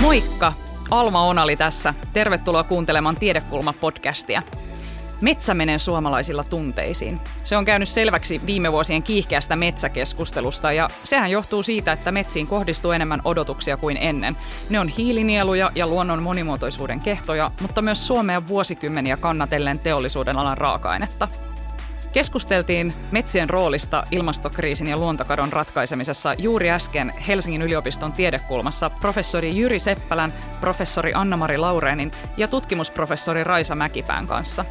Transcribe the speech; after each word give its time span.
Moikka! 0.00 0.52
Alma 0.90 1.22
Onali 1.22 1.56
tässä. 1.56 1.94
Tervetuloa 2.12 2.64
kuuntelemaan 2.64 3.16
Tiedekulma-podcastia. 3.16 4.42
Metsä 5.20 5.54
menee 5.54 5.78
suomalaisilla 5.78 6.44
tunteisiin. 6.44 7.20
Se 7.44 7.56
on 7.56 7.64
käynyt 7.64 7.88
selväksi 7.88 8.40
viime 8.46 8.72
vuosien 8.72 9.02
kiihkeästä 9.02 9.56
metsäkeskustelusta 9.56 10.72
ja 10.72 10.90
sehän 11.04 11.30
johtuu 11.30 11.62
siitä, 11.62 11.92
että 11.92 12.12
metsiin 12.12 12.46
kohdistuu 12.46 12.92
enemmän 12.92 13.20
odotuksia 13.24 13.76
kuin 13.76 13.96
ennen. 13.96 14.36
Ne 14.70 14.80
on 14.80 14.88
hiilinieluja 14.88 15.70
ja 15.74 15.86
luonnon 15.86 16.22
monimuotoisuuden 16.22 17.00
kehtoja, 17.00 17.50
mutta 17.60 17.82
myös 17.82 18.06
Suomea 18.06 18.46
vuosikymmeniä 18.48 19.16
kannatellen 19.16 19.78
teollisuuden 19.78 20.36
alan 20.36 20.58
raaka-ainetta. 20.58 21.28
Keskusteltiin 22.12 22.94
metsien 23.10 23.50
roolista 23.50 24.04
ilmastokriisin 24.10 24.86
ja 24.86 24.96
luontokadon 24.96 25.52
ratkaisemisessa 25.52 26.34
juuri 26.38 26.70
äsken 26.70 27.12
Helsingin 27.28 27.62
yliopiston 27.62 28.12
tiedekulmassa 28.12 28.90
professori 28.90 29.56
Jyri 29.56 29.78
Seppälän, 29.78 30.32
professori 30.60 31.12
Anna-Mari 31.14 31.58
Laureenin 31.58 32.12
ja 32.36 32.48
tutkimusprofessori 32.48 33.44
Raisa 33.44 33.74
Mäkipään 33.74 34.26
kanssa. 34.26 34.64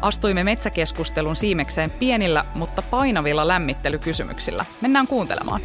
Astuimme 0.00 0.44
metsäkeskustelun 0.44 1.36
siimekseen 1.36 1.90
pienillä, 1.90 2.44
mutta 2.54 2.82
painavilla 2.82 3.48
lämmittelykysymyksillä. 3.48 4.64
Mennään 4.80 5.06
kuuntelemaan. 5.06 5.60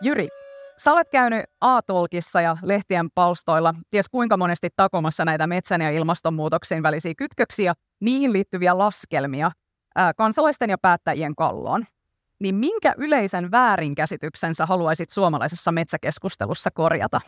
Jyri, 0.00 0.28
Sä 0.78 0.92
olet 0.92 1.08
käynyt 1.10 1.44
A-tolkissa 1.60 2.40
ja 2.40 2.56
lehtien 2.62 3.10
palstoilla, 3.14 3.74
ties 3.90 4.08
kuinka 4.08 4.36
monesti 4.36 4.68
takomassa 4.76 5.24
näitä 5.24 5.46
metsän 5.46 5.80
ja 5.80 5.90
ilmastonmuutoksen 5.90 6.82
välisiä 6.82 7.14
kytköksiä, 7.18 7.74
niihin 8.00 8.32
liittyviä 8.32 8.78
laskelmia 8.78 9.50
ää, 9.94 10.14
kansalaisten 10.14 10.70
ja 10.70 10.78
päättäjien 10.78 11.34
kalloon. 11.34 11.84
Niin 12.40 12.54
minkä 12.54 12.94
yleisen 12.98 13.50
väärinkäsityksen 13.50 14.54
sä 14.54 14.66
haluaisit 14.66 15.10
suomalaisessa 15.10 15.72
metsäkeskustelussa 15.72 16.70
korjata? 16.70 17.20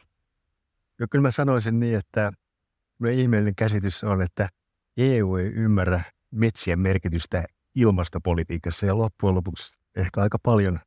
No 1.01 1.07
kyllä 1.11 1.23
mä 1.23 1.31
sanoisin 1.31 1.81
niin, 1.81 1.99
että 1.99 2.33
ihmeellinen 3.11 3.55
käsitys 3.55 4.05
on, 4.05 4.23
että 4.23 4.49
EU 4.97 5.37
ei 5.37 5.47
ymmärrä 5.47 6.03
metsien 6.31 6.79
merkitystä 6.79 7.45
ilmastopolitiikassa 7.75 8.87
ja 8.87 8.99
loppujen 8.99 9.35
lopuksi 9.35 9.75
ehkä 9.97 10.21
aika 10.21 10.39
paljon 10.43 10.81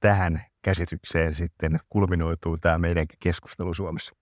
tähän 0.00 0.45
käsitykseen 0.66 1.34
sitten 1.34 1.78
kulminoituu 1.88 2.58
tämä 2.58 2.78
meidänkin 2.78 3.18
keskustelu 3.20 3.74
Suomessa. 3.74 4.16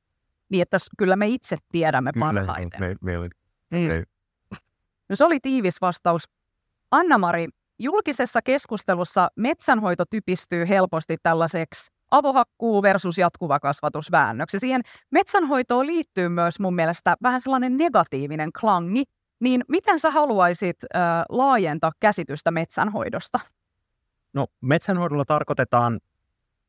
Niin, 0.49 0.63
että 0.63 0.77
kyllä 0.99 1.17
me 1.17 1.29
itse 1.29 1.57
tiedämme 1.73 2.11
parhaiten. 2.21 2.81
Me, 2.81 2.95
me, 3.01 3.19
me, 3.19 3.29
mm. 3.71 3.79
me. 3.79 4.05
No 5.09 5.17
se 5.17 5.25
oli 5.25 5.41
tiivis 5.41 5.81
vastaus. 5.81 6.25
Anna-Mari, 6.91 7.49
julkisessa 7.79 8.43
keskustelussa 8.43 9.29
metsänhoito 9.37 10.05
typistyy 10.11 10.69
helposti 10.69 11.17
tällaiseksi 11.23 11.93
avohakkuu 12.11 12.83
versus 12.83 13.19
jatkuva 13.19 13.61
kasvatusväännöksi. 13.61 14.59
Siihen 14.59 14.83
metsänhoitoon 15.11 15.87
liittyy 15.87 16.29
myös 16.29 16.61
mun 16.61 16.75
mielestä 16.75 17.17
vähän 17.23 17.41
sellainen 17.41 17.77
negatiivinen 17.77 18.51
klangi. 18.61 19.03
Niin 19.41 19.65
miten 19.69 19.99
sä 19.99 20.11
haluaisit 20.11 20.77
äh, 20.85 21.01
laajentaa 21.29 21.93
käsitystä 22.01 22.51
metsänhoidosta? 22.51 23.41
No 24.33 24.47
metsänhoidolla 24.61 25.25
tarkoitetaan 25.25 26.01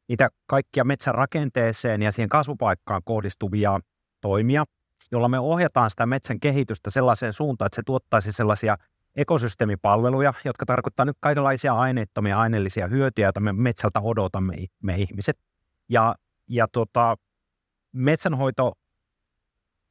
niitä 0.07 0.29
kaikkia 0.47 0.83
metsän 0.83 1.15
rakenteeseen 1.15 2.01
ja 2.01 2.11
siihen 2.11 2.29
kasvupaikkaan 2.29 3.01
kohdistuvia 3.05 3.79
toimia, 4.21 4.65
jolla 5.11 5.29
me 5.29 5.39
ohjataan 5.39 5.89
sitä 5.89 6.05
metsän 6.05 6.39
kehitystä 6.39 6.89
sellaiseen 6.89 7.33
suuntaan, 7.33 7.67
että 7.67 7.75
se 7.75 7.83
tuottaisi 7.85 8.31
sellaisia 8.31 8.77
ekosysteemipalveluja, 9.15 10.33
jotka 10.45 10.65
tarkoittaa 10.65 11.05
nyt 11.05 11.17
kaikenlaisia 11.19 11.73
aineettomia 11.73 12.39
aineellisia 12.39 12.87
hyötyjä, 12.87 13.25
joita 13.25 13.39
me 13.39 13.53
metsältä 13.53 13.99
odotamme 14.01 14.53
me 14.83 14.95
ihmiset. 14.95 15.37
Ja, 15.89 16.15
ja 16.49 16.67
tota, 16.67 17.15
metsänhoito, 17.91 18.73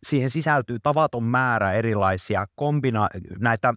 siihen 0.06 0.30
sisältyy 0.30 0.78
tavaton 0.82 1.24
määrä 1.24 1.72
erilaisia 1.72 2.46
kombina- 2.56 3.08
näitä 3.38 3.74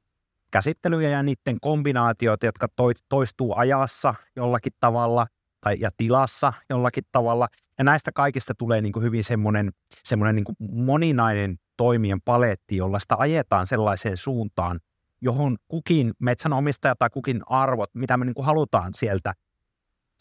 käsittelyjä 0.52 1.10
ja 1.10 1.24
niiden 1.24 1.58
kombinaatioita, 1.62 2.46
jotka 2.46 2.68
toistuu 3.10 3.54
ajassa 3.58 4.16
jollakin 4.36 4.74
tavalla 4.80 5.28
tai, 5.62 5.78
ja 5.80 5.90
tilassa 5.98 6.54
jollakin 6.70 7.04
tavalla. 7.12 7.48
Ja 7.78 7.84
näistä 7.84 8.12
kaikista 8.12 8.54
tulee 8.58 8.82
niin 8.82 8.94
kuin 8.94 9.04
hyvin 9.04 9.24
semmoinen, 9.24 9.72
semmoinen 10.04 10.36
niin 10.36 10.44
kuin 10.44 10.56
moninainen 10.60 11.58
toimien 11.78 12.22
paletti, 12.22 12.78
jolla 12.78 13.00
sitä 13.00 13.16
ajetaan 13.18 13.68
sellaiseen 13.68 14.18
suuntaan, 14.18 14.80
johon 15.22 15.58
kukin 15.68 16.14
metsänomistaja 16.20 16.96
tai 16.96 17.10
kukin 17.10 17.42
arvot, 17.46 17.90
mitä 17.94 18.18
me 18.18 18.26
niin 18.26 18.36
kuin 18.36 18.46
halutaan 18.46 18.94
sieltä 18.94 19.34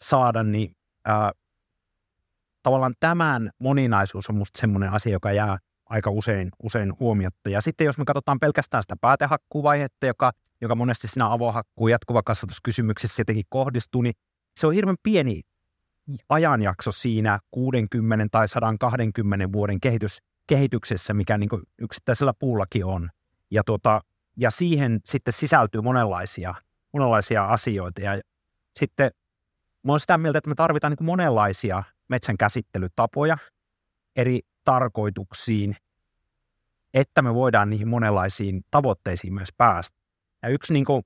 saada, 0.01 0.43
niin 0.43 0.75
ää, 1.05 1.31
tavallaan 2.63 2.93
tämän 2.99 3.49
moninaisuus 3.59 4.29
on 4.29 4.35
musta 4.35 4.59
semmoinen 4.59 4.89
asia, 4.89 5.11
joka 5.11 5.31
jää 5.31 5.57
aika 5.85 6.09
usein, 6.09 6.49
usein 6.63 6.93
huomiotta. 6.99 7.49
Ja 7.49 7.61
sitten 7.61 7.85
jos 7.85 7.97
me 7.97 8.05
katsotaan 8.05 8.39
pelkästään 8.39 8.83
sitä 8.83 8.95
päätehakkuvaihetta, 9.01 10.05
joka, 10.05 10.31
joka 10.61 10.75
monesti 10.75 11.07
siinä 11.07 11.31
avohakkuu 11.31 11.87
jatkuva 11.87 12.23
kasvatuskysymyksessä 12.23 13.21
jotenkin 13.21 13.45
kohdistuu, 13.49 14.01
niin 14.01 14.13
se 14.57 14.67
on 14.67 14.73
hirveän 14.73 14.97
pieni 15.03 15.41
ajanjakso 16.29 16.91
siinä 16.91 17.39
60 17.51 18.27
tai 18.31 18.47
120 18.47 19.51
vuoden 19.51 19.79
kehitys, 19.79 20.21
kehityksessä, 20.47 21.13
mikä 21.13 21.37
niin 21.37 21.49
yksittäisellä 21.77 22.33
puullakin 22.39 22.85
on. 22.85 23.09
Ja, 23.51 23.63
tuota, 23.63 24.01
ja 24.37 24.51
siihen 24.51 24.99
sitten 25.05 25.33
sisältyy 25.33 25.81
monenlaisia, 25.81 26.55
monenlaisia 26.93 27.45
asioita. 27.45 28.01
Ja 28.01 28.21
sitten 28.79 29.11
mä 29.83 29.91
olen 29.91 29.99
sitä 29.99 30.17
mieltä, 30.17 30.37
että 30.37 30.49
me 30.49 30.55
tarvitaan 30.55 30.95
niin 30.99 31.05
monenlaisia 31.05 31.83
metsän 32.07 32.37
käsittelytapoja 32.37 33.37
eri 34.15 34.39
tarkoituksiin, 34.63 35.75
että 36.93 37.21
me 37.21 37.33
voidaan 37.33 37.69
niihin 37.69 37.87
monenlaisiin 37.87 38.65
tavoitteisiin 38.71 39.33
myös 39.33 39.49
päästä. 39.57 39.97
Ja 40.43 40.49
yksi 40.49 40.73
niin 40.73 40.85
kuin, 40.85 41.03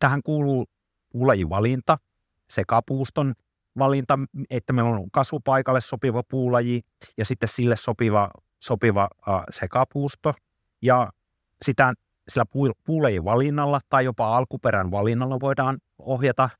tähän 0.00 0.22
kuuluu 0.22 0.66
puulajivalinta, 1.10 1.98
sekapuuston 2.50 3.34
valinta, 3.78 4.18
että 4.50 4.72
meillä 4.72 4.90
on 4.90 5.10
kasvupaikalle 5.10 5.80
sopiva 5.80 6.22
puulaji 6.22 6.82
ja 7.18 7.24
sitten 7.24 7.48
sille 7.48 7.76
sopiva, 7.76 8.30
sopiva 8.60 9.08
uh, 9.28 9.42
sekapuusto. 9.50 10.34
Ja 10.82 11.10
sitä 11.64 11.92
sillä 12.28 12.44
puulajin 12.86 13.24
valinnalla 13.24 13.80
tai 13.88 14.04
jopa 14.04 14.36
alkuperän 14.36 14.90
valinnalla 14.90 15.40
voidaan 15.40 15.78
ohjata 15.98 16.50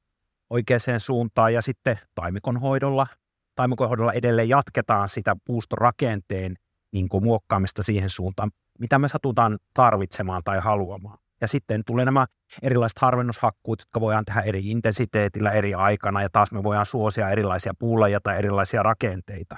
oikeaan 0.51 0.81
suuntaan 0.99 1.55
ja 1.55 1.63
sitten 1.63 1.99
taimikon 2.15 2.61
hoidolla, 2.61 3.07
taimikon 3.55 3.89
hoidolla 3.89 4.13
edelleen 4.13 4.49
jatketaan 4.49 5.09
sitä 5.09 5.37
puustorakenteen 5.45 6.55
niin 6.93 7.09
kuin 7.09 7.25
muokkaamista 7.25 7.83
siihen 7.83 8.11
suuntaan, 8.11 8.51
mitä 8.79 8.99
me 8.99 9.09
satutaan 9.09 9.59
tarvitsemaan 9.75 10.43
tai 10.45 10.61
haluamaan. 10.61 11.19
Ja 11.41 11.49
sitten 11.49 11.83
tulee 11.87 12.05
nämä 12.05 12.27
erilaiset 12.63 12.99
harvennushakkuut, 12.99 13.81
jotka 13.81 14.01
voidaan 14.01 14.25
tehdä 14.25 14.41
eri 14.41 14.71
intensiteetillä 14.71 15.51
eri 15.51 15.75
aikana, 15.75 16.23
ja 16.23 16.29
taas 16.33 16.53
me 16.53 16.63
voidaan 16.63 16.87
suosia 16.87 17.31
erilaisia 17.31 17.73
puulaja 17.79 18.21
tai 18.21 18.39
erilaisia 18.39 18.83
rakenteita. 18.83 19.57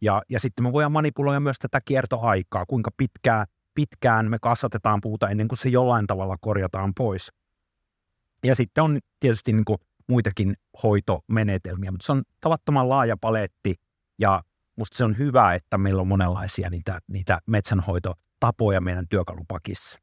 Ja, 0.00 0.22
ja 0.28 0.40
sitten 0.40 0.64
me 0.64 0.72
voidaan 0.72 0.92
manipuloida 0.92 1.40
myös 1.40 1.58
tätä 1.58 1.80
kiertoaikaa, 1.84 2.66
kuinka 2.66 2.90
pitkään, 2.96 3.46
pitkään 3.74 4.30
me 4.30 4.38
kasvatetaan 4.42 5.00
puuta 5.00 5.28
ennen 5.28 5.48
kuin 5.48 5.58
se 5.58 5.68
jollain 5.68 6.06
tavalla 6.06 6.36
korjataan 6.40 6.94
pois. 6.94 7.32
Ja 8.44 8.54
sitten 8.54 8.84
on 8.84 8.98
tietysti 9.20 9.52
niin 9.52 9.64
kuin 9.64 9.78
muitakin 10.08 10.56
hoitomenetelmiä, 10.82 11.90
mutta 11.90 12.06
se 12.06 12.12
on 12.12 12.22
tavattoman 12.40 12.88
laaja 12.88 13.16
paletti, 13.20 13.74
ja 14.18 14.42
musta 14.76 14.96
se 14.96 15.04
on 15.04 15.18
hyvä, 15.18 15.54
että 15.54 15.78
meillä 15.78 16.00
on 16.00 16.08
monenlaisia 16.08 16.70
niitä, 16.70 17.00
niitä 17.08 17.40
metsänhoitotapoja 17.46 18.80
meidän 18.80 19.08
työkalupakissa. 19.08 19.98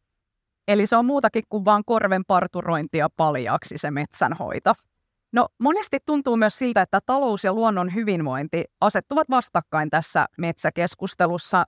Eli 0.68 0.88
se 0.88 0.96
on 0.96 1.06
muutakin 1.06 1.44
kuin 1.50 1.66
vain 1.66 1.84
korven 1.86 2.26
parturointia 2.28 3.10
paljaksi 3.18 3.78
se 3.78 3.92
metsänhoito. 3.92 4.74
No 5.32 5.48
monesti 5.60 5.98
tuntuu 6.06 6.38
myös 6.38 6.58
siltä, 6.58 6.82
että 6.82 7.00
talous 7.06 7.44
ja 7.44 7.54
luonnon 7.54 7.94
hyvinvointi 7.94 8.64
asettuvat 8.82 9.30
vastakkain 9.30 9.90
tässä 9.90 10.26
metsäkeskustelussa. 10.38 11.66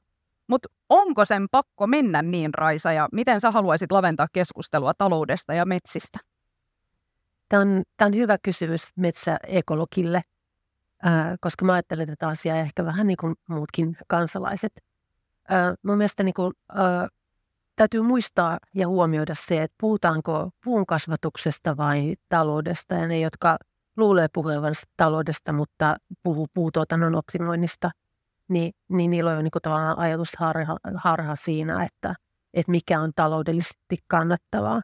Mutta 0.48 0.70
onko 0.90 1.26
sen 1.26 1.48
pakko 1.52 1.88
mennä 1.88 2.22
niin, 2.22 2.54
Raisa, 2.54 2.92
ja 2.92 3.10
miten 3.12 3.42
sä 3.42 3.52
haluaisit 3.52 3.92
laventaa 3.92 4.28
keskustelua 4.34 4.94
taloudesta 4.94 5.54
ja 5.54 5.66
metsistä? 5.66 6.20
Tämä 7.50 7.62
on, 7.62 7.84
tämä 7.98 8.08
on 8.08 8.16
hyvä 8.16 8.38
kysymys 8.44 8.82
metsäekologille, 8.96 10.22
koska 11.40 11.66
mä 11.66 11.74
ajattelen 11.74 12.08
tätä 12.08 12.28
asiaa 12.28 12.58
ehkä 12.58 12.86
vähän 12.86 13.08
niin 13.08 13.18
kuin 13.18 13.36
muutkin 13.50 13.98
kansalaiset. 14.08 14.74
Äh, 15.52 15.74
mun 15.84 15.98
mielestä 15.98 16.24
niin 16.24 16.34
kuin, 16.34 16.54
täytyy 17.78 18.02
muistaa 18.02 18.60
ja 18.76 18.88
huomioida 18.88 19.34
se, 19.36 19.64
että 19.64 19.76
puhutaanko 19.82 20.50
puun 20.64 20.86
kasvatuksesta 20.86 21.78
vai 21.78 22.16
taloudesta. 22.30 22.96
Ja 22.96 23.08
ne, 23.08 23.20
jotka 23.20 23.58
luulee 23.98 24.28
puhuvansa 24.34 24.88
taloudesta, 24.98 25.54
mutta 25.54 25.96
puhuu 26.24 26.48
puutuotannon 26.54 27.16
optimoinnista, 27.16 27.92
niin, 28.50 28.74
niin 28.90 29.12
niillä 29.12 29.38
on 29.38 29.44
niin 29.44 29.52
tavallaan 29.62 30.00
ajatusharha 30.00 30.78
harha 30.96 31.36
siinä, 31.36 31.84
että, 31.84 32.16
että 32.54 32.72
mikä 32.72 33.02
on 33.02 33.12
taloudellisesti 33.16 33.98
kannattavaa. 34.08 34.82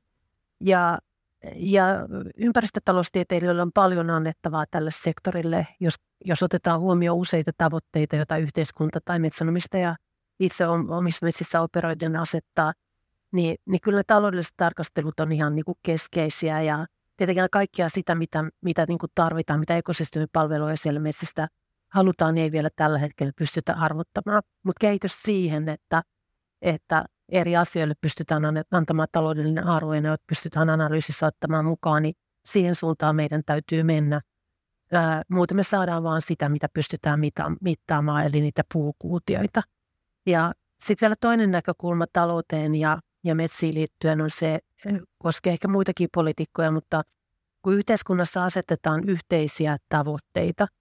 Ja 0.59 0.99
ja 1.55 1.83
ympäristötaloustieteilijöillä 2.37 3.61
on 3.61 3.71
paljon 3.73 4.09
annettavaa 4.09 4.63
tälle 4.71 4.91
sektorille, 4.91 5.67
jos, 5.79 5.95
jos 6.25 6.43
otetaan 6.43 6.79
huomioon 6.79 7.17
useita 7.17 7.51
tavoitteita, 7.57 8.15
joita 8.15 8.37
yhteiskunta 8.37 8.99
tai 9.05 9.19
metsänomistaja 9.19 9.95
itse 10.39 10.67
omissa 10.67 11.25
metsissä 11.25 11.61
operoiden 11.61 12.15
asettaa, 12.15 12.73
niin, 13.31 13.55
niin 13.65 13.81
kyllä 13.81 14.03
taloudelliset 14.07 14.53
tarkastelut 14.57 15.19
on 15.19 15.31
ihan 15.31 15.55
niin 15.55 15.65
kuin 15.65 15.77
keskeisiä 15.83 16.61
ja 16.61 16.85
tietenkin 17.17 17.43
kaikkia 17.51 17.89
sitä, 17.89 18.15
mitä, 18.15 18.43
mitä 18.61 18.85
niin 18.87 18.99
kuin 18.99 19.11
tarvitaan, 19.15 19.59
mitä 19.59 19.77
ekosysteemipalveluja 19.77 20.77
siellä 20.77 20.99
metsistä 20.99 21.47
halutaan, 21.89 22.35
niin 22.35 22.43
ei 22.43 22.51
vielä 22.51 22.69
tällä 22.75 22.97
hetkellä 22.97 23.33
pystytä 23.35 23.73
arvottamaan. 23.73 24.43
Mutta 24.63 24.79
kehitys 24.79 25.21
siihen, 25.21 25.69
että, 25.69 26.03
että 26.61 27.05
eri 27.29 27.57
asioille 27.57 27.93
pystytään 28.01 28.43
antamaan 28.71 29.07
taloudellinen 29.11 29.67
arvo 29.67 29.93
ja 29.93 30.01
ne 30.01 30.15
pystytään 30.27 30.69
analyysissä 30.69 31.25
ottamaan 31.25 31.65
mukaan, 31.65 32.03
niin 32.03 32.15
siihen 32.45 32.75
suuntaan 32.75 33.15
meidän 33.15 33.41
täytyy 33.45 33.83
mennä. 33.83 34.21
Ää, 34.91 35.21
muuten 35.29 35.57
me 35.57 35.63
saadaan 35.63 36.03
vain 36.03 36.21
sitä, 36.21 36.49
mitä 36.49 36.67
pystytään 36.73 37.19
mita- 37.19 37.57
mittaamaan, 37.61 38.25
eli 38.25 38.41
niitä 38.41 38.61
puukuutioita. 38.73 39.61
Ja 40.25 40.53
sitten 40.79 41.05
vielä 41.05 41.15
toinen 41.21 41.51
näkökulma 41.51 42.05
talouteen 42.13 42.75
ja, 42.75 42.99
ja 43.23 43.35
metsiin 43.35 43.75
liittyen 43.75 44.21
on 44.21 44.29
se, 44.29 44.59
koskee 45.17 45.53
ehkä 45.53 45.67
muitakin 45.67 46.09
poliitikkoja, 46.13 46.71
mutta 46.71 47.01
kun 47.61 47.73
yhteiskunnassa 47.73 48.43
asetetaan 48.43 49.09
yhteisiä 49.09 49.77
tavoitteita– 49.89 50.67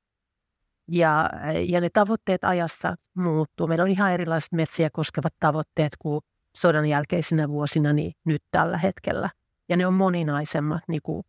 ja, 0.89 1.31
ja 1.69 1.81
ne 1.81 1.91
tavoitteet 1.93 2.45
ajassa 2.45 2.95
muuttuu. 3.15 3.67
Meillä 3.67 3.83
on 3.83 3.91
ihan 3.91 4.13
erilaiset 4.13 4.53
metsiä 4.53 4.91
koskevat 4.93 5.35
tavoitteet 5.41 5.93
kuin 5.99 6.21
sodan 6.57 6.87
jälkeisinä 6.87 7.49
vuosina 7.49 7.93
niin 7.93 8.13
nyt 8.25 8.43
tällä 8.51 8.79
hetkellä. 8.79 9.31
Ja 9.69 9.77
ne 9.77 9.87
on 9.87 9.95
moninaisemmat 9.95 10.83
niin 10.89 11.03
kuin, 11.03 11.23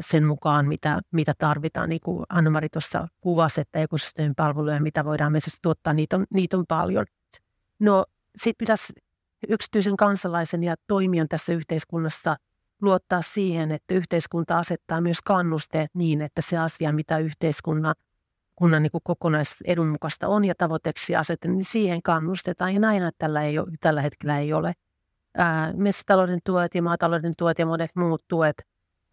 sen 0.00 0.24
mukaan, 0.24 0.68
mitä, 0.68 1.00
mitä 1.12 1.34
tarvitaan. 1.38 1.88
Niin 1.88 2.00
kuin 2.04 2.24
Anna-Mari 2.28 2.68
tuossa 2.68 3.08
kuvasi, 3.20 3.60
että 3.60 3.78
ekosysteemin 3.78 4.34
palveluja, 4.34 4.80
mitä 4.80 5.04
voidaan 5.04 5.32
metsästä 5.32 5.58
tuottaa, 5.62 5.92
niitä 5.92 6.16
on, 6.16 6.26
niitä 6.34 6.56
on 6.56 6.64
paljon. 6.68 7.04
No 7.82 8.04
sitten 8.36 8.58
pitäisi 8.58 8.92
yksityisen 9.48 9.96
kansalaisen 9.96 10.62
ja 10.62 10.74
toimijan 10.86 11.28
tässä 11.28 11.52
yhteiskunnassa 11.52 12.36
luottaa 12.82 13.22
siihen, 13.22 13.72
että 13.72 13.94
yhteiskunta 13.94 14.58
asettaa 14.58 15.00
myös 15.00 15.22
kannusteet 15.22 15.90
niin, 15.94 16.20
että 16.20 16.40
se 16.42 16.58
asia, 16.58 16.92
mitä 16.92 17.18
yhteiskunnan 17.18 17.94
kunnan 18.56 18.82
niin 18.82 18.90
kuin 18.90 19.02
kokonaisedun 19.04 19.88
mukaista 19.88 20.28
on 20.28 20.44
ja 20.44 20.54
tavoitteeksi 20.54 21.16
asetettu, 21.16 21.48
niin 21.48 21.64
siihen 21.64 22.02
kannustetaan. 22.02 22.74
Ja 22.74 22.80
näin 22.80 23.02
tällä, 23.18 23.42
ei 23.42 23.58
ole, 23.58 23.68
tällä 23.80 24.02
hetkellä 24.02 24.38
ei 24.38 24.52
ole. 24.52 24.72
Ää, 25.36 25.72
metsätalouden 25.72 26.38
tuet 26.44 26.74
ja 26.74 26.82
maatalouden 26.82 27.32
tuet 27.38 27.58
ja 27.58 27.66
monet 27.66 27.90
muut 27.94 28.24
tuet 28.28 28.62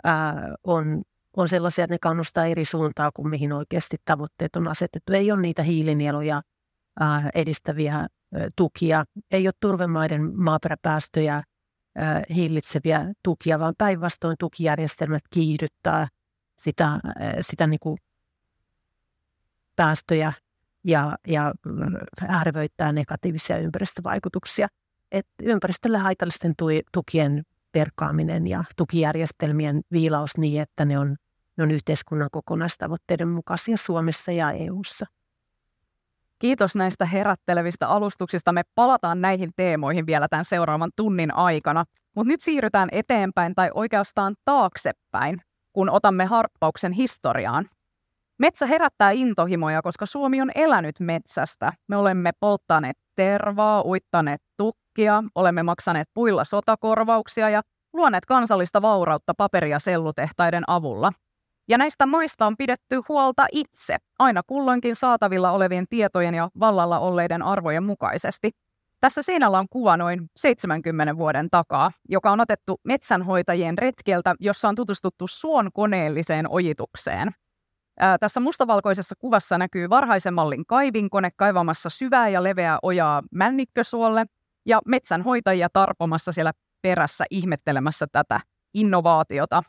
ää, 0.04 0.56
on, 0.63 1.01
on 1.38 1.48
sellaisia, 1.48 1.83
että 1.83 1.94
ne 1.94 2.00
kannustaa 2.01 2.45
eri 2.45 2.66
suuntaa 2.66 3.12
kuin 3.13 3.30
mihin 3.30 3.54
oikeasti 3.54 3.98
tavoitteet 4.06 4.56
on 4.56 4.68
asetettu. 4.68 5.13
Ei 5.13 5.31
ole 5.31 5.42
niitä 5.42 5.63
hiilinieluja 5.63 6.42
edistäviä 7.36 7.96
ää, 7.96 8.07
tukia, 8.56 9.06
ei 9.31 9.48
ole 9.48 9.54
turvemaiden 9.60 10.36
maaperäpäästöjä 10.36 11.44
ää, 11.96 12.24
hillitseviä 12.36 13.13
tukia, 13.24 13.60
vaan 13.60 13.74
päinvastoin 13.78 14.36
tukijärjestelmät 14.40 15.24
kiihdyttää 15.30 16.07
sitä, 16.57 17.00
sitä 17.42 17.68
niin 17.68 17.80
kuin 17.80 17.98
päästöjä 19.75 20.34
ja, 20.84 21.18
ja 21.28 21.54
ärvöittää 22.30 22.92
negatiivisia 22.92 23.57
ympäristövaikutuksia. 23.57 24.68
Et 25.12 25.28
ympäristölle 25.44 25.98
haitallisten 25.98 26.54
tukien 26.92 27.44
perkaaminen 27.72 28.48
ja 28.48 28.63
tukijärjestelmien 28.78 29.81
viilaus 29.92 30.38
niin, 30.38 30.62
että 30.62 30.86
ne 30.86 31.00
on, 31.00 31.16
ne 31.57 31.63
on 31.63 31.72
yhteiskunnan 31.72 32.30
kokonaistavoitteiden 32.31 33.28
mukaisia 33.28 33.78
Suomessa 33.78 34.31
ja 34.31 34.52
EU:ssa. 34.52 35.06
Kiitos 36.39 36.75
näistä 36.75 37.06
herättelevistä 37.06 37.88
alustuksista. 37.88 38.51
Me 38.51 38.62
palataan 38.75 39.21
näihin 39.21 39.51
teemoihin 39.56 40.06
vielä 40.06 40.27
tämän 40.27 40.45
seuraavan 40.45 40.91
tunnin 40.95 41.36
aikana. 41.36 41.86
Mutta 42.15 42.27
nyt 42.27 42.41
siirrytään 42.41 42.89
eteenpäin 42.91 43.56
tai 43.56 43.71
oikeastaan 43.74 44.36
taaksepäin, 44.45 45.41
kun 45.74 45.89
otamme 45.89 46.25
harppauksen 46.25 46.91
historiaan. 46.91 47.69
Metsä 48.39 48.65
herättää 48.65 49.12
intohimoja, 49.12 49.81
koska 49.81 50.06
Suomi 50.06 50.41
on 50.41 50.51
elänyt 50.56 51.00
metsästä. 51.00 51.74
Me 51.88 51.97
olemme 51.97 52.31
polttaneet 52.39 52.97
tervaa, 53.15 53.83
uittaneet 53.83 54.42
tukkia, 54.57 55.24
olemme 55.35 55.63
maksaneet 55.63 56.07
puilla 56.13 56.44
sotakorvauksia 56.44 57.50
ja 57.50 57.62
luoneet 57.94 58.25
kansallista 58.25 58.81
vaurautta 58.81 59.33
paperi- 59.38 59.69
ja 59.69 59.80
sellutehtaiden 59.80 60.63
avulla. 60.68 61.12
Ja 61.69 61.77
näistä 61.77 62.06
maista 62.06 62.48
on 62.48 62.57
pidetty 62.57 63.01
huolta 63.10 63.48
itse, 63.51 63.98
aina 64.19 64.42
kulloinkin 64.48 64.95
saatavilla 64.95 65.51
olevien 65.51 65.86
tietojen 65.89 66.36
ja 66.36 66.50
vallalla 66.60 67.00
olleiden 67.00 67.42
arvojen 67.42 67.83
mukaisesti. 67.83 68.51
Tässä 69.00 69.21
seinällä 69.21 69.60
on 69.60 69.68
kuva 69.69 69.98
noin 69.98 70.30
70 70.36 71.18
vuoden 71.18 71.50
takaa, 71.50 71.92
joka 72.10 72.31
on 72.31 72.39
otettu 72.39 72.80
metsänhoitajien 72.83 73.77
retkeltä, 73.77 74.36
jossa 74.39 74.69
on 74.69 74.75
tutustuttu 74.75 75.27
suon 75.27 75.69
koneelliseen 75.74 76.50
ojitukseen. 76.50 77.31
Ää, 78.00 78.18
tässä 78.18 78.39
mustavalkoisessa 78.39 79.16
kuvassa 79.19 79.57
näkyy 79.57 79.89
varhaisen 79.89 80.33
mallin 80.33 80.66
kaivinkone 80.66 81.30
kaivamassa 81.36 81.89
syvää 81.89 82.30
ja 82.30 82.44
leveää 82.44 82.80
ojaa 82.83 83.24
männikkösuolle 83.31 84.25
ja 84.66 84.81
metsänhoitajia 84.86 85.68
tarpomassa 85.74 86.31
siellä 86.31 86.51
perässä 86.81 87.25
ihmettelemässä 87.30 88.07
tätä 88.12 88.39
innovaatiota. 88.74 89.63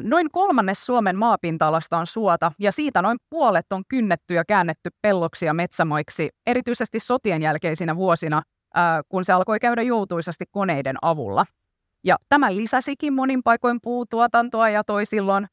Noin 0.00 0.30
kolmannes 0.32 0.86
Suomen 0.86 1.16
maapinta-alasta 1.16 1.98
on 1.98 2.06
suota 2.06 2.52
ja 2.58 2.72
siitä 2.72 3.02
noin 3.02 3.18
puolet 3.30 3.66
on 3.72 3.82
kynnetty 3.88 4.34
ja 4.34 4.44
käännetty 4.44 4.90
pelloksi 5.02 5.46
ja 5.46 5.54
metsämaiksi, 5.54 6.28
erityisesti 6.46 7.00
sotien 7.00 7.42
jälkeisinä 7.42 7.96
vuosina, 7.96 8.42
kun 9.08 9.24
se 9.24 9.32
alkoi 9.32 9.60
käydä 9.60 9.82
joutuisasti 9.82 10.44
koneiden 10.50 10.96
avulla. 11.02 11.44
Ja 12.04 12.16
tämä 12.28 12.54
lisäsikin 12.54 13.12
monin 13.12 13.42
paikoin 13.42 13.78
puutuotantoa 13.82 14.68
ja 14.68 14.84
toi 14.84 15.06
silloin 15.06 15.46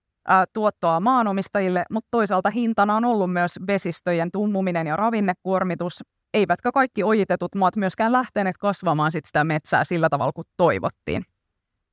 tuottoa 0.53 0.99
maanomistajille, 0.99 1.85
mutta 1.91 2.07
toisaalta 2.11 2.49
hintana 2.49 2.95
on 2.95 3.05
ollut 3.05 3.33
myös 3.33 3.59
vesistöjen 3.67 4.31
tummuminen 4.31 4.87
ja 4.87 4.95
ravinnekuormitus, 4.95 6.03
eivätkä 6.33 6.71
kaikki 6.71 7.03
ojitetut 7.03 7.55
maat 7.55 7.75
myöskään 7.75 8.11
lähteneet 8.11 8.57
kasvamaan 8.57 9.11
sit 9.11 9.25
sitä 9.25 9.43
metsää 9.43 9.83
sillä 9.83 10.09
tavalla 10.09 10.31
kuin 10.31 10.47
toivottiin. 10.57 11.25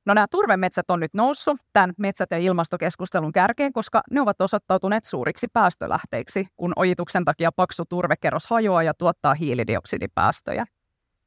No 0.05 0.13
nämä 0.13 0.27
turvemetsät 0.31 0.91
on 0.91 0.99
nyt 0.99 1.13
noussut 1.13 1.57
tämän 1.73 1.93
metsät- 1.97 2.31
ja 2.31 2.37
ilmastokeskustelun 2.37 3.31
kärkeen, 3.31 3.73
koska 3.73 4.01
ne 4.11 4.21
ovat 4.21 4.41
osoittautuneet 4.41 5.03
suuriksi 5.03 5.47
päästölähteiksi, 5.53 6.47
kun 6.57 6.73
ojituksen 6.75 7.25
takia 7.25 7.51
paksu 7.55 7.83
turvekerros 7.89 8.47
hajoaa 8.47 8.83
ja 8.83 8.93
tuottaa 8.93 9.33
hiilidioksidipäästöjä. 9.33 10.65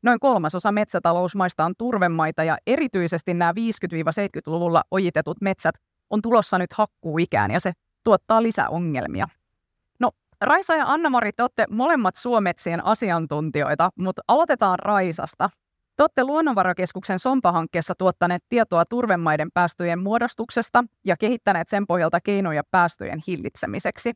Noin 0.02 0.20
kolmasosa 0.20 0.72
metsätalousmaista 0.72 1.64
on 1.64 1.74
turvemaita 1.78 2.44
ja 2.44 2.58
erityisesti 2.66 3.34
nämä 3.34 3.52
50-70-luvulla 3.52 4.82
ojitetut 4.90 5.36
metsät 5.40 5.74
on 6.10 6.22
tulossa 6.22 6.58
nyt 6.58 6.72
hakkuuikään 6.72 7.50
ja 7.50 7.60
se 7.60 7.72
tuottaa 8.04 8.42
lisäongelmia. 8.42 9.28
No, 10.00 10.10
Raisa 10.40 10.74
ja 10.74 10.84
Anna-Mari, 10.86 11.32
te 11.32 11.42
olette 11.42 11.66
molemmat 11.70 12.16
suometsien 12.16 12.84
asiantuntijoita, 12.84 13.90
mutta 13.98 14.22
aloitetaan 14.28 14.78
Raisasta. 14.78 15.50
Te 15.96 16.02
olette 16.02 16.24
Luonnonvarakeskuksen 16.24 17.18
SOMPA-hankkeessa 17.18 17.94
tuottaneet 17.98 18.44
tietoa 18.48 18.84
turvemaiden 18.84 19.48
päästöjen 19.54 19.98
muodostuksesta 19.98 20.84
ja 21.04 21.16
kehittäneet 21.16 21.68
sen 21.68 21.86
pohjalta 21.86 22.20
keinoja 22.20 22.62
päästöjen 22.70 23.22
hillitsemiseksi. 23.26 24.12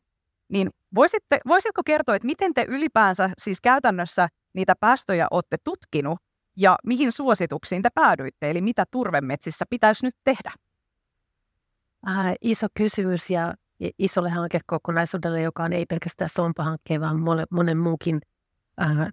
Niin 0.49 0.69
voisitte, 0.95 1.39
voisitko 1.47 1.81
kertoa, 1.85 2.15
että 2.15 2.25
miten 2.25 2.53
te 2.53 2.65
ylipäänsä 2.67 3.29
siis 3.37 3.61
käytännössä 3.61 4.27
niitä 4.53 4.75
päästöjä 4.79 5.27
olette 5.31 5.57
tutkinut 5.63 6.19
ja 6.57 6.77
mihin 6.85 7.11
suosituksiin 7.11 7.81
te 7.81 7.89
päädyitte, 7.95 8.49
eli 8.49 8.61
mitä 8.61 8.85
turvemetsissä 8.91 9.65
pitäisi 9.69 10.05
nyt 10.05 10.15
tehdä? 10.23 10.51
äh, 12.07 12.33
iso 12.41 12.67
kysymys 12.73 13.29
ja 13.29 13.53
isolle 13.99 14.29
hankekokonaisuudelle, 14.29 15.41
joka 15.41 15.63
on 15.63 15.73
ei 15.73 15.85
pelkästään 15.85 16.29
SOMPA-hankkeen, 16.29 17.01
vaan 17.01 17.19
monen 17.51 17.77
muukin 17.77 18.19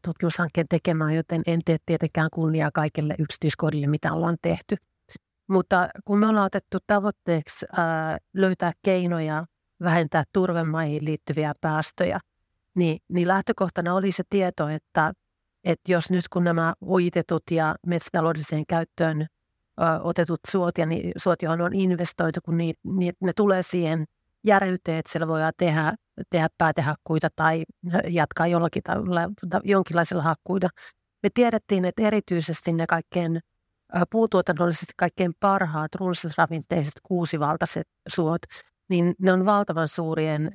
tutkimushankkeen 0.05 0.67
tekemään, 0.71 1.15
joten 1.15 1.43
en 1.47 1.61
tee 1.65 1.77
tietenkään 1.87 2.29
kunniaa 2.33 2.71
kaikille 2.75 3.15
yksityiskohdille, 3.19 3.87
mitä 3.87 4.13
ollaan 4.13 4.37
tehty. 4.43 4.77
Mutta 5.49 5.89
kun 6.05 6.19
me 6.19 6.27
ollaan 6.27 6.47
otettu 6.47 6.79
tavoitteeksi 6.87 7.67
äh, 7.79 8.17
löytää 8.35 8.73
keinoja 8.83 9.47
vähentää 9.83 10.25
turvemaihin 10.33 11.05
liittyviä 11.05 11.53
päästöjä, 11.61 12.21
niin, 12.75 12.99
niin 13.09 13.29
lähtökohtana 13.29 13.95
oli 13.95 14.13
se 14.13 14.23
tieto, 14.31 14.69
että, 14.69 15.13
että 15.65 15.93
jos 15.93 16.11
nyt 16.11 16.29
kun 16.29 16.45
nämä 16.45 16.75
ujitetut 16.87 17.43
ja 17.51 17.75
metsätaloudelliseen 17.87 18.67
käyttöön 18.69 19.27
otetut 20.03 20.41
suot, 20.49 20.79
ja 20.79 20.87
ni, 20.87 21.13
suot, 21.17 21.43
johon 21.43 21.61
on 21.61 21.75
investoitu, 21.75 22.41
kun 22.45 22.57
ni, 22.57 22.75
ni, 22.85 23.13
ne 23.21 23.33
tulee 23.37 23.63
siihen 23.63 24.05
järjyyteen, 24.45 24.99
että 24.99 25.13
siellä 25.13 25.29
voidaan 25.29 25.53
tehdä, 25.57 25.95
tehdä 26.31 26.49
päätehakkuita 26.59 27.29
tai 27.37 27.65
jatkaa 28.09 28.47
jollakin 28.47 28.83
tavalla, 28.83 29.21
jonkinlaisella 29.65 30.23
hakkuita. 30.23 30.69
Me 31.23 31.29
tiedettiin, 31.35 31.85
että 31.85 32.03
erityisesti 32.03 32.73
ne 32.73 32.87
kaikkein 32.87 33.41
puutuotannollisesti 34.11 34.93
kaikkein 34.97 35.33
parhaat 35.41 35.95
runsasravinteiset 35.95 36.95
kuusivaltaiset 37.03 37.89
suot, 38.09 38.43
niin 38.89 39.15
ne 39.19 39.33
on 39.33 39.47
valtavan 39.47 39.89
suurien 39.89 40.53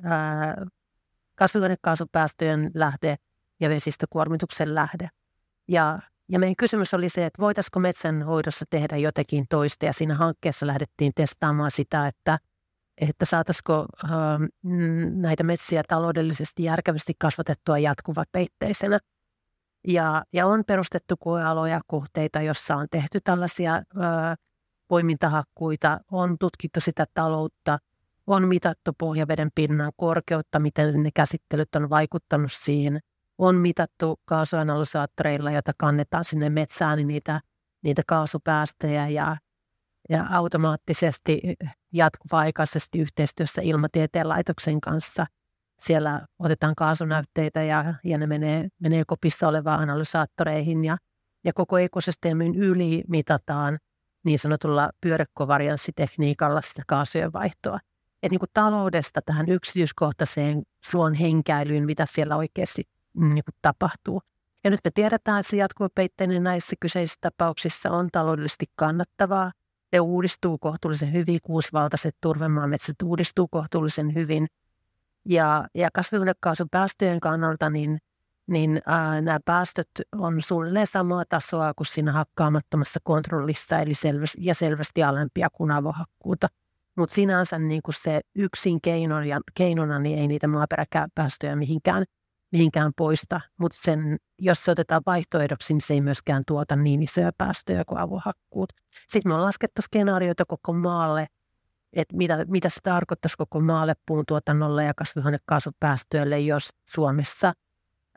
kasvihuonekaasupäästöjen 1.34 2.70
lähde 2.74 3.16
ja 3.60 3.68
vesistökuormituksen 3.68 4.74
lähde. 4.74 5.08
Ja, 5.68 5.98
ja 6.28 6.38
meidän 6.38 6.56
kysymys 6.58 6.94
oli 6.94 7.08
se, 7.08 7.26
että 7.26 7.42
voitaisiko 7.42 7.80
metsänhoidossa 7.80 8.64
tehdä 8.70 8.96
jotakin 8.96 9.44
toista, 9.50 9.86
ja 9.86 9.92
siinä 9.92 10.14
hankkeessa 10.14 10.66
lähdettiin 10.66 11.12
testaamaan 11.14 11.70
sitä, 11.70 12.06
että, 12.06 12.38
että 13.00 13.24
saataisiko 13.24 13.86
äh, 14.04 14.10
näitä 15.14 15.42
metsiä 15.42 15.82
taloudellisesti 15.88 16.64
järkevästi 16.64 17.12
kasvatettua 17.18 17.78
jatkuvapeiteisenä. 17.78 18.98
Ja, 19.88 20.24
ja 20.32 20.46
on 20.46 20.64
perustettu 20.66 21.16
koealoja 21.16 21.80
kohteita, 21.86 22.42
jossa 22.42 22.76
on 22.76 22.86
tehty 22.90 23.20
tällaisia 23.24 23.76
ö, 23.76 23.80
poimintahakkuita, 24.88 26.00
on 26.10 26.38
tutkittu 26.38 26.80
sitä 26.80 27.04
taloutta, 27.14 27.78
on 28.26 28.48
mitattu 28.48 28.92
pohjaveden 28.98 29.50
pinnan 29.54 29.92
korkeutta, 29.96 30.58
miten 30.58 31.02
ne 31.02 31.10
käsittelyt 31.14 31.74
on 31.76 31.90
vaikuttanut 31.90 32.52
siihen, 32.52 33.00
on 33.38 33.56
mitattu 33.56 34.20
kaasuanalysaattoreilla, 34.24 35.50
joita 35.50 35.72
kannetaan 35.76 36.24
sinne 36.24 36.50
metsään, 36.50 36.96
niin 36.96 37.08
niitä, 37.08 37.40
niitä 37.82 38.02
kaasupäästöjä 38.06 39.08
ja, 39.08 39.36
ja 40.08 40.26
automaattisesti 40.30 41.40
jatkuva-aikaisesti 41.92 42.98
yhteistyössä 42.98 43.62
ilmatieteen 43.62 44.28
laitoksen 44.28 44.80
kanssa– 44.80 45.26
siellä 45.82 46.26
otetaan 46.38 46.74
kaasunäytteitä 46.74 47.62
ja, 47.62 47.94
ja 48.04 48.18
ne 48.18 48.26
menee, 48.26 48.68
menee 48.78 49.02
kopissa 49.06 49.48
olevaan 49.48 49.80
analysaattoreihin 49.80 50.84
ja, 50.84 50.96
ja 51.44 51.52
koko 51.52 51.78
ekosysteemin 51.78 52.54
yli 52.54 53.04
mitataan 53.08 53.78
niin 54.24 54.38
sanotulla 54.38 54.90
pyörekovarianssitekniikalla 55.00 56.60
sitä 56.60 56.82
kaasujen 56.86 57.32
vaihtoa. 57.32 57.78
Et 58.22 58.30
niin 58.30 58.38
kuin 58.38 58.50
taloudesta 58.54 59.20
tähän 59.22 59.48
yksityiskohtaiseen 59.48 60.62
suon 60.84 61.14
henkäilyyn, 61.14 61.86
mitä 61.86 62.06
siellä 62.06 62.36
oikeasti 62.36 62.82
niin 63.14 63.44
kuin 63.44 63.54
tapahtuu. 63.62 64.22
Ja 64.64 64.70
nyt 64.70 64.80
me 64.84 64.90
tiedetään, 64.94 65.40
että 65.40 65.50
se 65.50 65.56
jatkuvapeitteinen 65.56 66.42
näissä 66.42 66.76
kyseisissä 66.80 67.18
tapauksissa 67.20 67.90
on 67.90 68.08
taloudellisesti 68.12 68.66
kannattavaa. 68.76 69.52
Ne 69.92 70.00
uudistuu 70.00 70.58
kohtuullisen 70.58 71.12
hyvin, 71.12 71.38
kuusivaltaiset 71.42 72.16
turvemaametsät 72.20 72.96
uudistuu 73.04 73.48
kohtuullisen 73.48 74.14
hyvin– 74.14 74.46
ja, 75.24 75.68
ja 75.74 75.88
kasvihuonekaasupäästöjen 75.92 77.20
kannalta 77.20 77.70
niin, 77.70 77.98
niin 78.46 78.82
ää, 78.86 79.20
nämä 79.20 79.38
päästöt 79.44 79.88
on 80.18 80.42
suunnilleen 80.42 80.86
samaa 80.86 81.24
tasoa 81.28 81.74
kuin 81.74 81.86
siinä 81.86 82.12
hakkaamattomassa 82.12 83.00
kontrollissa, 83.02 83.78
eli 83.78 83.94
selvästi, 83.94 84.38
ja 84.40 84.54
selvästi 84.54 85.02
alempia 85.02 85.48
kuin 85.52 85.70
avohakkuuta. 85.70 86.48
Mutta 86.96 87.14
sinänsä 87.14 87.58
niin 87.58 87.82
se 87.90 88.20
yksin 88.34 88.80
keinon 88.80 89.28
ja, 89.28 89.40
keinona 89.54 89.98
niin 89.98 90.18
ei 90.18 90.28
niitä 90.28 90.48
maaperäpäästöjä 90.48 91.56
mihinkään, 91.56 92.04
mihinkään 92.52 92.92
poista, 92.96 93.40
mutta 93.58 93.78
sen, 93.80 94.16
jos 94.38 94.64
se 94.64 94.70
otetaan 94.70 95.02
vaihtoehdoksi, 95.06 95.74
niin 95.74 95.80
se 95.80 95.94
ei 95.94 96.00
myöskään 96.00 96.42
tuota 96.46 96.76
niin 96.76 97.02
isoja 97.02 97.32
päästöjä 97.38 97.84
kuin 97.84 97.98
avohakkuut. 97.98 98.72
Sitten 99.08 99.30
me 99.30 99.34
on 99.34 99.42
laskettu 99.42 99.82
skenaarioita 99.82 100.44
koko 100.44 100.72
maalle– 100.72 101.26
että 101.92 102.16
mitä, 102.16 102.44
mitä 102.48 102.68
se 102.68 102.80
tarkoittaisi 102.82 103.36
koko 103.36 103.60
maalle 103.60 103.94
puun 104.06 104.24
tuotannolle 104.28 104.84
ja 104.84 104.94
kasvihuonekaasupäästöille, 104.94 106.38
jos 106.38 106.70
Suomessa 106.84 107.52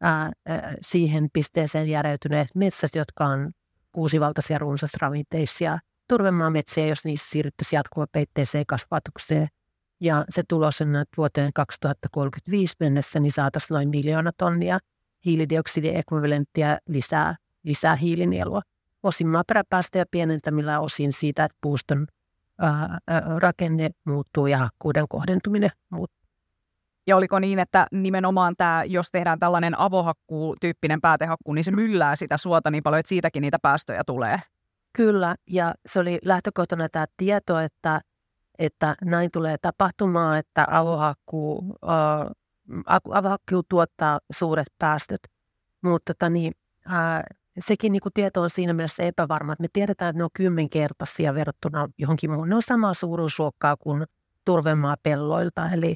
ää, 0.01 0.31
ää, 0.45 0.75
siihen 0.81 1.29
pisteeseen 1.33 1.87
järjeytyneet 1.87 2.47
metsät, 2.55 2.95
jotka 2.95 3.25
on 3.25 3.51
kuusivaltaisia 3.91 4.57
runsasravinteisia 4.57 5.79
turvemaametsiä, 6.09 6.87
jos 6.87 7.05
niissä 7.05 7.29
siirryttäisiin 7.29 7.77
jatkuvapeitteiseen 7.77 8.65
kasvatukseen. 8.65 9.47
Ja 9.99 10.25
se 10.29 10.43
tulos 10.49 10.81
on, 10.81 10.95
että 10.95 11.17
vuoteen 11.17 11.53
2035 11.53 12.75
mennessä 12.79 13.19
niin 13.19 13.31
saataisiin 13.31 13.75
noin 13.75 13.89
miljoona 13.89 14.31
tonnia 14.37 14.79
hiilidioksidiekvivalenttia 15.25 16.77
lisää, 16.87 17.35
lisää 17.63 17.95
hiilinielua. 17.95 18.61
Osin 19.03 19.27
maaperäpäästöjä 19.27 20.05
pienentämillä 20.11 20.79
osin 20.79 21.13
siitä, 21.13 21.43
että 21.43 21.57
puuston 21.61 22.07
rakenne 23.37 23.89
muuttuu 24.05 24.47
ja 24.47 24.57
hakkuuden 24.57 25.05
kohdentuminen 25.09 25.71
muuttuu. 25.89 26.25
Ja 27.07 27.17
oliko 27.17 27.39
niin, 27.39 27.59
että 27.59 27.87
nimenomaan 27.91 28.53
tämä, 28.57 28.83
jos 28.83 29.11
tehdään 29.11 29.39
tällainen 29.39 29.79
avohakkuu-tyyppinen 29.79 31.01
päätehakku, 31.01 31.53
niin 31.53 31.63
se 31.63 31.71
myllää 31.71 32.15
sitä 32.15 32.37
suota 32.37 32.71
niin 32.71 32.83
paljon, 32.83 32.99
että 32.99 33.09
siitäkin 33.09 33.41
niitä 33.41 33.59
päästöjä 33.61 34.03
tulee? 34.05 34.39
Kyllä, 34.93 35.35
ja 35.47 35.73
se 35.85 35.99
oli 35.99 36.19
lähtökohtana 36.25 36.89
tämä 36.89 37.05
tieto, 37.17 37.59
että, 37.59 38.01
että 38.59 38.95
näin 39.03 39.31
tulee 39.31 39.57
tapahtumaan, 39.61 40.37
että 40.37 40.67
avohakkuu, 40.71 41.75
äh, 41.83 42.31
avohakkuu 43.09 43.63
tuottaa 43.69 44.19
suuret 44.31 44.67
päästöt. 44.79 45.21
Mutta 45.81 46.13
tota, 46.13 46.29
niin, 46.29 46.53
äh, 46.87 47.23
sekin 47.59 47.91
niin 47.91 48.01
tieto 48.13 48.41
on 48.41 48.49
siinä 48.49 48.73
mielessä 48.73 49.03
epävarma, 49.03 49.53
että 49.53 49.61
me 49.61 49.67
tiedetään, 49.73 50.09
että 50.09 50.17
ne 50.17 50.23
on 50.23 50.29
kymmenkertaisia 50.33 51.33
verrattuna 51.33 51.89
johonkin 51.97 52.31
muuhun. 52.31 52.49
Ne 52.49 52.55
on 52.55 52.61
samaa 52.61 52.93
suuruusluokkaa 52.93 53.77
kuin 53.77 54.03
turvemaa 54.45 54.95
pelloilta, 55.03 55.69
eli, 55.69 55.95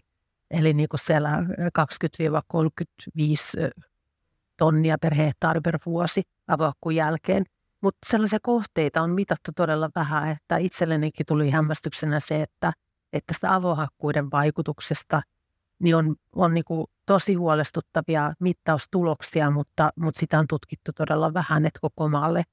eli 0.51 0.73
niin 0.73 0.89
kuin 0.89 0.99
siellä 0.99 1.29
20-35 1.79 3.71
tonnia 4.57 4.97
per 5.01 5.13
hehtaari 5.13 5.61
per 5.61 5.77
vuosi 5.85 6.21
avohakkuun 6.47 6.95
jälkeen. 6.95 7.43
Mutta 7.81 7.99
sellaisia 8.05 8.39
kohteita 8.41 9.01
on 9.01 9.11
mitattu 9.11 9.51
todella 9.55 9.89
vähän, 9.95 10.29
että 10.29 10.57
itsellenikin 10.57 11.25
tuli 11.25 11.49
hämmästyksenä 11.49 12.19
se, 12.19 12.41
että, 12.41 12.73
että 13.13 13.33
sitä 13.33 13.53
avohakkuiden 13.53 14.31
vaikutuksesta– 14.31 15.21
niin 15.79 15.95
on, 15.95 16.15
on 16.35 16.53
niin 16.53 16.63
kuin 16.63 16.87
tosi 17.05 17.33
huolestuttavia 17.33 18.33
mittaustuloksia, 18.39 19.51
mutta, 19.51 19.89
mutta 19.95 20.19
sitä 20.19 20.39
on 20.39 20.47
tutkittu 20.47 20.91
todella 20.95 21.33
vähän, 21.33 21.65
että 21.65 21.79
koko 21.79 22.09
maalle 22.09 22.43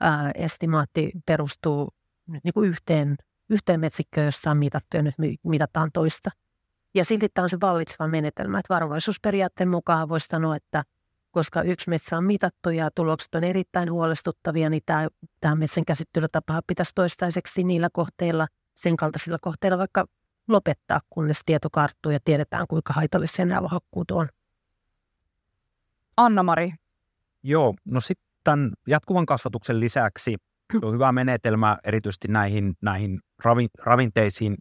ää, 0.00 0.30
estimaatti 0.34 1.12
perustuu 1.26 1.88
niin 2.44 2.54
kuin 2.54 2.68
yhteen, 2.68 3.16
yhteen 3.50 3.80
metsikköön, 3.80 4.24
jossa 4.24 4.50
on 4.50 4.56
mitattu 4.56 4.96
ja 4.96 5.02
nyt 5.02 5.14
mitataan 5.42 5.90
toista. 5.92 6.30
Ja 6.94 7.04
silti 7.04 7.28
tämä 7.28 7.42
on 7.42 7.48
se 7.48 7.60
vallitseva 7.60 8.08
menetelmä, 8.08 8.58
että 8.58 8.74
varovaisuusperiaatteen 8.74 9.68
mukaan 9.68 10.08
voisi 10.08 10.26
sanoa, 10.26 10.56
että 10.56 10.84
koska 11.32 11.62
yksi 11.62 11.90
metsä 11.90 12.16
on 12.16 12.24
mitattu 12.24 12.70
ja 12.70 12.90
tulokset 12.94 13.34
on 13.34 13.44
erittäin 13.44 13.92
huolestuttavia, 13.92 14.70
niin 14.70 14.82
tämä, 14.86 15.08
tämä 15.40 15.54
metsän 15.54 15.84
käsittelytapa 15.84 16.60
pitäisi 16.66 16.92
toistaiseksi 16.94 17.64
niillä 17.64 17.88
kohteilla, 17.92 18.46
sen 18.74 18.96
kaltaisilla 18.96 19.38
kohteilla 19.40 19.78
vaikka 19.78 20.06
lopettaa, 20.48 21.00
kunnes 21.10 21.40
tieto 21.46 21.70
karttuu 21.70 22.12
ja 22.12 22.18
tiedetään, 22.24 22.66
kuinka 22.68 22.92
haitallisia 22.92 23.44
nämä 23.44 23.68
hakkuut 23.68 24.10
on. 24.10 24.28
Anna-Mari. 26.16 26.72
Joo, 27.42 27.74
no 27.84 28.00
sitten 28.00 28.72
jatkuvan 28.86 29.26
kasvatuksen 29.26 29.80
lisäksi 29.80 30.36
on 30.82 30.94
hyvä 30.94 31.12
menetelmä 31.12 31.78
erityisesti 31.84 32.28
näihin, 32.28 32.74
näihin 32.80 33.20
ravinteisiin 33.84 34.56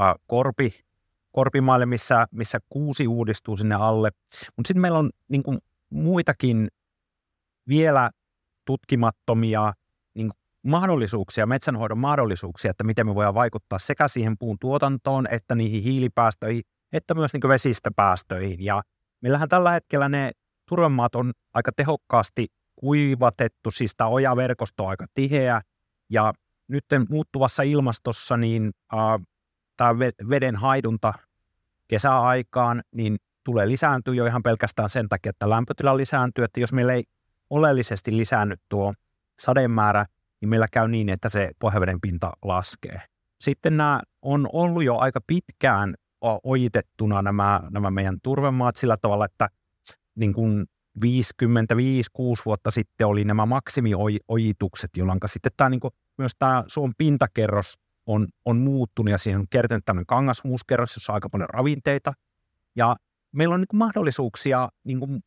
äh, 0.00 0.14
korpi, 0.26 0.84
korpimaille, 1.32 1.86
missä, 1.86 2.26
missä 2.30 2.58
kuusi 2.68 3.06
uudistuu 3.06 3.56
sinne 3.56 3.74
alle. 3.74 4.10
Mutta 4.56 4.68
sitten 4.68 4.80
meillä 4.80 4.98
on 4.98 5.10
niin 5.28 5.42
kuin, 5.42 5.58
muitakin 5.90 6.68
vielä 7.68 8.10
tutkimattomia 8.64 9.72
mahdollisuuksia, 10.66 11.46
metsänhoidon 11.46 11.98
mahdollisuuksia, 11.98 12.70
että 12.70 12.84
miten 12.84 13.06
me 13.06 13.14
voidaan 13.14 13.34
vaikuttaa 13.34 13.78
sekä 13.78 14.08
siihen 14.08 14.38
puun 14.38 14.56
tuotantoon, 14.60 15.26
että 15.30 15.54
niihin 15.54 15.82
hiilipäästöihin, 15.82 16.62
että 16.92 17.14
myös 17.14 17.32
niin 17.32 17.48
vesistöpäästöihin. 17.48 18.64
Ja 18.64 18.82
meillähän 19.22 19.48
tällä 19.48 19.70
hetkellä 19.70 20.08
ne 20.08 20.30
turvemaat 20.68 21.14
on 21.14 21.32
aika 21.54 21.72
tehokkaasti 21.76 22.46
kuivatettu, 22.76 23.70
siis 23.70 23.92
tämä 23.96 24.08
ojaverkosto 24.08 24.82
on 24.82 24.90
aika 24.90 25.06
tiheä, 25.14 25.60
ja 26.10 26.32
nyt 26.68 26.84
muuttuvassa 27.08 27.62
ilmastossa 27.62 28.36
niin 28.36 28.70
äh, 28.94 28.98
tämä 29.76 29.98
veden 30.28 30.56
haidunta 30.56 31.14
kesäaikaan 31.88 32.82
niin 32.94 33.16
tulee 33.46 33.68
lisääntyä 33.68 34.14
jo 34.14 34.26
ihan 34.26 34.42
pelkästään 34.42 34.90
sen 34.90 35.08
takia, 35.08 35.30
että 35.30 35.50
lämpötila 35.50 35.96
lisääntyy, 35.96 36.44
että 36.44 36.60
jos 36.60 36.72
meillä 36.72 36.92
ei 36.92 37.04
oleellisesti 37.50 38.16
lisäänny 38.16 38.56
tuo 38.68 38.94
sademäärä, 39.40 40.06
niin 40.40 40.48
meillä 40.48 40.68
käy 40.72 40.88
niin, 40.88 41.08
että 41.08 41.28
se 41.28 41.50
pohjaveden 41.58 42.00
pinta 42.00 42.32
laskee. 42.42 43.02
Sitten 43.40 43.76
nämä 43.76 44.00
on 44.22 44.48
ollut 44.52 44.84
jo 44.84 44.98
aika 44.98 45.20
pitkään 45.26 45.94
ojitettuna 46.44 47.22
nämä, 47.22 47.60
nämä 47.70 47.90
meidän 47.90 48.18
turvemaat 48.22 48.76
sillä 48.76 48.96
tavalla, 48.96 49.24
että 49.24 49.48
niin 50.14 50.32
kuin 50.32 50.66
55-6 50.98 51.02
vuotta 52.46 52.70
sitten 52.70 53.06
oli 53.06 53.24
nämä 53.24 53.46
maksimiojitukset, 53.46 54.90
jolloin 54.96 55.20
sitten 55.26 55.52
tämä, 55.56 55.70
niin 55.70 55.80
kuin, 55.80 55.94
myös 56.18 56.32
tämä 56.38 56.64
suon 56.66 56.92
pintakerros 56.98 57.74
on, 58.06 58.28
on 58.44 58.56
muuttunut 58.56 59.10
ja 59.10 59.18
siihen 59.18 59.40
on 59.40 59.46
kertynyt 59.50 59.84
tämmöinen 59.84 60.06
kangashuuskerros, 60.06 60.96
jossa 60.96 61.12
on 61.12 61.14
aika 61.14 61.30
paljon 61.30 61.50
ravinteita. 61.50 62.12
Ja 62.76 62.96
meillä 63.36 63.54
on 63.54 63.60
niin 63.60 63.68
kuin 63.68 63.78
mahdollisuuksia 63.78 64.68
niin 64.84 64.98
kuin 65.00 65.20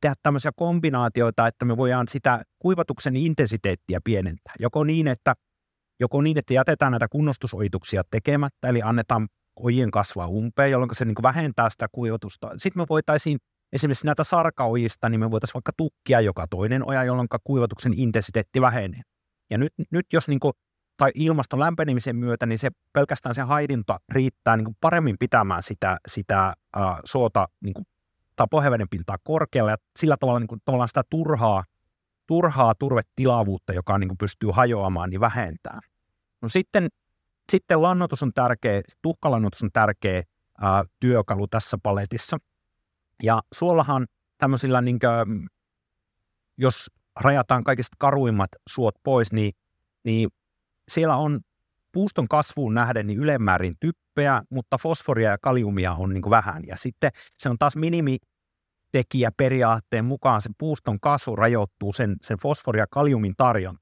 tehdä 0.00 0.14
tämmöisiä 0.22 0.50
kombinaatioita, 0.56 1.46
että 1.46 1.64
me 1.64 1.76
voidaan 1.76 2.08
sitä 2.08 2.42
kuivatuksen 2.58 3.16
intensiteettiä 3.16 4.00
pienentää. 4.04 4.54
Joko 4.60 4.84
niin, 4.84 5.08
että, 5.08 5.34
joko 6.00 6.22
niin, 6.22 6.38
että 6.38 6.54
jätetään 6.54 6.92
näitä 6.92 7.08
kunnostusojituksia 7.08 8.02
tekemättä, 8.10 8.68
eli 8.68 8.82
annetaan 8.82 9.28
ojien 9.56 9.90
kasvaa 9.90 10.26
umpeen, 10.26 10.70
jolloin 10.70 10.90
se 10.92 11.04
niin 11.04 11.16
vähentää 11.22 11.70
sitä 11.70 11.86
kuivatusta. 11.92 12.50
Sitten 12.56 12.82
me 12.82 12.86
voitaisiin 12.88 13.38
esimerkiksi 13.72 14.06
näitä 14.06 14.24
sarkaojista, 14.24 15.08
niin 15.08 15.20
me 15.20 15.30
voitaisiin 15.30 15.54
vaikka 15.54 15.72
tukkia 15.76 16.20
joka 16.20 16.46
toinen 16.50 16.88
oja, 16.88 17.04
jolloin 17.04 17.28
kuivatuksen 17.44 17.92
intensiteetti 17.96 18.60
vähenee. 18.60 19.00
Ja 19.50 19.58
nyt, 19.58 19.72
nyt 19.90 20.06
jos 20.12 20.28
niin 20.28 20.40
kuin, 20.40 20.52
tai 20.98 21.10
ilmaston 21.14 21.60
lämpenemisen 21.60 22.16
myötä, 22.16 22.46
niin 22.46 22.58
se 22.58 22.70
pelkästään 22.92 23.34
se 23.34 23.42
haidinta 23.42 24.00
riittää 24.08 24.56
niin 24.56 24.64
kuin 24.64 24.76
paremmin 24.80 25.16
pitämään 25.18 25.62
sitä, 25.62 25.98
sitä 26.08 26.46
äh, 26.76 26.96
suota 27.04 27.48
niin 27.60 27.74
kuin, 27.74 27.86
tai 28.36 28.46
pohjaveden 28.50 28.88
pintaa 28.88 29.16
korkealla 29.24 29.70
ja 29.70 29.76
sillä 29.98 30.16
tavalla 30.16 30.40
niin 30.40 30.48
kuin, 30.48 30.60
tavallaan 30.64 30.88
sitä 30.88 31.02
turhaa, 31.10 31.64
turhaa 32.26 32.74
turvetilavuutta, 32.74 33.72
joka 33.72 33.98
niin 33.98 34.08
kuin, 34.08 34.18
pystyy 34.18 34.50
hajoamaan, 34.52 35.10
niin 35.10 35.20
vähentää. 35.20 35.78
No 36.42 36.48
sitten, 36.48 36.88
sitten 37.52 37.82
lannoitus 37.82 38.22
on 38.22 38.32
tärkeä, 38.34 38.82
tuhkalannoitus 39.02 39.62
on 39.62 39.70
tärkeä 39.72 40.18
äh, 40.18 40.82
työkalu 41.00 41.46
tässä 41.48 41.78
paletissa. 41.82 42.38
Ja 43.22 43.42
suollahan 43.54 44.06
tämmöisillä, 44.38 44.80
niin 44.80 44.98
kuin, 44.98 45.48
jos 46.56 46.90
rajataan 47.20 47.64
kaikista 47.64 47.96
karuimmat 47.98 48.50
suot 48.68 48.94
pois, 49.02 49.32
niin, 49.32 49.52
niin 50.04 50.28
siellä 50.88 51.16
on 51.16 51.40
puuston 51.92 52.28
kasvuun 52.28 52.74
nähden 52.74 53.06
niin 53.06 53.18
ylemmäärin 53.18 53.74
typpeä, 53.80 54.42
mutta 54.50 54.78
fosforia 54.78 55.30
ja 55.30 55.38
kaliumia 55.38 55.92
on 55.92 56.14
niin 56.14 56.30
vähän. 56.30 56.62
Ja 56.66 56.76
sitten 56.76 57.10
se 57.38 57.48
on 57.48 57.58
taas 57.58 57.76
minimitekijä 57.76 59.30
periaatteen 59.36 60.04
mukaan 60.04 60.42
se 60.42 60.50
puuston 60.58 61.00
kasvu 61.00 61.36
rajoittuu 61.36 61.92
sen, 61.92 62.16
sen 62.22 62.38
fosforia 62.38 62.82
ja 62.82 62.86
kaliumin 62.90 63.34
tarjon. 63.36 63.78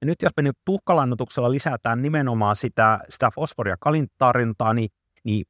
Ja 0.00 0.06
nyt 0.06 0.22
jos 0.22 0.32
me 0.36 0.42
nyt 0.42 0.58
tuhkalannotuksella 0.64 1.50
lisätään 1.50 2.02
nimenomaan 2.02 2.56
sitä, 2.56 3.00
sitä 3.08 3.30
fosforia 3.34 3.72
ja 3.72 3.76
kalin 3.80 4.06
tarjontaa, 4.18 4.74
niin, 4.74 4.88
niin 5.24 5.44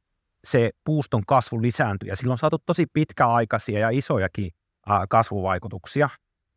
se 0.44 0.70
puuston 0.84 1.22
kasvu 1.26 1.62
lisääntyy. 1.62 2.08
Ja 2.08 2.16
silloin 2.16 2.34
on 2.34 2.38
saatu 2.38 2.58
tosi 2.66 2.86
pitkäaikaisia 2.92 3.78
ja 3.78 3.90
isojakin 3.90 4.50
ää, 4.86 5.06
kasvuvaikutuksia. 5.08 6.08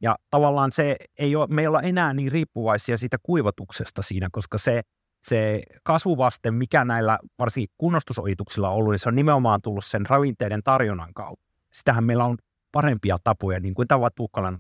Ja 0.01 0.15
tavallaan 0.29 0.71
se 0.71 0.95
ei 1.17 1.35
ole, 1.35 1.47
me 1.49 1.61
ei 1.61 1.67
olla 1.67 1.81
enää 1.81 2.13
niin 2.13 2.31
riippuvaisia 2.31 2.97
siitä 2.97 3.17
kuivatuksesta 3.23 4.01
siinä, 4.01 4.29
koska 4.31 4.57
se, 4.57 4.81
se 5.27 5.63
kasvuvaste, 5.83 6.51
mikä 6.51 6.85
näillä 6.85 7.19
varsinkin 7.39 7.75
kunnostusojituksilla 7.77 8.69
on 8.69 8.75
ollut, 8.75 8.91
niin 8.91 8.99
se 8.99 9.09
on 9.09 9.15
nimenomaan 9.15 9.61
tullut 9.61 9.85
sen 9.85 10.05
ravinteiden 10.05 10.63
tarjonnan 10.63 11.13
kautta. 11.13 11.45
Sitähän 11.73 12.03
meillä 12.03 12.25
on 12.25 12.37
parempia 12.71 13.17
tapoja, 13.23 13.59
niin 13.59 13.73
kuin 13.73 13.87
tämä. 13.87 14.59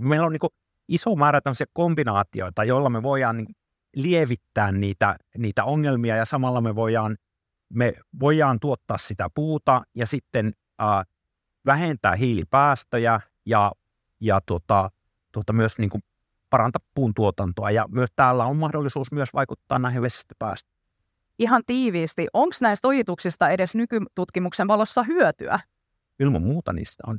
Meillä 0.00 0.26
on 0.26 0.32
niin 0.32 0.40
kuin 0.40 0.52
iso 0.88 1.16
määrä 1.16 1.40
tämmöisiä 1.40 1.66
kombinaatioita, 1.72 2.64
joilla 2.64 2.90
me 2.90 3.02
voidaan 3.02 3.36
niin 3.36 3.54
lievittää 3.96 4.72
niitä, 4.72 5.16
niitä 5.38 5.64
ongelmia 5.64 6.16
ja 6.16 6.24
samalla 6.24 6.60
me 6.60 6.74
voidaan, 6.74 7.16
me 7.68 7.92
voidaan 8.20 8.60
tuottaa 8.60 8.98
sitä 8.98 9.28
puuta 9.34 9.82
ja 9.94 10.06
sitten 10.06 10.52
äh, 10.82 11.06
vähentää 11.66 12.14
hiilipäästöjä 12.14 13.20
ja 13.46 13.72
ja 14.22 14.40
tuota, 14.46 14.90
tuota 15.32 15.52
myös 15.52 15.78
niin 15.78 15.90
kuin 15.90 16.02
parantaa 16.50 16.86
puun 16.94 17.14
tuotantoa. 17.14 17.70
Ja 17.70 17.86
myös 17.90 18.08
täällä 18.16 18.44
on 18.44 18.56
mahdollisuus 18.56 19.12
myös 19.12 19.34
vaikuttaa 19.34 19.78
näihin 19.78 20.02
vesistöpäästöihin. 20.02 20.82
Ihan 21.38 21.62
tiiviisti, 21.66 22.26
onko 22.32 22.54
näistä 22.60 22.88
ojituksista 22.88 23.50
edes 23.50 23.74
nykytutkimuksen 23.74 24.68
valossa 24.68 25.02
hyötyä? 25.02 25.60
Ilman 26.20 26.42
muuta 26.42 26.72
niistä 26.72 27.02
on. 27.06 27.18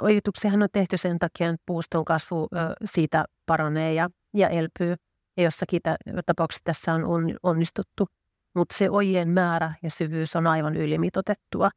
Ojituksiahan 0.00 0.62
on 0.62 0.68
tehty 0.72 0.96
sen 0.96 1.18
takia, 1.18 1.48
että 1.48 1.62
puuston 1.66 2.04
kasvu 2.04 2.48
siitä 2.84 3.24
paranee 3.46 3.94
ja, 3.94 4.10
ja 4.34 4.48
elpyy. 4.48 4.96
Ja 5.36 5.42
jossakin 5.42 5.80
tapauksessa 6.26 6.64
tässä 6.64 6.94
on 6.94 7.04
onnistuttu. 7.42 8.08
Mutta 8.54 8.74
se 8.74 8.90
ojien 8.90 9.28
määrä 9.28 9.74
ja 9.82 9.90
syvyys 9.90 10.36
on 10.36 10.46
aivan 10.46 10.76
ylimitotettua 10.76 11.70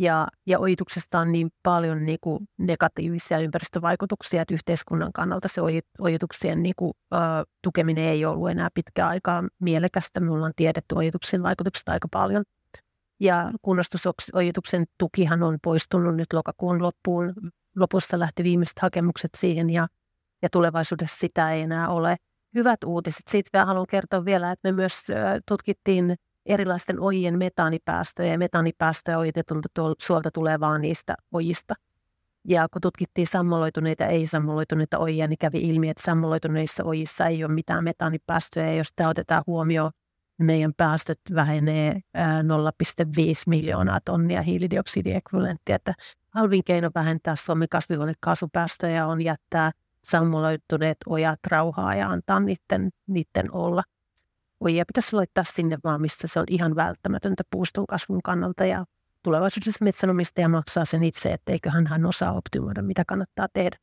ja, 0.00 0.26
ja 0.46 0.58
ojituksesta 0.58 1.18
on 1.18 1.32
niin 1.32 1.50
paljon 1.62 2.06
niin 2.06 2.18
kuin 2.20 2.48
negatiivisia 2.58 3.38
ympäristövaikutuksia, 3.38 4.42
että 4.42 4.54
yhteiskunnan 4.54 5.12
kannalta 5.12 5.48
se 5.48 5.60
ojituksien 5.98 6.62
niin 6.62 6.74
kuin, 6.76 6.92
ö, 7.14 7.16
tukeminen 7.62 8.04
ei 8.04 8.24
ollut 8.24 8.50
enää 8.50 8.68
pitkään 8.74 9.08
aikaa 9.08 9.44
mielekästä. 9.58 10.20
Me 10.20 10.30
ollaan 10.30 10.52
tiedetty 10.56 10.94
ojituksen 10.94 11.42
vaikutukset 11.42 11.88
aika 11.88 12.08
paljon. 12.10 12.44
Ja 13.20 13.50
kunnostusojituksen 13.62 14.84
tukihan 14.98 15.42
on 15.42 15.58
poistunut 15.62 16.16
nyt 16.16 16.32
lokakuun 16.32 16.82
loppuun. 16.82 17.34
Lopussa 17.76 18.18
lähti 18.18 18.44
viimeiset 18.44 18.78
hakemukset 18.78 19.30
siihen 19.36 19.70
ja, 19.70 19.86
ja 20.42 20.48
tulevaisuudessa 20.52 21.16
sitä 21.20 21.52
ei 21.52 21.62
enää 21.62 21.88
ole. 21.88 22.16
Hyvät 22.54 22.84
uutiset. 22.84 23.22
Siitä 23.30 23.64
haluan 23.64 23.86
kertoa 23.90 24.24
vielä, 24.24 24.52
että 24.52 24.68
me 24.68 24.72
myös 24.72 25.06
tutkittiin 25.48 26.16
erilaisten 26.46 27.00
ojien 27.00 27.38
metaanipäästöjä 27.38 28.32
ja 28.32 28.38
metaanipäästöjä 28.38 29.18
ojitetulta 29.18 29.68
suolta 29.98 30.30
tulee 30.30 30.60
vaan 30.60 30.80
niistä 30.80 31.14
ojista. 31.32 31.74
Ja 32.44 32.68
kun 32.72 32.80
tutkittiin 32.80 33.26
sammaloituneita 33.26 34.02
ja 34.02 34.08
ei-sammaloituneita 34.08 34.98
ojia, 34.98 35.26
niin 35.26 35.38
kävi 35.38 35.58
ilmi, 35.58 35.88
että 35.88 36.02
sammaloituneissa 36.02 36.84
ojissa 36.84 37.26
ei 37.26 37.44
ole 37.44 37.52
mitään 37.52 37.84
metaanipäästöjä. 37.84 38.66
Ja 38.66 38.74
jos 38.74 38.88
tämä 38.96 39.10
otetaan 39.10 39.44
huomioon, 39.46 39.90
niin 40.38 40.46
meidän 40.46 40.72
päästöt 40.76 41.20
vähenee 41.34 41.92
0,5 41.94 42.00
miljoonaa 43.46 43.98
tonnia 44.04 44.42
hiilidioksidiekvivalenttia. 44.42 45.76
Että 45.76 45.94
halvin 46.30 46.64
keino 46.64 46.90
vähentää 46.94 47.36
Suomen 47.36 47.68
kasvihuonekaasupäästöjä 47.68 49.06
on 49.06 49.22
jättää 49.22 49.70
sammaloituneet 50.04 50.98
ojat 51.06 51.40
rauhaa 51.50 51.94
ja 51.94 52.10
antaa 52.10 52.40
niiden, 52.40 52.90
niiden 53.06 53.52
olla– 53.52 53.82
ojia 54.60 54.84
pitäisi 54.86 55.16
laittaa 55.16 55.44
sinne 55.44 55.78
vaan, 55.84 56.00
missä 56.00 56.28
se 56.28 56.40
on 56.40 56.46
ihan 56.50 56.76
välttämätöntä 56.76 57.42
puuston 57.50 57.86
kasvun 57.86 58.22
kannalta 58.22 58.64
ja 58.64 58.84
tulevaisuudessa 59.22 59.84
metsänomistaja 59.84 60.48
maksaa 60.48 60.84
sen 60.84 61.02
itse, 61.02 61.32
etteiköhän 61.32 61.86
hän 61.86 62.06
osaa 62.06 62.32
optimoida, 62.32 62.82
mitä 62.82 63.02
kannattaa 63.06 63.46
tehdä. 63.52 63.76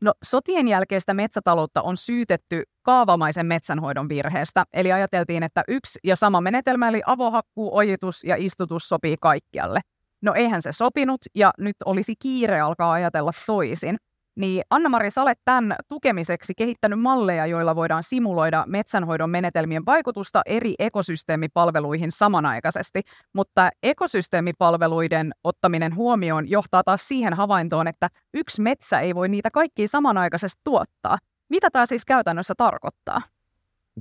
No, 0.00 0.12
sotien 0.24 0.68
jälkeistä 0.68 1.14
metsätaloutta 1.14 1.82
on 1.82 1.96
syytetty 1.96 2.62
kaavamaisen 2.82 3.46
metsänhoidon 3.46 4.08
virheestä, 4.08 4.64
eli 4.72 4.92
ajateltiin, 4.92 5.42
että 5.42 5.64
yksi 5.68 5.98
ja 6.04 6.16
sama 6.16 6.40
menetelmä, 6.40 6.88
eli 6.88 7.02
avohakkuu, 7.06 7.76
ojitus 7.76 8.24
ja 8.24 8.36
istutus 8.38 8.88
sopii 8.88 9.16
kaikkialle. 9.20 9.80
No 10.22 10.34
eihän 10.34 10.62
se 10.62 10.72
sopinut, 10.72 11.20
ja 11.34 11.52
nyt 11.58 11.76
olisi 11.84 12.14
kiire 12.16 12.60
alkaa 12.60 12.92
ajatella 12.92 13.30
toisin. 13.46 13.96
Niin 14.36 14.62
Anna-Mari, 14.70 15.10
sä 15.10 15.22
olet 15.22 15.38
tämän 15.44 15.76
tukemiseksi 15.88 16.54
kehittänyt 16.54 17.00
malleja, 17.00 17.46
joilla 17.46 17.76
voidaan 17.76 18.02
simuloida 18.02 18.64
metsänhoidon 18.66 19.30
menetelmien 19.30 19.86
vaikutusta 19.86 20.42
eri 20.46 20.74
ekosysteemipalveluihin 20.78 22.12
samanaikaisesti, 22.12 23.02
mutta 23.32 23.70
ekosysteemipalveluiden 23.82 25.32
ottaminen 25.44 25.94
huomioon 25.94 26.50
johtaa 26.50 26.82
taas 26.84 27.08
siihen 27.08 27.34
havaintoon, 27.34 27.88
että 27.88 28.08
yksi 28.34 28.62
metsä 28.62 29.00
ei 29.00 29.14
voi 29.14 29.28
niitä 29.28 29.50
kaikkia 29.50 29.88
samanaikaisesti 29.88 30.60
tuottaa. 30.64 31.18
Mitä 31.48 31.70
tämä 31.70 31.86
siis 31.86 32.04
käytännössä 32.04 32.54
tarkoittaa? 32.56 33.20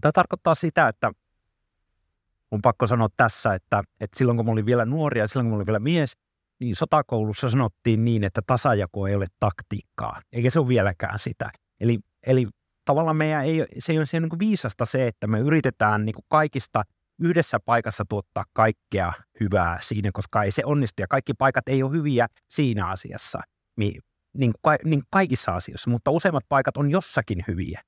Tämä 0.02 0.12
tarkoittaa 0.12 0.56
sitä, 0.56 0.88
että 0.88 1.12
on 2.52 2.62
pakko 2.62 2.88
sanoa 2.88 3.08
tässä, 3.18 3.54
että, 3.54 3.84
että 4.00 4.18
silloin 4.18 4.38
kun 4.38 4.46
mä 4.46 4.52
olin 4.52 4.66
vielä 4.66 4.86
ja 5.16 5.28
silloin 5.28 5.46
kun 5.46 5.52
mä 5.52 5.56
olin 5.56 5.68
vielä 5.68 5.80
mies, 5.80 6.14
niin 6.60 6.76
sotakoulussa 6.76 7.50
sanottiin 7.50 8.06
niin, 8.06 8.24
että 8.24 8.42
tasajako 8.48 9.08
ei 9.08 9.16
ole 9.16 9.28
taktiikkaa, 9.40 10.22
eikä 10.32 10.50
se 10.50 10.60
ole 10.60 10.68
vieläkään 10.68 11.20
sitä. 11.20 11.52
Eli, 11.80 12.00
eli 12.28 12.48
tavallaan 12.86 13.16
meidän 13.16 13.46
ei, 13.46 13.66
se 13.80 13.92
ei 13.92 13.98
ole, 13.98 14.06
se 14.06 14.18
ei 14.18 14.22
ole 14.22 14.28
niin 14.32 14.40
viisasta 14.40 14.86
se, 14.86 15.08
että 15.08 15.28
me 15.28 15.40
yritetään 15.40 16.06
niin 16.06 16.16
kaikista 16.28 16.84
yhdessä 17.20 17.60
paikassa 17.60 18.06
tuottaa 18.10 18.44
kaikkea 18.54 19.14
hyvää 19.40 19.80
siinä, 19.82 20.10
koska 20.14 20.44
ei 20.44 20.52
se 20.52 20.62
onnistu 20.66 21.02
ja 21.02 21.08
kaikki 21.08 21.34
paikat 21.34 21.70
ei 21.70 21.84
ole 21.84 21.92
hyviä 21.92 22.28
siinä 22.48 22.88
asiassa, 22.88 23.40
niin, 23.78 24.02
niin, 24.34 24.54
niin 24.86 25.04
kaikissa 25.10 25.56
asioissa, 25.56 25.90
mutta 25.90 26.12
useimmat 26.12 26.46
paikat 26.50 26.78
on 26.78 26.92
jossakin 26.92 27.44
hyviä. 27.48 27.82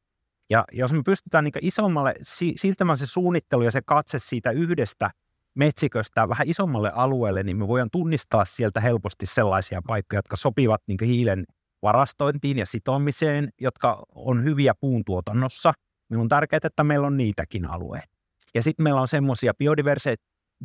Ja 0.50 0.66
jos 0.72 0.94
me 0.94 1.02
pystytään 1.06 1.44
niin 1.44 1.54
isommalle 1.62 2.16
siirtämään 2.56 2.98
se 2.98 3.06
suunnittelu 3.06 3.64
ja 3.64 3.72
se 3.72 3.82
katse 3.86 4.20
siitä 4.20 4.52
yhdestä 4.52 5.12
metsiköstä 5.56 6.30
vähän 6.30 6.48
isommalle 6.50 6.92
alueelle, 6.96 7.44
niin 7.44 7.58
me 7.58 7.68
voidaan 7.68 7.90
tunnistaa 7.92 8.46
sieltä 8.46 8.80
helposti 8.80 9.26
sellaisia 9.26 9.82
paikkoja, 9.88 10.18
jotka 10.18 10.36
sopivat 10.36 10.82
niin 10.88 10.98
hiilen 11.04 11.46
varastointiin 11.82 12.58
ja 12.58 12.66
sitomiseen, 12.66 13.50
jotka 13.62 14.04
on 14.16 14.44
hyviä 14.44 14.74
puuntuotannossa. 14.80 15.74
Meillä 16.10 16.22
on 16.22 16.30
tärkeää, 16.30 16.60
että 16.64 16.84
meillä 16.84 17.08
on 17.08 17.18
niitäkin 17.18 17.70
alueita. 17.70 18.08
Ja 18.54 18.64
sitten 18.64 18.84
meillä 18.84 19.02
on 19.02 19.08
semmoisia 19.08 19.54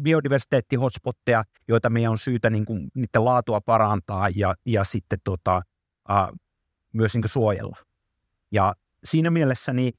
biodiversiteetti-hotspotteja, 0.03 1.45
joita 1.69 1.91
meidän 1.91 2.11
on 2.11 2.19
syytä 2.19 2.51
niin 2.51 2.65
kuin, 2.65 2.91
niiden 2.95 3.25
laatua 3.25 3.61
parantaa 3.61 4.29
ja, 4.35 4.55
ja 4.67 4.85
sitten 4.85 5.19
tota, 5.25 5.63
äh, 6.11 6.29
myös 6.93 7.15
niin 7.15 7.29
suojella. 7.29 7.77
Ja 8.53 8.75
siinä 9.05 9.31
mielessä 9.31 9.73
niin 9.73 9.93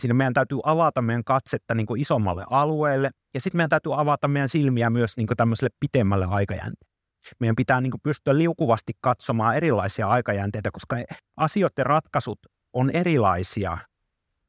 siinä 0.00 0.14
meidän 0.14 0.34
täytyy 0.34 0.58
avata 0.64 1.02
meidän 1.02 1.24
katsetta 1.24 1.74
niin 1.74 1.86
kuin 1.86 2.00
isommalle 2.00 2.44
alueelle, 2.50 3.10
ja 3.34 3.40
sitten 3.40 3.56
meidän 3.56 3.70
täytyy 3.70 4.00
avata 4.00 4.28
meidän 4.28 4.48
silmiä 4.48 4.90
myös 4.90 5.16
niin 5.16 5.26
kuin 5.26 5.36
tämmöiselle 5.36 5.70
pitemmälle 5.80 6.26
aikajänteelle. 6.30 6.94
meidän 7.40 7.56
pitää 7.56 7.80
niin 7.80 7.90
kuin 7.90 8.00
pystyä 8.02 8.38
liukuvasti 8.38 8.92
katsomaan 9.00 9.56
erilaisia 9.56 10.08
aikajänteitä, 10.08 10.70
koska 10.70 10.96
asioiden 11.36 11.86
ratkaisut 11.86 12.38
on 12.72 12.90
erilaisia 12.90 13.78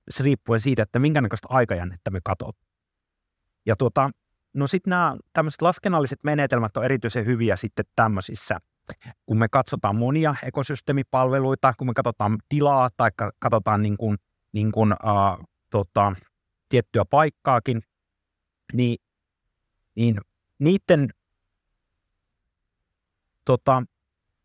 se 0.10 0.24
riippuen 0.24 0.60
siitä, 0.60 0.84
että 0.84 1.00
minkä 1.00 1.22
näköistä 1.22 1.48
aikajännettä 1.52 2.12
me 2.12 2.20
katsotaan. 2.24 2.66
Ja 3.66 3.76
tuota, 3.76 4.10
no 4.54 4.68
sitten 4.68 4.90
nämä 4.90 5.18
tämmöiset 5.34 5.62
laskennalliset 5.62 6.20
menetelmät 6.24 6.78
on 6.78 6.86
erityisen 6.86 7.26
hyviä 7.26 7.56
sitten 7.56 7.86
tämmöisissä, 7.96 8.60
kun 9.26 9.38
me 9.38 9.48
katsotaan 9.50 9.96
monia 9.96 10.36
ekosysteemipalveluita, 10.44 11.74
kun 11.78 11.88
me 11.88 11.94
katsotaan 11.94 12.38
tilaa 12.50 12.90
tai 12.98 13.12
katsotaan 13.40 13.82
niin 13.82 13.98
kuin, 13.98 14.18
niin 14.56 14.72
kuin, 14.72 14.94
uh, 14.94 15.46
tota, 15.70 16.16
tiettyä 16.70 17.06
paikkaakin, 17.06 17.82
niin, 18.74 18.98
niin 19.96 20.18
niiden 20.60 21.10
tota, 23.46 23.84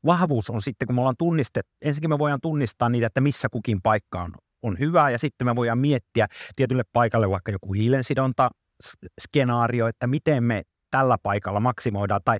vahvuus 0.06 0.50
on 0.50 0.62
sitten, 0.62 0.86
kun 0.86 0.94
me 0.94 1.00
ollaan 1.00 1.16
tunnistettu, 1.18 1.72
ensinnäkin 1.82 2.10
me 2.10 2.18
voidaan 2.18 2.40
tunnistaa 2.40 2.88
niitä, 2.88 3.06
että 3.06 3.20
missä 3.20 3.48
kukin 3.48 3.82
paikka 3.82 4.22
on, 4.22 4.32
on 4.62 4.78
hyvä, 4.78 5.10
ja 5.10 5.18
sitten 5.18 5.46
me 5.46 5.56
voidaan 5.56 5.78
miettiä 5.78 6.26
tietylle 6.56 6.82
paikalle 6.92 7.30
vaikka 7.30 7.52
joku 7.52 7.72
hiilensidonta 7.72 8.50
skenaario, 9.20 9.86
että 9.86 10.06
miten 10.06 10.44
me 10.44 10.62
tällä 10.90 11.18
paikalla 11.22 11.60
maksimoidaan 11.60 12.20
tai 12.24 12.38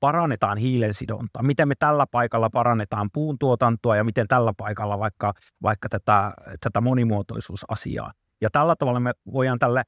parannetaan 0.00 0.58
hiilensidontaa, 0.58 1.42
miten 1.42 1.68
me 1.68 1.74
tällä 1.78 2.06
paikalla 2.10 2.50
parannetaan 2.50 3.10
puun 3.12 3.38
tuotantoa 3.38 3.96
ja 3.96 4.04
miten 4.04 4.28
tällä 4.28 4.52
paikalla 4.56 4.98
vaikka, 4.98 5.32
vaikka 5.62 5.88
tätä, 5.88 6.32
tätä 6.60 6.80
monimuotoisuusasiaa. 6.80 8.12
Ja 8.40 8.50
tällä 8.50 8.76
tavalla 8.76 9.00
me 9.00 9.12
voidaan 9.32 9.58
tälle 9.58 9.82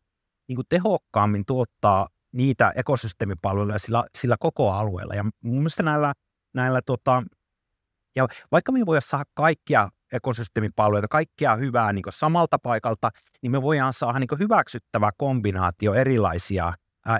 niin 0.48 0.56
kuin 0.56 0.66
tehokkaammin 0.68 1.44
tuottaa 1.46 2.08
niitä 2.32 2.72
ekosysteemipalveluja 2.76 3.78
sillä, 3.78 4.04
sillä 4.18 4.36
koko 4.40 4.72
alueella. 4.72 5.14
Ja 5.14 5.24
mun 5.24 5.56
mielestä 5.56 5.82
näillä, 5.82 6.12
näillä 6.54 6.80
tota, 6.86 7.22
ja 8.16 8.26
vaikka 8.52 8.72
me 8.72 8.86
voidaan 8.86 9.02
saada 9.02 9.24
kaikkia 9.34 9.88
ekosysteemipalveluita, 10.12 11.08
kaikkea 11.08 11.56
hyvää 11.56 11.92
niin 11.92 12.04
samalta 12.10 12.58
paikalta, 12.58 13.10
niin 13.42 13.50
me 13.50 13.62
voidaan 13.62 13.92
saada 13.92 14.18
niin 14.18 14.38
hyväksyttävä 14.38 15.10
kombinaatio 15.16 15.94
erilaisia 15.94 16.72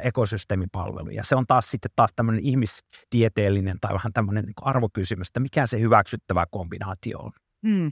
ekosysteemipalveluja. 0.02 1.24
Se 1.24 1.36
on 1.36 1.46
taas 1.46 1.70
sitten 1.70 1.90
taas 1.96 2.10
tämmöinen 2.16 2.44
ihmistieteellinen 2.44 3.76
tai 3.80 3.94
vähän 3.94 4.12
tämmöinen 4.12 4.44
niin 4.44 4.54
arvokysymys, 4.62 5.28
että 5.28 5.40
mikä 5.40 5.66
se 5.66 5.80
hyväksyttävä 5.80 6.46
kombinaatio 6.50 7.18
on. 7.18 7.32
Hmm. 7.68 7.90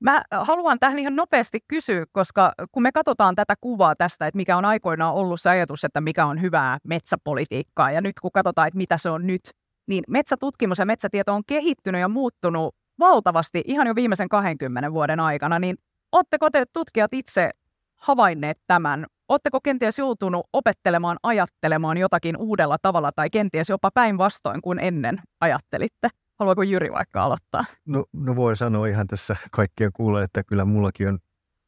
Mä 0.00 0.22
haluan 0.30 0.78
tähän 0.78 0.98
ihan 0.98 1.16
nopeasti 1.16 1.58
kysyä, 1.68 2.04
koska 2.12 2.52
kun 2.72 2.82
me 2.82 2.92
katsotaan 2.92 3.36
tätä 3.36 3.54
kuvaa 3.60 3.96
tästä, 3.96 4.26
että 4.26 4.36
mikä 4.36 4.56
on 4.56 4.64
aikoinaan 4.64 5.14
ollut 5.14 5.40
se 5.40 5.50
ajatus, 5.50 5.84
että 5.84 6.00
mikä 6.00 6.26
on 6.26 6.42
hyvää 6.42 6.78
metsäpolitiikkaa, 6.84 7.90
ja 7.90 8.00
nyt 8.00 8.20
kun 8.20 8.32
katsotaan, 8.32 8.68
että 8.68 8.78
mitä 8.78 8.98
se 8.98 9.10
on 9.10 9.26
nyt, 9.26 9.40
niin 9.86 10.04
metsätutkimus 10.08 10.78
ja 10.78 10.86
metsätieto 10.86 11.34
on 11.34 11.42
kehittynyt 11.46 12.00
ja 12.00 12.08
muuttunut 12.08 12.74
valtavasti 12.98 13.62
ihan 13.66 13.86
jo 13.86 13.94
viimeisen 13.94 14.28
20 14.28 14.92
vuoden 14.92 15.20
aikana, 15.20 15.58
niin 15.58 15.76
Oletteko 16.12 16.50
te 16.50 16.64
tutkijat 16.72 17.14
itse 17.14 17.50
havainneet 17.96 18.58
tämän? 18.66 19.06
Oletteko 19.30 19.60
kenties 19.60 19.98
joutunut 19.98 20.46
opettelemaan, 20.52 21.16
ajattelemaan 21.22 21.96
jotakin 21.96 22.36
uudella 22.36 22.76
tavalla 22.82 23.12
tai 23.12 23.30
kenties 23.30 23.68
jopa 23.68 23.90
päinvastoin 23.90 24.62
kuin 24.62 24.78
ennen 24.78 25.20
ajattelitte? 25.40 26.08
Haluaako 26.38 26.62
Jyri 26.62 26.92
vaikka 26.92 27.22
aloittaa? 27.22 27.64
No, 27.86 28.04
no 28.12 28.36
voi 28.36 28.56
sanoa 28.56 28.86
ihan 28.86 29.06
tässä 29.06 29.36
kaikkien 29.50 29.92
kuulee, 29.92 30.24
että 30.24 30.44
kyllä 30.44 30.64
mullakin 30.64 31.08
on 31.08 31.18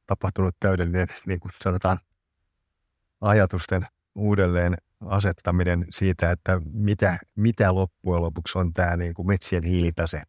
tapahtunut 0.07 0.55
täydellinen, 0.61 1.07
niin 1.27 1.41
kuin 1.41 1.53
sanotaan, 1.63 1.99
ajatusten 3.21 3.87
uudelleen 4.15 4.77
asettaminen 5.07 5.87
siitä, 5.91 6.31
että 6.31 6.61
mitä, 6.73 7.19
mitä 7.37 7.75
loppujen 7.75 8.23
lopuksi 8.23 8.59
on 8.59 8.73
tämä 8.73 8.97
niin 8.97 9.15
kuin 9.15 9.27
metsien 9.27 9.65
hiilitase 9.65 10.23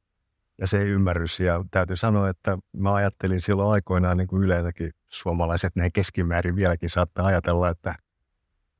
ja 0.57 0.67
se 0.67 0.83
ymmärrys. 0.83 1.39
Ja 1.39 1.65
täytyy 1.71 1.95
sanoa, 1.95 2.29
että 2.29 2.57
mä 2.77 2.93
ajattelin 2.93 3.41
silloin 3.41 3.71
aikoinaan, 3.71 4.17
niin 4.17 4.27
kuin 4.27 4.43
yleensäkin 4.43 4.91
suomalaiset 5.09 5.75
näin 5.75 5.91
keskimäärin 5.93 6.55
vieläkin 6.55 6.89
saattaa 6.89 7.25
ajatella, 7.25 7.69
että 7.69 7.95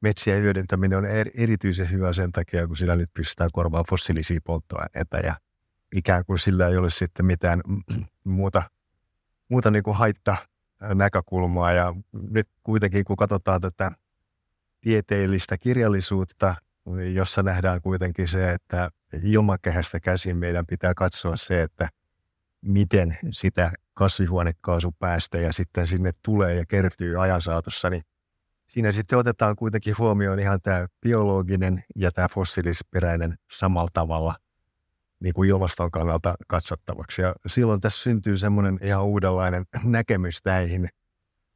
metsien 0.02 0.42
hyödyntäminen 0.42 0.98
on 0.98 1.06
erityisen 1.36 1.92
hyvä 1.92 2.14
sen 2.14 2.32
takia, 2.32 2.68
kun 2.68 2.78
sillä 2.78 2.96
nyt 2.96 3.10
pystytään 3.14 3.50
korvaamaan 3.54 3.86
fossiilisia 3.90 4.40
polttoaineita 4.44 5.18
ja 5.18 5.36
ikään 5.96 6.26
kuin 6.26 6.40
sillä 6.40 6.68
ei 6.68 6.78
ole 6.78 6.90
sitten 6.90 7.26
mitään 7.26 7.62
muuta, 8.24 8.64
muuta 9.50 9.72
niin 9.72 9.84
kuin 9.84 9.98
haitta 9.98 10.38
näkökulmaa. 10.94 11.72
Ja 11.72 11.96
nyt 12.30 12.50
kuitenkin, 12.64 13.06
kun 13.06 13.16
katsotaan 13.16 13.62
tätä 13.62 13.92
tieteellistä 14.82 15.58
kirjallisuutta, 15.58 16.56
jossa 17.14 17.44
nähdään 17.44 17.82
kuitenkin 17.82 18.28
se, 18.28 18.52
että 18.52 18.92
ilmakehästä 19.24 20.00
käsin 20.00 20.38
meidän 20.38 20.66
pitää 20.66 20.94
katsoa 20.94 21.36
se, 21.36 21.62
että 21.62 21.90
miten 22.62 23.18
sitä 23.32 23.72
kasvihuonekaasupäästöjä 23.94 25.52
sitten 25.52 25.88
sinne 25.88 26.12
tulee 26.26 26.56
ja 26.56 26.66
kertyy 26.66 27.22
ajan 27.22 27.42
saatossa, 27.42 27.90
niin 27.90 28.04
siinä 28.68 28.92
sitten 28.92 29.20
otetaan 29.20 29.56
kuitenkin 29.56 29.98
huomioon 29.98 30.40
ihan 30.40 30.62
tämä 30.62 30.88
biologinen 31.02 31.84
ja 31.96 32.12
tämä 32.12 32.28
fossiilisperäinen 32.28 33.36
samalla 33.52 33.90
tavalla 33.94 34.36
niin 35.20 35.34
kuin 35.34 35.50
ilmaston 35.50 35.92
kannalta 35.92 36.36
katsottavaksi. 36.48 37.22
Ja 37.22 37.36
silloin 37.48 37.82
tässä 37.82 38.04
syntyy 38.04 38.38
semmoinen 38.38 38.80
ihan 38.82 39.04
uudenlainen 39.04 39.64
näkemys 39.84 40.40
näihin 40.46 40.90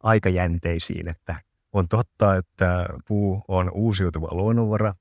aikajänteisiin, 0.04 1.10
että 1.10 1.36
on 1.74 1.88
totta, 1.88 2.36
että 2.36 2.86
puu 3.08 3.43
on 3.48 3.72
uusiutuva 3.74 4.28
luonnonvara, 4.32 4.93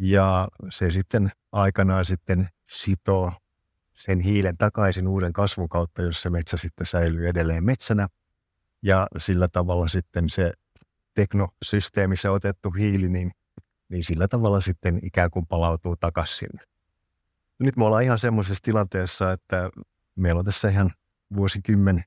ja 0.00 0.48
se 0.70 0.90
sitten 0.90 1.32
aikanaan 1.52 2.04
sitten 2.04 2.48
sitoo 2.70 3.32
sen 3.94 4.20
hiilen 4.20 4.56
takaisin 4.56 5.08
uuden 5.08 5.32
kasvun 5.32 5.68
kautta, 5.68 6.02
jossa 6.02 6.30
metsä 6.30 6.56
sitten 6.56 6.86
säilyy 6.86 7.28
edelleen 7.28 7.64
metsänä. 7.64 8.08
Ja 8.82 9.06
sillä 9.18 9.48
tavalla 9.48 9.88
sitten 9.88 10.30
se 10.30 10.52
teknosysteemissä 11.14 12.30
otettu 12.30 12.70
hiili, 12.70 13.08
niin, 13.08 13.30
niin 13.88 14.04
sillä 14.04 14.28
tavalla 14.28 14.60
sitten 14.60 14.98
ikään 15.02 15.30
kuin 15.30 15.46
palautuu 15.46 15.96
takaisin. 15.96 16.50
Nyt 17.58 17.76
me 17.76 17.84
ollaan 17.84 18.02
ihan 18.02 18.18
semmoisessa 18.18 18.62
tilanteessa, 18.62 19.32
että 19.32 19.70
meillä 20.16 20.38
on 20.38 20.44
tässä 20.44 20.68
ihan 20.68 20.90
vuosikymmen 21.36 22.04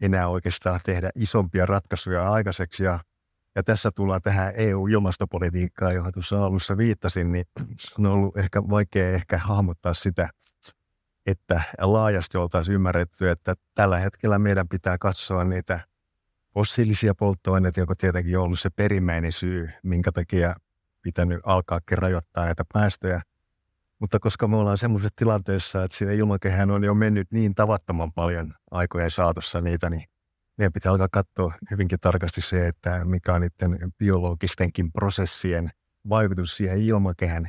enää 0.00 0.28
oikeastaan 0.28 0.80
tehdä 0.84 1.10
isompia 1.14 1.66
ratkaisuja 1.66 2.32
aikaiseksi 2.32 2.84
ja 2.84 3.00
ja 3.56 3.62
tässä 3.62 3.90
tullaan 3.90 4.22
tähän 4.22 4.52
EU-ilmastopolitiikkaan, 4.56 5.94
johon 5.94 6.12
tuossa 6.12 6.44
alussa 6.44 6.76
viittasin, 6.76 7.32
niin 7.32 7.44
on 7.98 8.06
ollut 8.06 8.36
ehkä 8.36 8.62
vaikea 8.62 9.10
ehkä 9.10 9.38
hahmottaa 9.38 9.94
sitä, 9.94 10.28
että 11.26 11.62
laajasti 11.80 12.38
oltaisiin 12.38 12.74
ymmärretty, 12.74 13.30
että 13.30 13.54
tällä 13.74 13.98
hetkellä 13.98 14.38
meidän 14.38 14.68
pitää 14.68 14.98
katsoa 14.98 15.44
niitä 15.44 15.80
fossiilisia 16.54 17.14
polttoaineita, 17.14 17.80
joka 17.80 17.94
tietenkin 17.98 18.38
on 18.38 18.44
ollut 18.44 18.60
se 18.60 18.70
perimmäinen 18.70 19.32
syy, 19.32 19.70
minkä 19.82 20.12
takia 20.12 20.54
pitänyt 21.02 21.40
alkaa 21.44 21.80
rajoittaa 21.90 22.44
näitä 22.44 22.64
päästöjä. 22.72 23.22
Mutta 23.98 24.18
koska 24.18 24.48
me 24.48 24.56
ollaan 24.56 24.78
semmoisessa 24.78 25.14
tilanteessa, 25.16 25.82
että 25.82 25.96
siinä 25.96 26.12
ilmakehään 26.12 26.70
on 26.70 26.84
jo 26.84 26.94
mennyt 26.94 27.28
niin 27.30 27.54
tavattoman 27.54 28.12
paljon 28.12 28.54
aikojen 28.70 29.10
saatossa 29.10 29.60
niitä, 29.60 29.90
niin 29.90 30.04
meidän 30.56 30.72
pitää 30.72 30.92
alkaa 30.92 31.08
katsoa 31.10 31.54
hyvinkin 31.70 32.00
tarkasti 32.00 32.40
se, 32.40 32.66
että 32.66 33.04
mikä 33.04 33.34
on 33.34 33.40
niiden 33.40 33.92
biologistenkin 33.98 34.92
prosessien 34.92 35.70
vaikutus 36.08 36.56
siihen 36.56 36.80
ilmakehän 36.80 37.48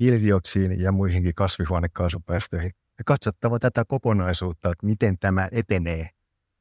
hiilidioksiin 0.00 0.80
ja 0.80 0.92
muihinkin 0.92 1.34
kasvihuonekaasupäästöihin. 1.34 2.70
Ja 2.98 3.04
katsottava 3.04 3.58
tätä 3.58 3.84
kokonaisuutta, 3.84 4.70
että 4.70 4.86
miten 4.86 5.18
tämä 5.18 5.48
etenee 5.52 6.08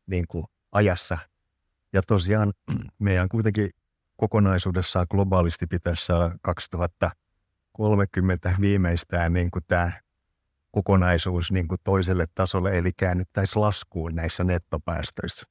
niin 0.07 0.25
kuin 0.27 0.45
ajassa. 0.71 1.17
Ja 1.93 2.01
tosiaan 2.01 2.53
meidän 2.99 3.29
kuitenkin 3.29 3.69
kokonaisuudessaan 4.17 5.07
globaalisti 5.09 5.67
pitäisi 5.67 6.05
saada 6.05 6.35
2030 6.41 8.55
viimeistään 8.61 9.33
niin 9.33 9.51
kuin 9.51 9.63
tämä 9.67 9.91
kokonaisuus 10.71 11.51
niin 11.51 11.67
kuin 11.67 11.81
toiselle 11.83 12.25
tasolle, 12.35 12.77
eli 12.77 12.91
käännyttäisiin 12.97 13.61
laskuun 13.61 14.15
näissä 14.15 14.43
nettopäästöissä. 14.43 15.50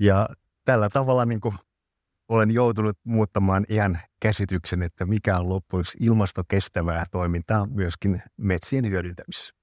Ja 0.00 0.28
tällä 0.64 0.88
tavalla 0.88 1.24
niin 1.24 1.40
kuin 1.40 1.54
olen 2.28 2.50
joutunut 2.50 2.98
muuttamaan 3.04 3.64
ihan 3.68 3.98
käsityksen, 4.20 4.82
että 4.82 5.06
mikä 5.06 5.38
on 5.38 5.48
loppujen 5.48 5.84
ilmastokestävää 6.00 7.04
toimintaa 7.10 7.66
myöskin 7.66 8.22
metsien 8.36 8.90
hyödyntämisessä. 8.90 9.54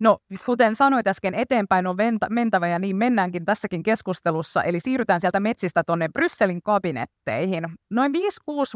No, 0.00 0.18
kuten 0.46 0.76
sanoit 0.76 1.06
äsken, 1.06 1.34
eteenpäin 1.34 1.86
on 1.86 1.96
mentävä 2.30 2.68
ja 2.68 2.78
niin 2.78 2.96
mennäänkin 2.96 3.44
tässäkin 3.44 3.82
keskustelussa. 3.82 4.62
Eli 4.62 4.80
siirrytään 4.80 5.20
sieltä 5.20 5.40
metsistä 5.40 5.84
tuonne 5.86 6.08
Brysselin 6.08 6.62
kabinetteihin. 6.62 7.64
Noin 7.90 8.12
5-6 8.12 8.14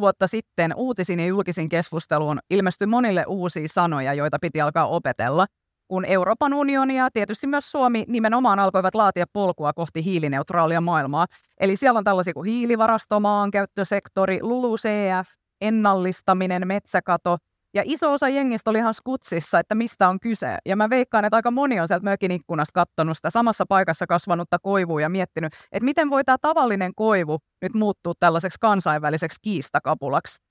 vuotta 0.01 0.27
sitten 0.27 0.73
uutisin 0.77 1.21
ja 1.21 1.27
julkisin 1.27 1.69
keskusteluun 1.69 2.39
ilmestyi 2.51 2.87
monille 2.87 3.25
uusia 3.29 3.69
sanoja, 3.69 4.15
joita 4.15 4.39
piti 4.41 4.61
alkaa 4.61 4.87
opetella 4.87 5.47
kun 5.89 6.05
Euroopan 6.05 6.55
unioni 6.55 6.97
ja 6.97 7.11
tietysti 7.13 7.47
myös 7.47 7.71
Suomi 7.71 8.05
nimenomaan 8.09 8.59
alkoivat 8.59 8.95
laatia 8.95 9.27
polkua 9.33 9.73
kohti 9.73 10.05
hiilineutraalia 10.05 10.81
maailmaa. 10.81 11.27
Eli 11.61 11.77
siellä 11.77 11.99
on 11.99 12.05
tällaisia 12.05 12.35
kuin 12.35 12.51
hiilivarasto, 12.51 13.21
maankäyttösektori, 13.21 14.39
LULUCF, 14.43 15.29
ennallistaminen, 15.61 16.67
metsäkato, 16.67 17.37
Ja 17.75 17.83
iso 17.85 18.13
osa 18.13 18.29
jengistä 18.29 18.71
oli 18.71 18.79
ihan 18.79 18.95
skutsissa, 18.95 19.59
että 19.59 19.75
mistä 19.75 20.09
on 20.09 20.21
kyse. 20.21 20.59
Ja 20.67 20.77
mä 20.77 20.91
veikkaan, 20.91 21.25
että 21.25 21.37
aika 21.37 21.51
moni 21.51 21.81
on 21.81 21.89
sieltä 21.89 22.05
mökin 22.05 22.31
ikkunasta 22.31 22.73
katsonut 22.73 23.17
sitä 23.17 23.31
samassa 23.31 23.65
paikassa 23.69 24.07
kasvanutta 24.07 24.59
koivua 24.59 25.01
ja 25.01 25.09
miettinyt, 25.09 25.53
että 25.73 25.85
miten 25.85 26.11
voi 26.11 26.25
tämä 26.25 26.37
tavallinen 26.43 26.93
koivu 26.95 27.39
nyt 27.63 27.75
muuttua 27.75 28.13
tällaiseksi 28.21 28.59
kansainväliseksi 28.61 29.39
kiistakapulaksi. 29.43 30.43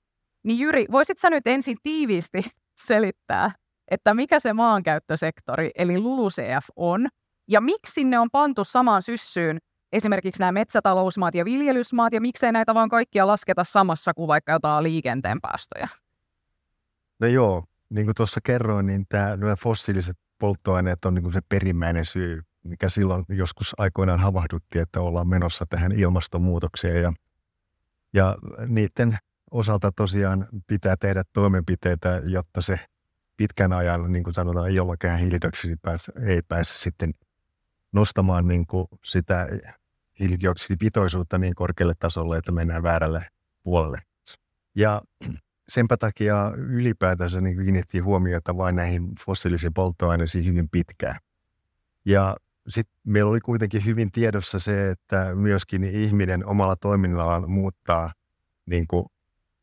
Niin 0.44 0.58
Jyri, 0.58 0.86
voisit 0.90 1.18
sä 1.18 1.30
nyt 1.30 1.46
ensin 1.46 1.76
tiiviisti 1.82 2.38
selittää, 2.88 3.50
että 3.90 4.14
mikä 4.14 4.40
se 4.40 4.52
maankäyttösektori, 4.52 5.70
eli 5.74 5.98
LULUCF 5.98 6.66
on, 6.76 7.08
ja 7.48 7.60
miksi 7.60 8.04
ne 8.04 8.18
on 8.18 8.30
pantu 8.30 8.64
samaan 8.64 9.02
syssyyn 9.02 9.58
esimerkiksi 9.92 10.40
nämä 10.40 10.52
metsätalousmaat 10.52 11.34
ja 11.34 11.44
viljelysmaat, 11.44 12.12
ja 12.12 12.20
miksei 12.20 12.52
näitä 12.52 12.74
vaan 12.74 12.88
kaikkia 12.88 13.26
lasketa 13.26 13.64
samassa 13.64 14.14
kuin 14.14 14.28
vaikka 14.28 14.52
jotain 14.52 14.82
liikenteen 14.82 15.40
päästöjä? 15.40 15.88
No 17.20 17.26
joo, 17.26 17.64
niin 17.90 18.06
kuin 18.06 18.14
tuossa 18.14 18.40
kerroin, 18.44 18.86
niin 18.86 19.06
tämä, 19.08 19.36
nämä 19.36 19.56
fossiiliset 19.56 20.16
polttoaineet 20.38 21.04
on 21.04 21.14
niin 21.14 21.32
se 21.32 21.40
perimmäinen 21.48 22.04
syy, 22.04 22.42
mikä 22.64 22.88
silloin 22.88 23.24
joskus 23.28 23.74
aikoinaan 23.78 24.20
havahdutti, 24.20 24.78
että 24.78 25.00
ollaan 25.00 25.28
menossa 25.28 25.66
tähän 25.68 25.92
ilmastonmuutokseen 25.92 27.02
ja, 27.02 27.12
ja 28.14 28.36
niiden 28.66 29.18
osalta 29.50 29.92
tosiaan 29.92 30.48
pitää 30.66 30.96
tehdä 30.96 31.22
toimenpiteitä, 31.32 32.22
jotta 32.24 32.62
se 32.62 32.80
pitkän 33.36 33.72
ajan, 33.72 34.12
niin 34.12 34.24
kuin 34.24 34.34
sanotaan, 34.34 34.70
ilmakään 34.70 35.18
hiilidioksidipäässä 35.18 36.12
ei 36.26 36.42
pääse 36.42 36.78
sitten 36.78 37.14
nostamaan 37.92 38.48
niin 38.48 38.66
kuin 38.66 38.86
sitä 39.04 39.48
hiilidioksidipitoisuutta 40.18 41.38
niin 41.38 41.54
korkealle 41.54 41.94
tasolle, 41.98 42.38
että 42.38 42.52
mennään 42.52 42.82
väärälle 42.82 43.26
puolelle. 43.62 44.02
Ja 44.74 45.02
senpä 45.68 45.96
takia 45.96 46.52
ylipäätänsä 46.56 47.40
niin 47.40 47.56
kiinnitti 47.56 47.98
huomiota 47.98 48.56
vain 48.56 48.76
näihin 48.76 49.12
fossiilisiin 49.26 49.74
polttoaineisiin 49.74 50.44
hyvin 50.44 50.68
pitkään. 50.68 51.16
Ja 52.04 52.36
sitten 52.68 53.00
meillä 53.04 53.30
oli 53.30 53.40
kuitenkin 53.40 53.84
hyvin 53.84 54.12
tiedossa 54.12 54.58
se, 54.58 54.90
että 54.90 55.34
myöskin 55.34 55.84
ihminen 55.84 56.46
omalla 56.46 56.76
toiminnallaan 56.76 57.50
muuttaa 57.50 58.12
niin 58.66 58.86
kuin 58.86 59.06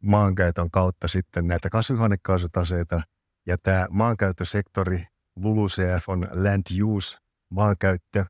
maankäytön 0.04 0.72
kautta 0.72 1.08
sitten 1.08 1.48
näitä 1.48 1.70
kasvihuonekaasutaseita. 1.70 3.02
Ja 3.46 3.58
tämä 3.64 3.88
maankäyttösektori, 3.90 5.06
LULUCF 5.36 6.10
on 6.10 6.28
Land 6.32 6.82
Use, 6.84 7.18
maankäyttö, 7.50 8.26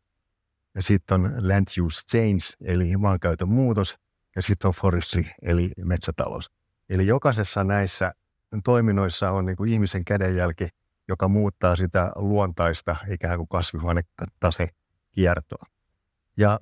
ja 0.76 0.82
sitten 0.82 1.16
on 1.16 1.48
Land 1.48 1.68
Use 1.82 2.02
Change, 2.12 2.72
eli 2.72 2.98
maankäytön 2.98 3.50
muutos, 3.50 3.98
ja 4.36 4.42
sitten 4.42 4.68
on 4.68 4.74
Forestry, 4.74 5.26
eli 5.42 5.72
metsätalous. 5.86 6.52
Eli 6.90 7.08
jokaisessa 7.08 7.64
näissä 7.64 8.14
toiminnoissa 8.64 9.32
on 9.32 9.46
niin 9.46 9.56
kuin 9.56 9.74
ihmisen 9.74 10.06
kädenjälki, 10.06 10.68
joka 11.08 11.28
muuttaa 11.28 11.76
sitä 11.76 12.12
luontaista 12.16 12.96
ikään 13.10 13.38
kuin 13.38 13.48
kasvihuonetase 13.48 14.68
kiertoa. 15.12 15.66
Ja 16.38 16.60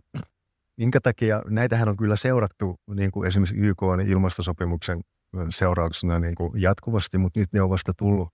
minkä 0.78 1.00
takia 1.04 1.42
näitähän 1.50 1.90
on 1.90 1.98
kyllä 1.98 2.16
seurattu 2.16 2.80
niin 2.96 3.12
kuin 3.12 3.28
esimerkiksi 3.28 3.58
YK 3.58 3.84
on 3.84 4.02
ilmastosopimuksen 4.02 5.02
seurauksena 5.50 6.20
niin 6.20 6.36
kuin 6.36 6.62
jatkuvasti, 6.62 7.18
mutta 7.18 7.40
nyt 7.40 7.54
ne 7.54 7.62
on 7.62 7.70
vasta 7.70 7.94
tullut 7.98 8.30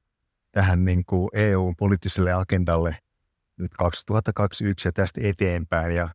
tähän 0.57 0.85
niin 0.85 1.05
kuin 1.05 1.29
EU-poliittiselle 1.33 2.33
agendalle 2.33 2.97
nyt 3.57 3.71
2021 3.77 4.87
ja 4.87 4.91
tästä 4.91 5.21
eteenpäin. 5.23 5.95
Ja 5.95 6.09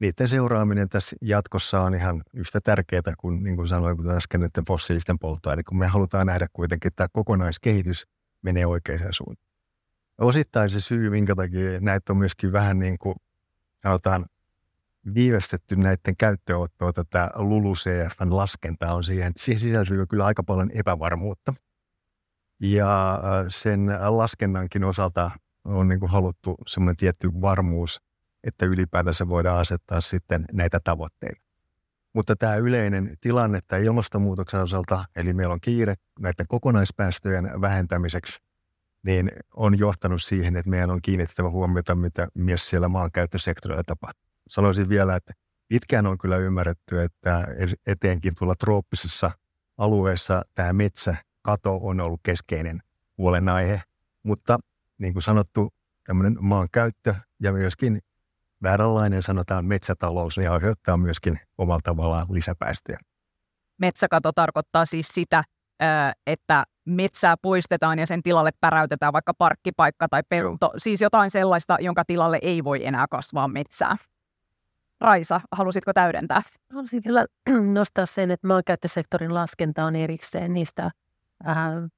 niiden 0.00 0.28
seuraaminen 0.28 0.88
tässä 0.88 1.16
jatkossa 1.20 1.80
on 1.80 1.94
ihan 1.94 2.22
yhtä 2.34 2.60
tärkeää 2.60 3.14
kuin, 3.18 3.42
niin 3.42 3.56
kuin 3.56 3.68
sanoin 3.68 3.96
kuten 3.96 4.16
äsken, 4.16 4.40
näiden 4.40 4.64
fossiilisten 4.68 5.18
polttoaineiden, 5.18 5.64
kun 5.64 5.78
me 5.78 5.86
halutaan 5.86 6.26
nähdä 6.26 6.46
kuitenkin, 6.52 6.88
että 6.88 6.96
tämä 6.96 7.08
kokonaiskehitys 7.12 8.06
menee 8.42 8.66
oikeaan 8.66 9.08
suuntaan. 9.10 9.52
Osittain 10.18 10.70
se 10.70 10.80
syy, 10.80 11.10
minkä 11.10 11.34
takia 11.34 11.80
näitä 11.80 12.12
on 12.12 12.16
myöskin 12.16 12.52
vähän 12.52 12.78
niin 12.78 12.98
kuin, 12.98 13.14
sanotaan, 13.82 14.26
viivästetty 15.14 15.76
näiden 15.76 16.16
käyttöönottoa 16.18 16.92
tätä 16.92 17.30
LULUCFn 17.34 18.36
laskentaa 18.36 18.94
on 18.94 19.04
siihen, 19.04 19.26
että 19.26 19.42
siihen 19.42 19.60
sisältyy 19.60 20.06
kyllä 20.06 20.24
aika 20.24 20.42
paljon 20.42 20.70
epävarmuutta. 20.74 21.54
Ja 22.62 23.20
sen 23.48 23.86
laskennankin 24.08 24.84
osalta 24.84 25.30
on 25.64 25.88
niin 25.88 26.00
kuin 26.00 26.10
haluttu 26.10 26.54
semmoinen 26.66 26.96
tietty 26.96 27.30
varmuus, 27.40 28.00
että 28.44 28.66
ylipäätänsä 28.66 29.28
voidaan 29.28 29.58
asettaa 29.58 30.00
sitten 30.00 30.44
näitä 30.52 30.80
tavoitteita. 30.84 31.42
Mutta 32.14 32.36
tämä 32.36 32.56
yleinen 32.56 33.16
tilanne 33.20 33.60
tämä 33.66 33.82
ilmastonmuutoksen 33.82 34.60
osalta, 34.60 35.04
eli 35.16 35.32
meillä 35.32 35.52
on 35.52 35.60
kiire 35.60 35.94
näiden 36.20 36.46
kokonaispäästöjen 36.48 37.60
vähentämiseksi, 37.60 38.38
niin 39.02 39.30
on 39.54 39.78
johtanut 39.78 40.22
siihen, 40.22 40.56
että 40.56 40.70
meidän 40.70 40.90
on 40.90 41.02
kiinnitettävä 41.02 41.50
huomiota, 41.50 41.94
mitä 41.94 42.28
myös 42.34 42.68
siellä 42.68 42.88
maankäyttösektorilla 42.88 43.84
tapahtuu. 43.84 44.28
Sanoisin 44.48 44.88
vielä, 44.88 45.16
että 45.16 45.32
pitkään 45.68 46.06
on 46.06 46.18
kyllä 46.18 46.36
ymmärretty, 46.36 47.02
että 47.02 47.46
eteenkin 47.86 48.34
tuolla 48.38 48.54
trooppisessa 48.54 49.30
alueessa 49.78 50.42
tämä 50.54 50.72
metsäkato 51.42 51.78
on 51.82 52.00
ollut 52.00 52.20
keskeinen 52.22 52.82
huolenaihe, 53.18 53.82
mutta 54.22 54.58
niin 54.98 55.12
kuin 55.12 55.22
sanottu, 55.22 55.72
tämmöinen 56.04 56.36
maankäyttö 56.40 57.14
ja 57.40 57.52
myöskin 57.52 58.00
vääränlainen 58.62 59.22
sanotaan 59.22 59.64
metsätalous, 59.64 60.38
niin 60.38 60.50
aiheuttaa 60.50 60.96
myöskin 60.96 61.40
omalla 61.58 61.80
tavallaan 61.84 62.26
lisäpäästöjä. 62.30 62.98
Metsäkato 63.78 64.32
tarkoittaa 64.32 64.84
siis 64.84 65.08
sitä, 65.08 65.44
että 66.26 66.64
metsää 66.84 67.36
poistetaan 67.42 67.98
ja 67.98 68.06
sen 68.06 68.22
tilalle 68.22 68.50
päräytetään 68.60 69.12
vaikka 69.12 69.34
parkkipaikka 69.34 70.08
tai 70.08 70.22
pelto, 70.28 70.70
siis 70.76 71.00
jotain 71.00 71.30
sellaista, 71.30 71.76
jonka 71.80 72.04
tilalle 72.04 72.38
ei 72.42 72.64
voi 72.64 72.86
enää 72.86 73.06
kasvaa 73.10 73.48
metsää. 73.48 73.96
Raisa, 75.00 75.40
halusitko 75.52 75.92
täydentää? 75.92 76.42
Haluaisin 76.70 77.02
vielä 77.04 77.26
nostaa 77.78 78.06
sen, 78.06 78.30
että 78.30 78.46
maankäyttösektorin 78.46 79.34
laskenta 79.34 79.84
on 79.84 79.96
erikseen 79.96 80.54
niistä 80.54 80.90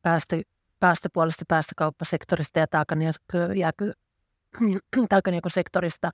päästö, 0.03 0.43
päästöpuolesta 0.81 1.45
päästökauppasektorista 1.49 2.59
ja 2.59 2.67
taakanjakosektorista. 5.09 6.11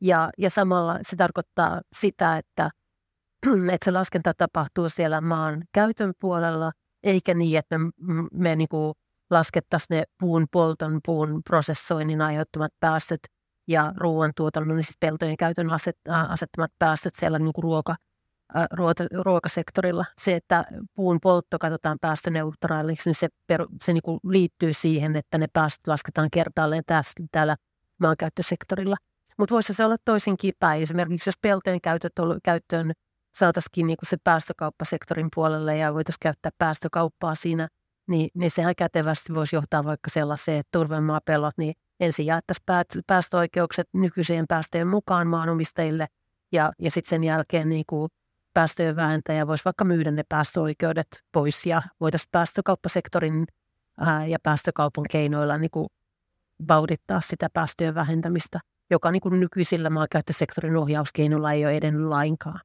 Ja, 0.00 0.30
ja 0.38 0.50
samalla 0.50 0.98
se 1.02 1.16
tarkoittaa 1.16 1.80
sitä, 1.92 2.36
että, 2.36 2.70
että 3.72 3.84
se 3.84 3.90
laskenta 3.90 4.34
tapahtuu 4.34 4.88
siellä 4.88 5.20
maan 5.20 5.64
käytön 5.72 6.12
puolella, 6.20 6.72
eikä 7.02 7.34
niin, 7.34 7.58
että 7.58 7.78
me, 7.78 7.90
me 8.32 8.56
niin 8.56 8.68
kuin 8.68 8.94
laskettaisiin 9.30 9.96
ne 9.96 10.04
puun 10.20 10.46
polton, 10.52 11.00
puun 11.04 11.42
prosessoinnin 11.44 12.20
aiheuttamat 12.20 12.72
päästöt 12.80 13.20
ja 13.68 13.92
ruoantuotannon, 13.96 14.76
niin 14.76 14.84
peltojen 15.00 15.36
käytön 15.36 15.70
asettamat 16.28 16.72
päästöt 16.78 17.14
siellä 17.14 17.38
niin 17.38 17.52
kuin 17.52 17.62
ruoka, 17.62 17.96
ruokasektorilla. 19.24 20.04
Se, 20.20 20.34
että 20.34 20.64
puun 20.94 21.18
poltto 21.22 21.58
katsotaan 21.58 21.98
päästöneutraaliksi, 22.00 23.08
niin 23.08 23.14
se, 23.14 23.28
per, 23.46 23.66
se 23.84 23.92
niin 23.92 24.02
kuin 24.02 24.20
liittyy 24.24 24.72
siihen, 24.72 25.16
että 25.16 25.38
ne 25.38 25.46
päästöt 25.52 25.86
lasketaan 25.86 26.28
kertaalleen 26.32 26.82
tässä, 26.86 27.12
täällä 27.32 27.56
maankäyttösektorilla. 28.00 28.96
Mutta 29.38 29.52
voisi 29.52 29.74
se 29.74 29.84
olla 29.84 29.96
toisinkin 30.04 30.54
päin. 30.58 30.82
Esimerkiksi 30.82 31.28
jos 31.28 31.38
peltojen 31.42 31.80
käyttöön 32.42 32.92
saataisiin 33.34 33.86
niin 33.86 33.96
se 34.02 34.16
päästökauppasektorin 34.24 35.28
puolelle 35.34 35.76
ja 35.76 35.94
voitaisiin 35.94 36.20
käyttää 36.20 36.52
päästökauppaa 36.58 37.34
siinä, 37.34 37.68
niin, 38.08 38.30
niin 38.34 38.50
sehän 38.50 38.74
kätevästi 38.78 39.34
voisi 39.34 39.56
johtaa 39.56 39.84
vaikka 39.84 40.10
sellaiseen, 40.10 40.58
että 40.58 40.78
turvemaapellot, 40.78 41.54
niin 41.58 41.74
ensin 42.00 42.26
jaettaisiin 42.26 43.02
päästöoikeukset 43.06 43.88
nykyiseen 43.92 44.44
päästöjen 44.48 44.88
mukaan 44.88 45.26
maanomistajille 45.26 46.06
ja, 46.52 46.72
ja 46.78 46.90
sitten 46.90 47.10
sen 47.10 47.24
jälkeen 47.24 47.68
niin 47.68 47.84
kuin 47.86 48.08
päästöjen 48.54 48.96
vähentäjä 48.96 49.46
voisi 49.46 49.64
vaikka 49.64 49.84
myydä 49.84 50.10
ne 50.10 50.22
päästöoikeudet 50.28 51.06
pois 51.32 51.66
ja 51.66 51.82
voitaisiin 52.00 52.28
päästökauppasektorin 52.32 53.46
ää, 54.00 54.26
ja 54.26 54.38
päästökaupan 54.42 55.04
keinoilla 55.10 55.58
niin 55.58 55.70
kuin 55.70 55.86
vauhdittaa 56.68 57.20
sitä 57.20 57.48
päästöjen 57.52 57.94
vähentämistä, 57.94 58.60
joka 58.90 59.10
niin 59.10 59.20
kuin 59.20 59.40
nykyisillä 59.40 59.90
maankäyttösektorin 59.90 60.76
ohjauskeinoilla 60.76 61.52
ei 61.52 61.64
ole 61.64 61.76
edennyt 61.76 62.06
lainkaan. 62.06 62.60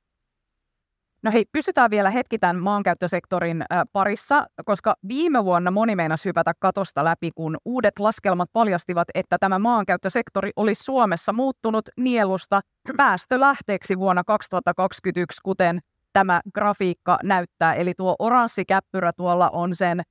No 1.23 1.31
hei, 1.31 1.45
pysytään 1.51 1.91
vielä 1.91 2.09
hetki 2.09 2.39
tämän 2.39 2.59
maankäyttösektorin 2.59 3.63
parissa, 3.93 4.47
koska 4.65 4.95
viime 5.07 5.45
vuonna 5.45 5.71
moni 5.71 5.95
meinasi 5.95 6.29
hypätä 6.29 6.53
katosta 6.59 7.03
läpi, 7.03 7.31
kun 7.35 7.57
uudet 7.65 7.99
laskelmat 7.99 8.49
paljastivat, 8.53 9.07
että 9.13 9.37
tämä 9.39 9.59
maankäyttösektori 9.59 10.51
olisi 10.55 10.83
Suomessa 10.83 11.33
muuttunut 11.33 11.89
nielusta 11.97 12.61
päästölähteeksi 12.97 13.97
vuonna 13.97 14.23
2021, 14.23 15.41
kuten 15.43 15.79
tämä 16.13 16.41
grafiikka 16.53 17.19
näyttää. 17.23 17.73
Eli 17.73 17.93
tuo 17.97 18.15
oranssi 18.19 18.65
käppyrä 18.65 19.11
tuolla 19.13 19.49
on 19.49 19.75
sen 19.75 20.01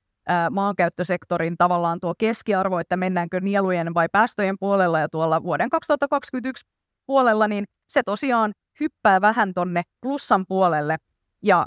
maankäyttösektorin 0.51 1.57
tavallaan 1.57 1.99
tuo 1.99 2.13
keskiarvo, 2.17 2.79
että 2.79 2.97
mennäänkö 2.97 3.39
nielujen 3.39 3.93
vai 3.93 4.07
päästöjen 4.11 4.55
puolella 4.59 4.99
ja 4.99 5.09
tuolla 5.09 5.43
vuoden 5.43 5.69
2021 5.69 6.65
puolella, 7.05 7.47
niin 7.47 7.65
se 7.87 8.03
tosiaan 8.03 8.53
hyppää 8.79 9.21
vähän 9.21 9.53
tonne 9.53 9.81
plussan 10.01 10.45
puolelle. 10.47 10.97
Ja 11.43 11.65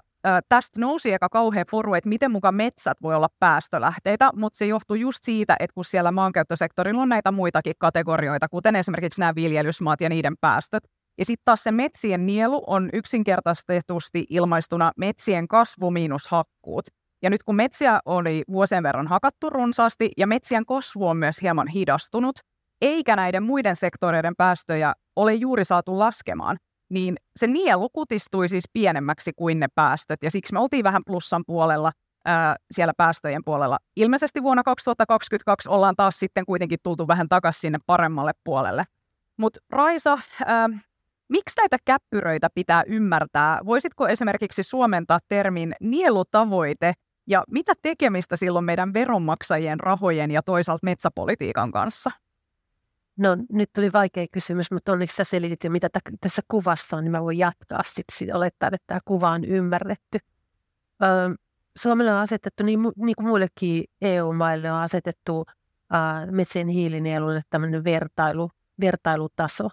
tästä 0.49 0.81
nousi 0.81 1.13
eka 1.13 1.29
kauhean 1.29 1.67
poru, 1.71 1.95
että 1.95 2.09
miten 2.09 2.31
mukaan 2.31 2.55
metsät 2.55 2.97
voi 3.03 3.15
olla 3.15 3.29
päästölähteitä, 3.39 4.31
mutta 4.37 4.57
se 4.57 4.67
johtuu 4.67 4.97
just 4.97 5.19
siitä, 5.23 5.57
että 5.61 5.75
kun 5.75 5.85
siellä 5.85 6.13
maankäyttösektorilla 6.13 7.03
on 7.03 7.09
näitä 7.09 7.33
muitakin 7.33 7.75
kategorioita, 7.79 8.49
kuten 8.49 8.77
esimerkiksi 8.77 9.21
nämä 9.21 9.35
viljelysmaat 9.35 10.01
ja 10.01 10.09
niiden 10.09 10.35
päästöt. 10.41 10.85
Ja 11.19 11.25
sitten 11.25 11.43
taas 11.45 11.63
se 11.63 11.73
metsien 11.73 12.27
nielu 12.27 12.65
on 12.67 12.91
yksinkertaistetusti 12.93 14.27
ilmaistuna 14.31 14.93
metsien 14.97 15.49
kasvu 15.49 15.91
miinus 15.91 16.27
hakkuut. 16.27 16.85
Ja 17.23 17.31
nyt 17.31 17.43
kun 17.43 17.57
metsiä 17.57 18.01
oli 18.05 18.43
vuosien 18.51 18.83
verran 18.83 19.07
hakattu 19.07 19.51
runsaasti 19.51 20.11
ja 20.17 20.27
metsien 20.27 20.67
kasvu 20.67 21.09
on 21.09 21.17
myös 21.17 21.43
hieman 21.43 21.69
hidastunut, 21.69 22.39
eikä 22.81 23.17
näiden 23.17 23.43
muiden 23.43 23.77
sektoreiden 23.77 24.37
päästöjä 24.37 24.95
ole 25.17 25.35
juuri 25.35 25.65
saatu 25.65 25.99
laskemaan, 25.99 26.57
niin 26.93 27.17
se 27.37 27.47
nielu 27.47 27.89
kutistui 27.89 28.49
siis 28.49 28.65
pienemmäksi 28.73 29.33
kuin 29.37 29.61
ne 29.61 29.69
päästöt, 29.75 30.23
ja 30.23 30.31
siksi 30.31 30.53
me 30.53 30.61
oltiin 30.61 30.85
vähän 30.85 31.03
plussan 31.07 31.45
puolella 31.47 31.93
ää, 32.25 32.57
siellä 32.71 32.93
päästöjen 32.97 33.45
puolella. 33.45 33.79
Ilmeisesti 33.97 34.43
vuonna 34.43 34.63
2022 34.63 35.69
ollaan 35.69 35.97
taas 35.97 36.19
sitten 36.19 36.47
kuitenkin 36.47 36.79
tultu 36.83 37.09
vähän 37.09 37.29
takaisin 37.29 37.61
sinne 37.61 37.79
paremmalle 37.87 38.33
puolelle. 38.45 38.85
Mutta 39.37 39.61
Raisa, 39.71 40.19
ää, 40.47 40.69
miksi 41.29 41.61
näitä 41.61 41.77
käppyröitä 41.85 42.49
pitää 42.55 42.83
ymmärtää? 42.87 43.61
Voisitko 43.67 44.09
esimerkiksi 44.09 44.63
suomentaa 44.63 45.19
termin 45.29 45.73
nielutavoite, 45.81 46.93
ja 47.27 47.45
mitä 47.51 47.73
tekemistä 47.83 48.37
silloin 48.37 48.65
meidän 48.65 48.93
veronmaksajien 48.95 49.81
rahojen 49.81 50.31
ja 50.31 50.43
toisaalta 50.43 50.85
metsäpolitiikan 50.85 51.73
kanssa? 51.73 52.11
No 53.17 53.37
nyt 53.53 53.71
tuli 53.73 53.93
vaikea 53.93 54.27
kysymys, 54.33 54.71
mutta 54.71 54.93
onneksi 54.93 55.17
sä 55.17 55.25
selitit 55.25 55.65
jo, 55.65 55.71
mitä 55.71 55.89
t- 55.89 56.15
tässä 56.21 56.43
kuvassa 56.49 56.97
on, 56.97 57.05
niin 57.05 57.13
mä 57.13 57.23
voin 57.23 57.39
jatkaa 57.39 57.83
sitten 57.85 58.37
olettaa, 58.37 58.67
että 58.73 58.79
tämä 58.87 59.01
kuva 59.05 59.31
on 59.31 59.45
ymmärretty. 59.45 60.19
Öö, 61.03 61.35
Suomelle 61.77 62.13
on 62.13 62.19
asetettu, 62.19 62.63
niin, 62.63 62.81
niin 62.97 63.17
kuin 63.17 63.27
muillekin 63.27 63.85
EU-maille 64.03 64.73
on 64.73 64.81
asetettu 64.81 65.45
äh, 65.95 66.31
metsien 66.31 66.69
hiilinielulle 66.69 67.43
tämmöinen 67.51 67.85
vertailu, 67.85 68.51
vertailutaso. 68.81 69.69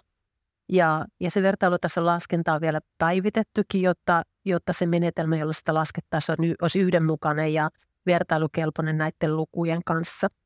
Ja, 0.68 1.04
ja 1.20 1.30
se 1.30 1.42
vertailutason 1.42 2.06
laskenta 2.06 2.54
on 2.54 2.60
vielä 2.60 2.80
päivitettykin, 2.98 3.82
jotta, 3.82 4.22
jotta 4.44 4.72
se 4.72 4.86
menetelmä, 4.86 5.36
jolla 5.36 5.52
sitä 5.52 5.74
laskettaisiin, 5.74 6.54
olisi 6.62 6.80
yhdenmukainen 6.80 7.54
ja 7.54 7.70
vertailukelpoinen 8.06 8.98
näiden 8.98 9.36
lukujen 9.36 9.80
kanssa– 9.84 10.28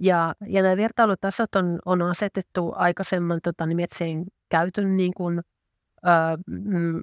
ja, 0.00 0.34
ja 0.46 0.62
nämä 0.62 0.76
vertailutasot 0.76 1.54
on, 1.54 1.78
on 1.84 2.02
asetettu 2.02 2.72
aikaisemman 2.76 3.40
tota, 3.42 3.66
niin 3.66 3.76
metsien 3.76 4.24
käytön 4.48 4.96
niin 4.96 5.14
kuin, 5.14 5.38
ö, 5.38 6.10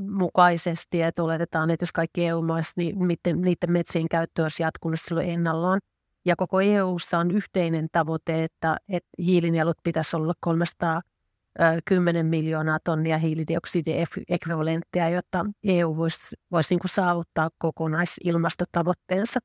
mukaisesti, 0.10 1.02
että 1.02 1.24
oletetaan, 1.24 1.70
että 1.70 1.84
jos 1.84 1.92
kaikki 1.92 2.28
EU-maissa, 2.28 2.74
niin 2.78 3.08
niiden, 3.08 3.42
niiden 3.42 3.72
metsien 3.72 4.10
käyttö 4.10 4.44
olisi 4.44 4.64
jatkunut 4.64 5.00
silloin 5.02 5.30
ennallaan. 5.30 5.80
Ja 6.26 6.36
koko 6.36 6.62
EU:ssa 6.62 7.18
on 7.18 7.32
yhteinen 7.32 7.88
tavoite, 7.92 8.44
että, 8.44 8.78
että 8.90 9.10
hiilinielut 9.18 9.78
pitäisi 9.84 10.16
olla 10.16 10.34
310 10.40 12.26
miljoonaa 12.26 12.78
tonnia 12.84 13.18
hiilidioksidiekvivalenttia, 13.18 15.10
jotta 15.10 15.46
EU 15.64 15.98
voisi, 15.98 16.36
voisi 16.52 16.74
niin 16.74 16.80
kuin 16.80 16.92
saavuttaa 16.92 17.50
kokonaisilmastotavoitteensa. 17.58 19.40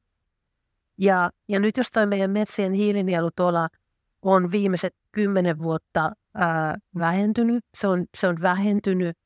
Ja, 0.99 1.31
ja 1.49 1.61
nyt 1.61 1.77
jos 1.77 1.91
toi 1.91 2.07
meidän 2.07 2.31
metsien 2.31 2.73
hiilinielu 2.73 3.31
tuolla 3.37 3.69
on 4.23 4.53
viimeiset 4.53 4.95
kymmenen 5.13 5.59
vuotta 5.59 6.13
ää, 6.35 6.79
vähentynyt, 6.99 7.65
se 7.75 7.89
on, 7.89 8.05
se 8.17 8.29
on 8.29 8.43
vähentynyt 8.43 9.17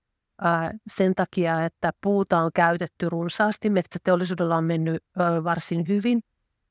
ää, 0.41 0.73
sen 0.87 1.15
takia, 1.15 1.65
että 1.65 1.93
puuta 2.01 2.39
on 2.39 2.51
käytetty 2.55 3.09
runsaasti. 3.09 3.71
Metsäteollisuudella 3.71 4.57
on 4.57 4.65
mennyt 4.65 5.05
ää, 5.19 5.45
varsin 5.45 5.89
hyvin 5.89 6.21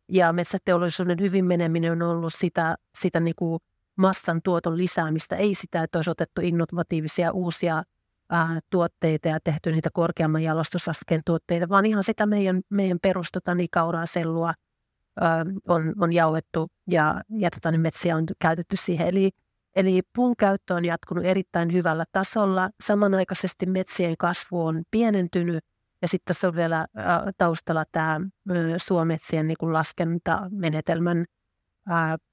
ja 0.09 0.33
metsäteollisuuden 0.33 1.17
hyvin 1.19 1.45
meneminen 1.45 1.91
on 1.91 2.01
ollut 2.01 2.33
sitä, 2.33 2.75
sitä 2.97 3.19
niin 3.19 3.35
kuin 3.35 3.59
massan 3.95 4.41
tuoton 4.43 4.77
lisäämistä, 4.77 5.35
ei 5.35 5.53
sitä, 5.53 5.83
että 5.83 5.97
olisi 5.97 6.09
otettu 6.09 6.41
innovatiivisia 6.43 7.31
uusia 7.31 7.83
ää, 8.29 8.59
tuotteita 8.69 9.27
ja 9.27 9.39
tehty 9.43 9.71
niitä 9.71 9.89
korkeamman 9.93 10.43
jalostusasken 10.43 11.21
tuotteita, 11.25 11.69
vaan 11.69 11.85
ihan 11.85 12.03
sitä 12.03 12.25
meidän, 12.25 12.61
meidän 12.69 12.99
perustota, 13.01 13.55
niin 13.55 13.69
kauraa, 13.71 14.05
sellua– 14.05 14.53
on, 15.67 15.93
on 15.99 16.13
jauhettu 16.13 16.71
ja, 16.87 17.21
ja 17.29 17.51
tota, 17.51 17.71
niin 17.71 17.81
metsiä 17.81 18.15
on 18.15 18.25
käytetty 18.39 18.75
siihen. 18.75 19.07
Eli, 19.07 19.31
eli 19.75 20.01
puun 20.15 20.35
käyttö 20.35 20.73
on 20.75 20.85
jatkunut 20.85 21.25
erittäin 21.25 21.73
hyvällä 21.73 22.05
tasolla. 22.11 22.69
Samanaikaisesti 22.83 23.65
metsien 23.65 24.17
kasvu 24.17 24.65
on 24.65 24.83
pienentynyt 24.91 25.63
ja 26.01 26.07
sitten 26.07 26.35
tässä 26.35 26.47
on 26.47 26.55
vielä 26.55 26.85
taustalla 27.37 27.83
tämä 27.91 28.19
suometsien 28.77 29.47
niin 29.47 29.57
kuin 29.59 29.73
laskentamenetelmän 29.73 31.25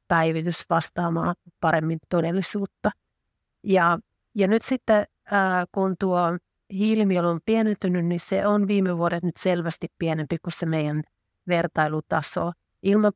päivitys 0.09 0.64
vastaamaan 0.70 1.35
paremmin 1.61 1.99
todellisuutta. 2.09 2.90
Ja, 3.62 3.99
ja 4.35 4.49
nyt 4.49 4.62
sitten 4.62 5.07
kun 5.72 5.94
tuo 6.01 6.20
hiilimielu 6.72 7.29
on 7.29 7.40
pienentynyt, 7.46 8.07
niin 8.07 8.20
se 8.20 8.46
on 8.46 8.68
viime 8.68 8.99
vuodet 8.99 9.22
nyt 9.22 9.37
selvästi 9.37 9.87
pienempi 9.99 10.37
kuin 10.38 10.53
se 10.53 10.66
meidän 10.66 11.03
vertailutaso– 11.49 12.53
Ilman 12.87 13.12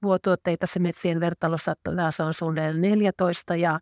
puutuotteita 0.00 0.66
se 0.66 0.78
metsien 0.78 1.20
vertailussa 1.20 1.74
taas 1.96 2.20
on 2.20 2.34
suunnilleen 2.34 2.80
14 2.80 3.56
ja, 3.56 3.80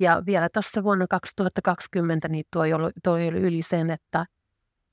ja 0.00 0.22
vielä 0.26 0.48
tuossa 0.48 0.84
vuonna 0.84 1.06
2020 1.10 2.28
niin 2.28 2.44
tuo 2.52 2.62
oli, 2.62 2.92
tuo 3.04 3.12
oli 3.12 3.26
yli 3.26 3.62
sen, 3.62 3.90
että, 3.90 4.26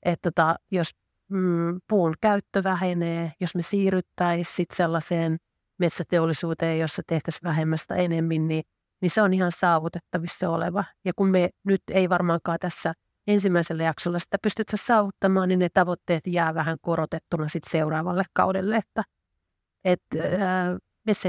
että 0.02 0.30
tota, 0.30 0.56
jos 0.70 0.90
mm, 1.28 1.80
puun 1.88 2.14
käyttö 2.20 2.62
vähenee, 2.64 3.32
jos 3.40 3.54
me 3.54 3.62
siirryttäisiin 3.62 4.66
sellaiseen 4.74 5.36
metsäteollisuuteen, 5.78 6.78
jossa 6.78 7.02
tehtäisiin 7.06 7.48
vähemmästä 7.48 7.94
enemmän, 7.94 8.48
niin, 8.48 8.62
niin 9.00 9.10
se 9.10 9.22
on 9.22 9.34
ihan 9.34 9.52
saavutettavissa 9.52 10.50
oleva. 10.50 10.84
Ja 11.04 11.12
kun 11.16 11.30
me 11.30 11.50
nyt 11.64 11.82
ei 11.90 12.08
varmaankaan 12.08 12.58
tässä 12.60 12.92
ensimmäisellä 13.26 13.82
jaksolla 13.82 14.18
sitä 14.18 14.36
pystytä 14.42 14.76
saavuttamaan, 14.76 15.48
niin 15.48 15.58
ne 15.58 15.68
tavoitteet 15.74 16.26
jää 16.26 16.54
vähän 16.54 16.76
korotettuna 16.80 17.48
sit 17.48 17.64
seuraavalle 17.64 18.24
kaudelle, 18.32 18.76
että– 18.76 19.02
että 19.84 20.18
missä 21.06 21.28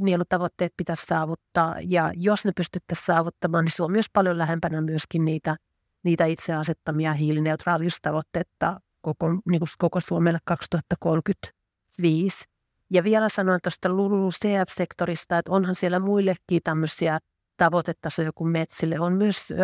nielutavoitteet 0.00 0.72
pitäisi 0.76 1.06
saavuttaa 1.06 1.76
ja 1.82 2.12
jos 2.16 2.44
ne 2.44 2.52
pystyttäisiin 2.56 3.06
saavuttamaan, 3.06 3.64
niin 3.64 3.72
Suomi 3.72 3.96
olisi 3.96 4.10
paljon 4.12 4.38
lähempänä 4.38 4.80
myöskin 4.80 5.24
niitä, 5.24 5.56
niitä 6.02 6.24
itse 6.24 6.54
asettamia 6.54 7.12
hiilineutraaliustavoitteita 7.12 8.80
koko, 9.00 9.28
niin 9.28 9.60
kuin 9.60 9.68
koko 9.78 10.00
Suomelle 10.00 10.38
2035. 10.44 12.44
Ja 12.90 13.04
vielä 13.04 13.28
sanon 13.28 13.58
tuosta 13.62 13.88
LULUCF-sektorista, 13.88 15.38
että 15.38 15.52
onhan 15.52 15.74
siellä 15.74 15.98
muillekin 15.98 16.60
tämmöisiä 16.64 17.18
tavoitetasoja 17.56 18.30
kuin 18.34 18.50
metsille, 18.50 19.00
on 19.00 19.12
myös 19.12 19.50
ö, 19.50 19.54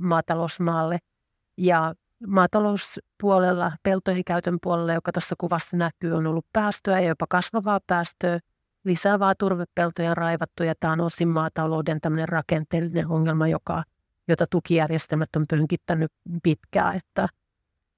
maatalousmaalle. 0.00 0.98
Ja 1.56 1.94
maatalouspuolella, 2.26 3.72
peltojen 3.82 4.24
käytön 4.24 4.58
puolella, 4.62 4.92
joka 4.92 5.12
tuossa 5.12 5.34
kuvassa 5.38 5.76
näkyy, 5.76 6.12
on 6.12 6.26
ollut 6.26 6.46
päästöä 6.52 7.00
ja 7.00 7.08
jopa 7.08 7.26
kasvavaa 7.28 7.80
päästöä, 7.86 8.38
lisäävää 8.84 9.34
turvepeltoja 9.38 10.14
raivattu 10.14 10.62
ja 10.62 10.74
tämä 10.80 10.92
on 10.92 11.00
osin 11.00 11.28
maatalouden 11.28 12.00
tämmöinen 12.00 12.28
rakenteellinen 12.28 13.08
ongelma, 13.08 13.48
joka, 13.48 13.84
jota 14.28 14.46
tukijärjestelmät 14.50 15.36
on 15.36 15.44
pönkittänyt 15.50 16.12
pitkään, 16.42 16.96
että, 16.96 17.28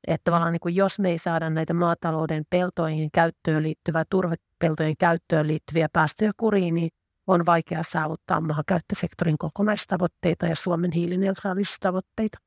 että 0.07 0.25
tavallaan 0.25 0.53
niin 0.53 0.61
kuin 0.61 0.75
jos 0.75 0.99
me 0.99 1.11
ei 1.11 1.19
saada 1.19 1.51
näitä 1.51 1.75
maatalouden 1.75 2.45
peltoihin 2.51 3.11
käyttöön 3.12 3.62
liittyvää, 3.62 4.05
turvepeltojen 4.11 4.97
käyttöön 4.99 5.47
liittyviä 5.47 5.88
päästöjä 5.93 6.33
kuriin, 6.37 6.75
niin 6.75 6.91
on 7.27 7.47
vaikea 7.47 7.83
saavuttaa 7.83 8.41
maankäyttösektorin 8.41 9.38
kokonaistavoitteita 9.38 10.47
ja 10.47 10.57
Suomen 10.57 10.93
hiilineutraalisuustavoitteita 10.93 12.38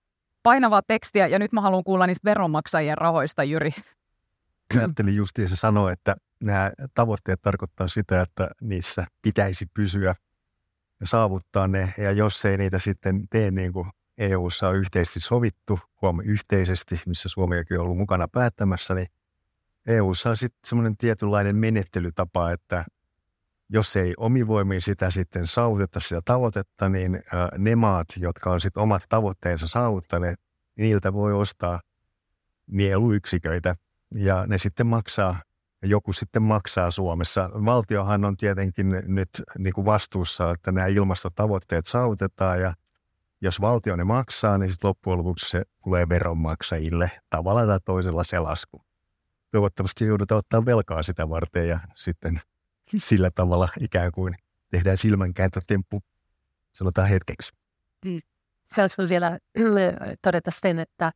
painavaa 0.43 0.81
tekstiä 0.87 1.27
ja 1.27 1.39
nyt 1.39 1.53
mä 1.53 1.61
haluan 1.61 1.83
kuulla 1.83 2.07
niistä 2.07 2.25
veronmaksajien 2.25 2.97
rahoista, 2.97 3.43
Jyri. 3.43 3.71
Ajattelin 4.77 5.15
justiin 5.15 5.49
se 5.49 5.55
sanoa, 5.55 5.91
että 5.91 6.15
nämä 6.43 6.71
tavoitteet 6.93 7.41
tarkoittaa 7.41 7.87
sitä, 7.87 8.21
että 8.21 8.49
niissä 8.61 9.07
pitäisi 9.21 9.65
pysyä 9.73 10.15
ja 10.99 11.07
saavuttaa 11.07 11.67
ne. 11.67 11.93
Ja 11.97 12.11
jos 12.11 12.45
ei 12.45 12.57
niitä 12.57 12.79
sitten 12.79 13.27
tee 13.29 13.51
niin 13.51 13.73
kuin 13.73 13.87
EU-ssa 14.17 14.67
on 14.67 14.75
yhteisesti 14.75 15.19
sovittu, 15.19 15.79
huom 16.01 16.19
yhteisesti, 16.23 17.01
missä 17.05 17.29
Suomiakin 17.29 17.79
on 17.79 17.83
ollut 17.83 17.97
mukana 17.97 18.27
päättämässä, 18.27 18.93
niin 18.93 19.07
EU-ssa 19.87 20.29
on 20.29 20.37
sitten 20.37 20.59
semmoinen 20.67 20.97
tietynlainen 20.97 21.55
menettelytapa, 21.55 22.51
että 22.51 22.85
jos 23.73 23.95
ei 23.95 24.13
omivoimiin 24.17 24.81
sitä 24.81 25.11
sitten 25.11 25.47
saavuteta 25.47 25.99
sitä 25.99 26.21
tavoitetta, 26.25 26.89
niin 26.89 27.23
ne 27.57 27.75
maat, 27.75 28.07
jotka 28.17 28.51
on 28.51 28.61
sitten 28.61 28.83
omat 28.83 29.03
tavoitteensa 29.09 29.67
saavuttaneet, 29.67 30.39
niiltä 30.77 31.13
voi 31.13 31.33
ostaa 31.33 31.79
nieluyksiköitä 32.67 33.75
ja 34.15 34.45
ne 34.47 34.57
sitten 34.57 34.87
maksaa, 34.87 35.41
joku 35.83 36.13
sitten 36.13 36.41
maksaa 36.41 36.91
Suomessa. 36.91 37.49
Valtiohan 37.65 38.25
on 38.25 38.37
tietenkin 38.37 38.89
nyt 39.07 39.29
niin 39.57 39.73
kuin 39.73 39.85
vastuussa, 39.85 40.51
että 40.51 40.71
nämä 40.71 40.87
ilmastotavoitteet 40.87 41.85
saavutetaan 41.85 42.61
ja 42.61 42.73
jos 43.41 43.61
valtio 43.61 43.95
ne 43.95 44.03
maksaa, 44.03 44.57
niin 44.57 44.71
sitten 44.71 44.87
loppujen 44.87 45.19
lopuksi 45.19 45.49
se 45.49 45.63
tulee 45.83 46.09
veronmaksajille 46.09 47.11
tavalla 47.29 47.65
tai 47.65 47.79
toisella 47.85 48.23
se 48.23 48.39
lasku. 48.39 48.81
toivottavasti 49.51 50.05
joudutaan 50.05 50.39
ottaa 50.39 50.65
velkaa 50.65 51.03
sitä 51.03 51.29
varten 51.29 51.67
ja 51.67 51.79
sitten 51.95 52.41
sillä 52.97 53.31
tavalla 53.31 53.69
ikään 53.79 54.11
kuin 54.11 54.35
tehdään 54.71 54.97
silmänkääntötemppu, 54.97 56.01
sanotaan 56.73 57.07
hetkeksi. 57.07 57.51
Saanko 58.65 58.95
vielä 59.09 59.39
todeta 60.21 60.51
sen, 60.51 60.79
että, 60.79 61.11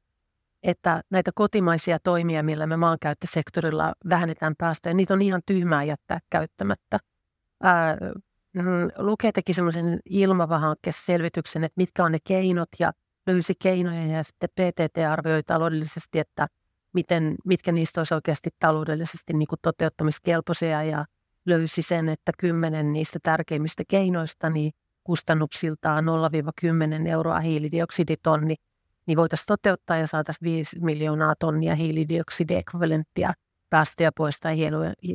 että 0.63 1.01
näitä 1.09 1.31
kotimaisia 1.35 1.99
toimia, 1.99 2.43
millä 2.43 2.67
me 2.67 2.77
maankäyttösektorilla 2.77 3.93
vähennetään 4.09 4.53
päästöjä, 4.57 4.93
niitä 4.93 5.13
on 5.13 5.21
ihan 5.21 5.41
tyhmää 5.45 5.83
jättää 5.83 6.19
käyttämättä. 6.29 6.99
Ää, 7.63 7.97
mm, 8.53 8.63
Luke 8.97 9.31
teki 9.31 9.53
semmoisen 9.53 9.99
ilmavahankkeesselvityksen, 10.05 11.63
että 11.63 11.81
mitkä 11.81 12.03
on 12.03 12.11
ne 12.11 12.17
keinot 12.23 12.69
ja 12.79 12.91
löysi 13.27 13.53
keinoja 13.59 14.05
ja 14.05 14.23
sitten 14.23 14.49
PTT 14.49 14.97
arvioi 15.09 15.43
taloudellisesti, 15.43 16.19
että 16.19 16.47
miten, 16.93 17.35
mitkä 17.45 17.71
niistä 17.71 17.99
olisi 17.99 18.13
oikeasti 18.13 18.49
taloudellisesti 18.59 19.33
niin 19.33 19.47
toteuttamiskelpoisia 19.61 20.83
ja 20.83 21.05
löysi 21.45 21.81
sen, 21.81 22.09
että 22.09 22.31
kymmenen 22.37 22.93
niistä 22.93 23.19
tärkeimmistä 23.23 23.83
keinoista 23.87 24.49
niin 24.49 24.71
kustannuksiltaan 25.03 26.05
0-10 27.03 27.07
euroa 27.07 27.39
hiilidioksiditonni, 27.39 28.55
niin 29.07 29.17
voitaisiin 29.17 29.47
toteuttaa 29.47 29.97
ja 29.97 30.07
saataisiin 30.07 30.51
5 30.51 30.79
miljoonaa 30.79 31.33
tonnia 31.39 31.75
hiilidioksidiekvivalenttia 31.75 33.33
päästöjä 33.69 34.11
pois 34.17 34.39
tai 34.39 34.57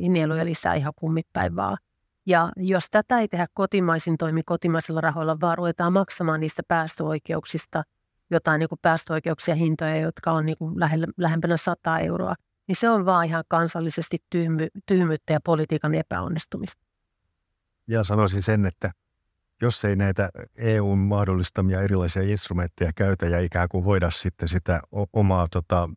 nieluja 0.09 0.45
lisää 0.45 0.73
ihan 0.73 0.93
kummipäin 0.95 1.55
vaan. 1.55 1.77
Ja 2.25 2.51
jos 2.57 2.87
tätä 2.91 3.19
ei 3.19 3.27
tehdä 3.27 3.47
kotimaisin 3.53 4.17
toimi 4.17 4.43
kotimaisilla 4.43 5.01
rahoilla, 5.01 5.37
vaan 5.41 5.57
ruvetaan 5.57 5.93
maksamaan 5.93 6.39
niistä 6.39 6.63
päästöoikeuksista 6.67 7.83
jotain 8.31 8.59
niin 8.59 8.69
päästöoikeuksia 8.81 9.55
hintoja, 9.55 9.97
jotka 9.97 10.31
on 10.31 10.45
niin 10.45 10.57
kuin 10.57 10.75
lähempänä 11.17 11.57
100 11.57 11.99
euroa, 11.99 12.35
niin 12.71 12.79
se 12.79 12.89
on 12.89 13.05
vaan 13.05 13.25
ihan 13.25 13.43
kansallisesti 13.47 14.17
tyhmy, 14.29 14.67
tyhmyyttä 14.85 15.33
ja 15.33 15.39
politiikan 15.43 15.95
epäonnistumista. 15.95 16.83
Ja 17.87 18.03
sanoisin 18.03 18.43
sen, 18.43 18.65
että 18.65 18.91
jos 19.61 19.85
ei 19.85 19.95
näitä 19.95 20.29
EUn 20.55 20.99
mahdollistamia 20.99 21.81
erilaisia 21.81 22.21
instrumentteja 22.21 22.91
käytä 22.95 23.27
ja 23.27 23.39
ikään 23.39 23.69
kuin 23.69 23.83
hoida 23.83 24.09
sitten 24.09 24.49
sitä 24.49 24.81
omaa 25.13 25.47
tota, 25.47 25.89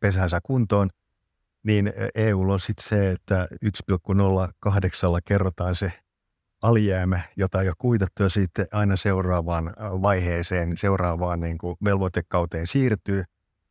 pesänsä 0.00 0.40
kuntoon, 0.42 0.88
niin 1.62 1.92
EU 2.14 2.40
on 2.40 2.60
sitten 2.60 2.84
se, 2.88 3.10
että 3.10 3.48
1,08 3.64 4.70
kerrotaan 5.24 5.74
se 5.74 5.92
alijäämä, 6.62 7.20
jota 7.36 7.62
jo 7.62 7.72
kuitattu 7.78 8.22
ja 8.22 8.28
sitten 8.28 8.66
aina 8.72 8.96
seuraavaan 8.96 9.74
vaiheeseen, 9.78 10.76
seuraavaan 10.78 11.40
niin 11.40 11.58
kuin 11.58 11.76
velvoitekauteen 11.84 12.66
siirtyy. 12.66 13.24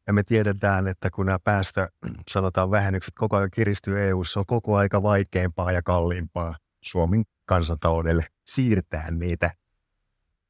Ja 0.08 0.14
me 0.14 0.24
tiedetään, 0.24 0.88
että 0.88 1.10
kun 1.10 1.26
nämä 1.26 1.40
päästö, 1.44 1.90
sanotaan 2.32 2.72
vähennykset 2.72 3.14
koko 3.18 3.38
ajan 3.38 3.52
kiristyy 3.52 4.10
eu 4.10 4.22
on 4.36 4.46
koko 4.46 4.76
aika 4.76 5.04
vaikeampaa 5.04 5.72
ja 5.72 5.82
kalliimpaa 5.82 6.56
Suomen 6.82 7.24
kansantaloudelle 7.46 8.26
siirtää 8.46 9.12
niitä 9.12 9.52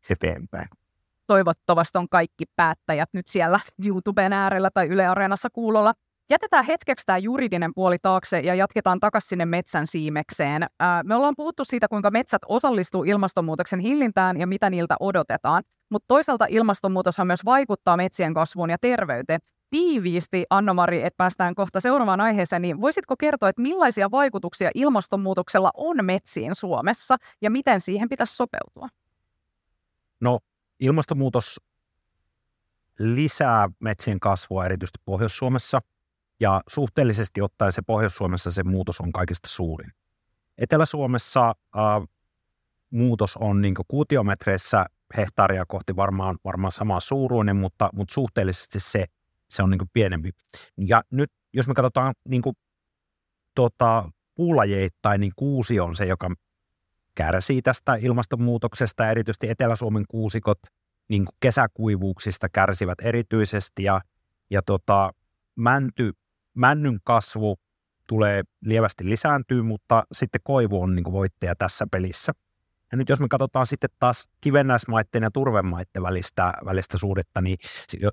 eteenpäin. 0.10 0.68
Toivottavasti 1.28 1.98
on 1.98 2.10
kaikki 2.10 2.46
päättäjät 2.56 3.10
nyt 3.14 3.28
siellä 3.28 3.60
YouTuben 3.86 4.34
äärellä 4.34 4.70
tai 4.74 4.88
Yle 4.88 5.08
Areenassa 5.08 5.50
kuulolla. 5.50 5.94
Jätetään 6.30 6.66
hetkeksi 6.66 7.06
tämä 7.06 7.18
juridinen 7.18 7.72
puoli 7.76 7.98
taakse 8.02 8.40
ja 8.40 8.56
jatketaan 8.56 9.00
takaisin 9.00 9.30
sinne 9.30 9.46
metsän 9.46 9.88
siimekseen. 9.88 10.66
me 11.04 11.16
ollaan 11.16 11.34
puhuttu 11.38 11.66
siitä, 11.66 11.88
kuinka 11.88 12.12
metsät 12.12 12.42
osallistuu 12.48 13.04
ilmastonmuutoksen 13.04 13.80
hillintään 13.80 14.38
ja 14.38 14.48
mitä 14.48 14.70
niiltä 14.70 14.96
odotetaan. 15.00 15.64
Mutta 15.90 16.08
toisaalta 16.08 16.46
ilmastonmuutoshan 16.50 17.28
myös 17.28 17.46
vaikuttaa 17.46 17.98
metsien 17.98 18.34
kasvuun 18.34 18.70
ja 18.70 18.78
terveyteen. 18.78 19.40
Tiiviisti, 19.70 20.46
Anna-Mari, 20.50 21.04
että 21.04 21.18
päästään 21.18 21.56
kohta 21.56 21.82
seuraavaan 21.82 22.22
aiheeseen, 22.22 22.62
niin 22.62 22.82
voisitko 22.82 23.16
kertoa, 23.18 23.50
että 23.50 23.62
millaisia 23.62 24.12
vaikutuksia 24.12 24.72
ilmastonmuutoksella 24.76 25.72
on 25.74 26.06
metsiin 26.06 26.56
Suomessa 26.56 27.18
ja 27.42 27.52
miten 27.52 27.82
siihen 27.82 28.10
pitäisi 28.10 28.36
sopeutua? 28.36 28.88
No, 30.20 30.40
ilmastonmuutos 30.80 31.62
lisää 33.00 33.70
metsien 33.80 34.20
kasvua 34.20 34.66
erityisesti 34.66 35.00
Pohjois-Suomessa– 35.06 35.82
ja 36.40 36.62
suhteellisesti 36.68 37.42
ottaen 37.42 37.72
se 37.72 37.82
Pohjois-Suomessa 37.82 38.52
se 38.52 38.64
muutos 38.64 39.00
on 39.00 39.12
kaikista 39.12 39.50
suurin. 39.50 39.92
Etelä-Suomessa 40.58 41.50
äh, 41.50 42.08
muutos 42.90 43.38
on 43.38 43.62
niin 43.62 43.74
kuutiometreissä 43.88 44.86
hehtaaria 45.18 45.66
kohti 45.66 45.96
varmaan, 45.96 46.38
varmaan 46.46 46.72
sama 46.72 47.00
suuruinen, 47.00 47.56
mutta, 47.56 47.90
mutta 47.94 48.14
suhteellisesti 48.14 48.80
se, 48.80 49.06
se 49.50 49.64
on 49.64 49.70
niin 49.70 49.90
pienempi. 49.94 50.32
Ja 50.78 51.02
nyt 51.12 51.32
jos 51.54 51.68
me 51.68 51.74
katsotaan 51.74 52.14
niin 52.30 52.42
kuin, 52.42 52.56
tota, 53.56 54.12
puulajeittain, 54.36 55.22
niin 55.22 55.34
kuusi 55.36 55.80
on 55.80 55.96
se, 55.96 56.06
joka 56.06 56.32
kärsii 57.16 57.62
tästä 57.62 57.96
ilmastonmuutoksesta. 57.96 59.10
Erityisesti 59.10 59.50
Etelä-Suomen 59.50 60.06
kuusikot 60.08 60.60
niin 61.08 61.26
kesäkuivuuksista 61.40 62.50
kärsivät 62.50 62.98
erityisesti 63.02 63.84
ja, 63.84 64.02
ja 64.50 64.62
tota, 64.62 65.14
mänty 65.56 66.14
männyn 66.54 67.00
kasvu 67.04 67.60
tulee 68.08 68.44
lievästi 68.62 69.10
lisääntyy, 69.10 69.62
mutta 69.62 70.04
sitten 70.12 70.42
koivu 70.44 70.82
on 70.82 70.96
niin 70.96 71.04
kuin 71.04 71.14
voittaja 71.14 71.56
tässä 71.56 71.88
pelissä. 71.92 72.34
Ja 72.92 72.98
nyt 72.98 73.10
jos 73.10 73.20
me 73.20 73.28
katsotaan 73.28 73.66
sitten 73.66 73.90
taas 74.00 74.30
kivennäismaiden 74.42 75.24
ja 75.24 75.32
turvemaiden 75.32 76.04
välistä, 76.04 76.54
välistä 76.66 76.98
suhdetta, 76.98 77.42
niin 77.42 77.58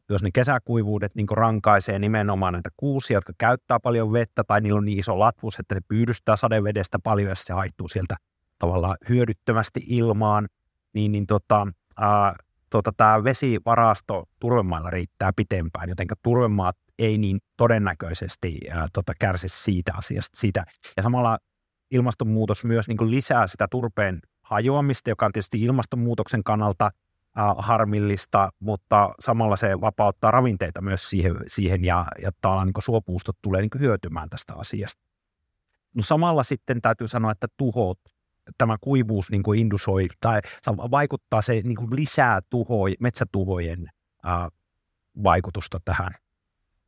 jos 0.09 0.22
ne 0.22 0.31
kesäkuivuudet 0.35 1.14
niin 1.14 1.27
rankaisee 1.31 1.99
nimenomaan 1.99 2.53
näitä 2.53 2.70
kuusia, 2.77 3.16
jotka 3.16 3.33
käyttää 3.39 3.81
paljon 3.81 4.12
vettä 4.12 4.45
tai 4.45 4.61
niillä 4.61 4.79
on 4.79 4.85
niin 4.85 4.99
iso 4.99 5.18
latvus, 5.18 5.59
että 5.59 5.75
ne 5.75 5.81
pyydystää 5.89 6.37
sadevedestä 6.37 6.99
paljon 6.99 7.29
ja 7.29 7.35
se 7.35 7.53
haittuu 7.53 7.89
sieltä 7.89 8.16
tavallaan 8.59 8.97
hyödyttömästi 9.09 9.81
ilmaan, 9.87 10.49
niin, 10.93 11.12
niin 11.12 11.27
tota, 11.27 11.66
ää, 11.97 12.35
tota, 12.70 12.93
tämä 12.97 13.25
vesivarasto 13.25 14.29
turvemailla 14.41 14.91
riittää 14.91 15.33
pitempään, 15.37 15.89
joten 15.89 16.07
turvemaat 16.22 16.77
ei 16.99 17.18
niin 17.18 17.39
todennäköisesti 17.57 18.59
ää, 18.70 18.89
tota, 18.93 19.12
kärsi 19.20 19.49
siitä 19.49 19.93
asiasta. 19.97 20.41
Siitä. 20.41 20.64
Ja 20.97 21.03
samalla 21.03 21.39
ilmastonmuutos 21.91 22.64
myös 22.64 22.89
niin 22.89 23.11
lisää 23.11 23.47
sitä 23.47 23.66
turpeen 23.70 24.20
hajoamista, 24.45 25.11
joka 25.11 25.26
on 25.26 25.32
tietysti 25.32 25.62
ilmastonmuutoksen 25.62 26.45
kannalta 26.45 26.90
ää, 27.34 27.55
harmillista, 27.59 28.53
mutta 28.61 29.14
samalla 29.20 29.57
se 29.57 29.80
vapauttaa 29.80 30.30
ravinteita 30.30 30.80
myös 30.80 31.11
siihen, 31.11 31.36
siihen 31.47 31.84
ja, 31.84 32.07
ja 32.22 32.30
niin 32.64 32.72
suopuustot 32.78 33.36
tulee 33.42 33.61
niin 33.61 33.70
hyötymään 33.78 34.30
tästä 34.30 34.55
asiasta. 34.55 35.03
No 35.95 36.03
samalla 36.03 36.42
sitten 36.42 36.82
täytyy 36.82 37.09
sanoa, 37.09 37.30
että 37.32 37.47
tuhot, 37.57 37.99
tämä 38.59 38.76
kuivuus 38.80 39.30
niin 39.30 39.42
kuin 39.42 39.61
indusoi 39.61 40.09
tai 40.20 40.40
vaikuttaa, 40.66 41.42
se 41.42 41.53
niin 41.53 41.76
kuin 41.76 41.97
lisää 41.97 42.40
tuho, 42.51 42.84
metsätuhojen 43.01 43.88
ää, 44.22 44.49
vaikutusta 45.24 45.80
tähän 45.84 46.11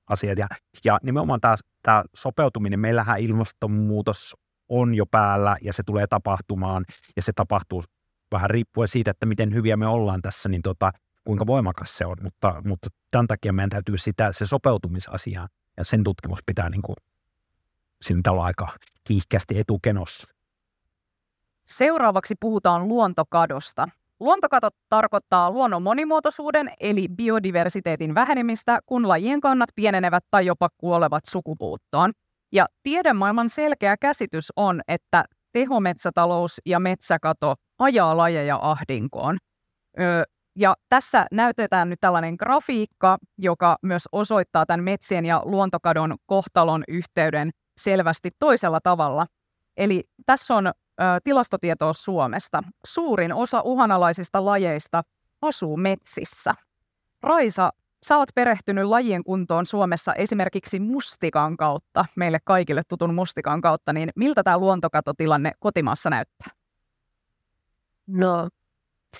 asiat. 0.06 0.38
Ja, 0.38 0.48
ja 0.84 0.98
nimenomaan 1.02 1.40
tämä, 1.40 1.54
tämä 1.82 2.04
sopeutuminen, 2.14 2.80
meillähän 2.80 3.20
ilmastonmuutos 3.20 4.36
on 4.68 4.94
jo 4.94 5.06
päällä 5.06 5.56
ja 5.62 5.72
se 5.72 5.82
tulee 5.82 6.06
tapahtumaan 6.06 6.84
ja 7.16 7.22
se 7.22 7.32
tapahtuu 7.32 7.82
vähän 8.32 8.50
riippuen 8.50 8.88
siitä, 8.88 9.10
että 9.10 9.26
miten 9.26 9.54
hyviä 9.54 9.76
me 9.76 9.86
ollaan 9.86 10.22
tässä, 10.22 10.48
niin 10.48 10.62
tota, 10.62 10.92
kuinka 11.24 11.46
voimakas 11.46 11.98
se 11.98 12.06
on, 12.06 12.16
mutta, 12.22 12.62
mutta 12.64 12.88
tämän 13.10 13.26
takia 13.26 13.52
meidän 13.52 13.70
täytyy 13.70 13.98
sitä, 13.98 14.32
se 14.32 14.46
sopeutumisasia 14.46 15.48
ja 15.76 15.84
sen 15.84 16.04
tutkimus 16.04 16.38
pitää 16.46 16.70
niin 16.70 16.82
kuin, 16.82 16.96
siinä 18.02 18.20
olla 18.30 18.44
aika 18.44 18.68
kiihkeästi 19.04 19.58
etukenossa. 19.58 20.28
Seuraavaksi 21.64 22.34
puhutaan 22.40 22.88
luontokadosta. 22.88 23.88
Luontokato 24.20 24.68
tarkoittaa 24.88 25.50
luonnon 25.50 25.82
monimuotoisuuden 25.82 26.70
eli 26.80 27.08
biodiversiteetin 27.08 28.14
vähenemistä, 28.14 28.78
kun 28.86 29.08
lajien 29.08 29.40
kannat 29.40 29.68
pienenevät 29.74 30.24
tai 30.30 30.46
jopa 30.46 30.68
kuolevat 30.78 31.24
sukupuuttoon. 31.24 32.12
Ja 32.56 32.66
tiedemaailman 32.82 33.48
selkeä 33.48 33.96
käsitys 33.96 34.52
on, 34.56 34.80
että 34.88 35.24
tehometsätalous 35.52 36.60
ja 36.66 36.80
metsäkato 36.80 37.54
ajaa 37.78 38.16
lajeja 38.16 38.58
ahdinkoon. 38.62 39.38
Öö, 40.00 40.22
ja 40.58 40.74
tässä 40.88 41.26
näytetään 41.32 41.90
nyt 41.90 42.00
tällainen 42.00 42.34
grafiikka, 42.38 43.18
joka 43.38 43.76
myös 43.82 44.08
osoittaa 44.12 44.66
tämän 44.66 44.84
metsien 44.84 45.24
ja 45.24 45.42
luontokadon 45.44 46.14
kohtalon 46.26 46.84
yhteyden 46.88 47.50
selvästi 47.78 48.30
toisella 48.38 48.80
tavalla. 48.82 49.26
Eli 49.76 50.04
tässä 50.26 50.54
on 50.54 50.72
tilastotietoa 51.24 51.92
Suomesta. 51.92 52.62
Suurin 52.86 53.34
osa 53.34 53.60
uhanalaisista 53.64 54.44
lajeista 54.44 55.02
asuu 55.42 55.76
metsissä. 55.76 56.54
Raisa, 57.22 57.70
sä 58.08 58.18
oot 58.18 58.28
perehtynyt 58.34 58.84
lajien 58.84 59.24
kuntoon 59.24 59.66
Suomessa 59.66 60.14
esimerkiksi 60.14 60.80
mustikan 60.80 61.56
kautta, 61.56 62.04
meille 62.16 62.38
kaikille 62.44 62.82
tutun 62.88 63.14
mustikan 63.14 63.60
kautta, 63.60 63.92
niin 63.92 64.10
miltä 64.16 64.42
tämä 64.42 64.58
luontokatotilanne 64.58 65.52
kotimaassa 65.58 66.10
näyttää? 66.10 66.48
No, 68.06 68.48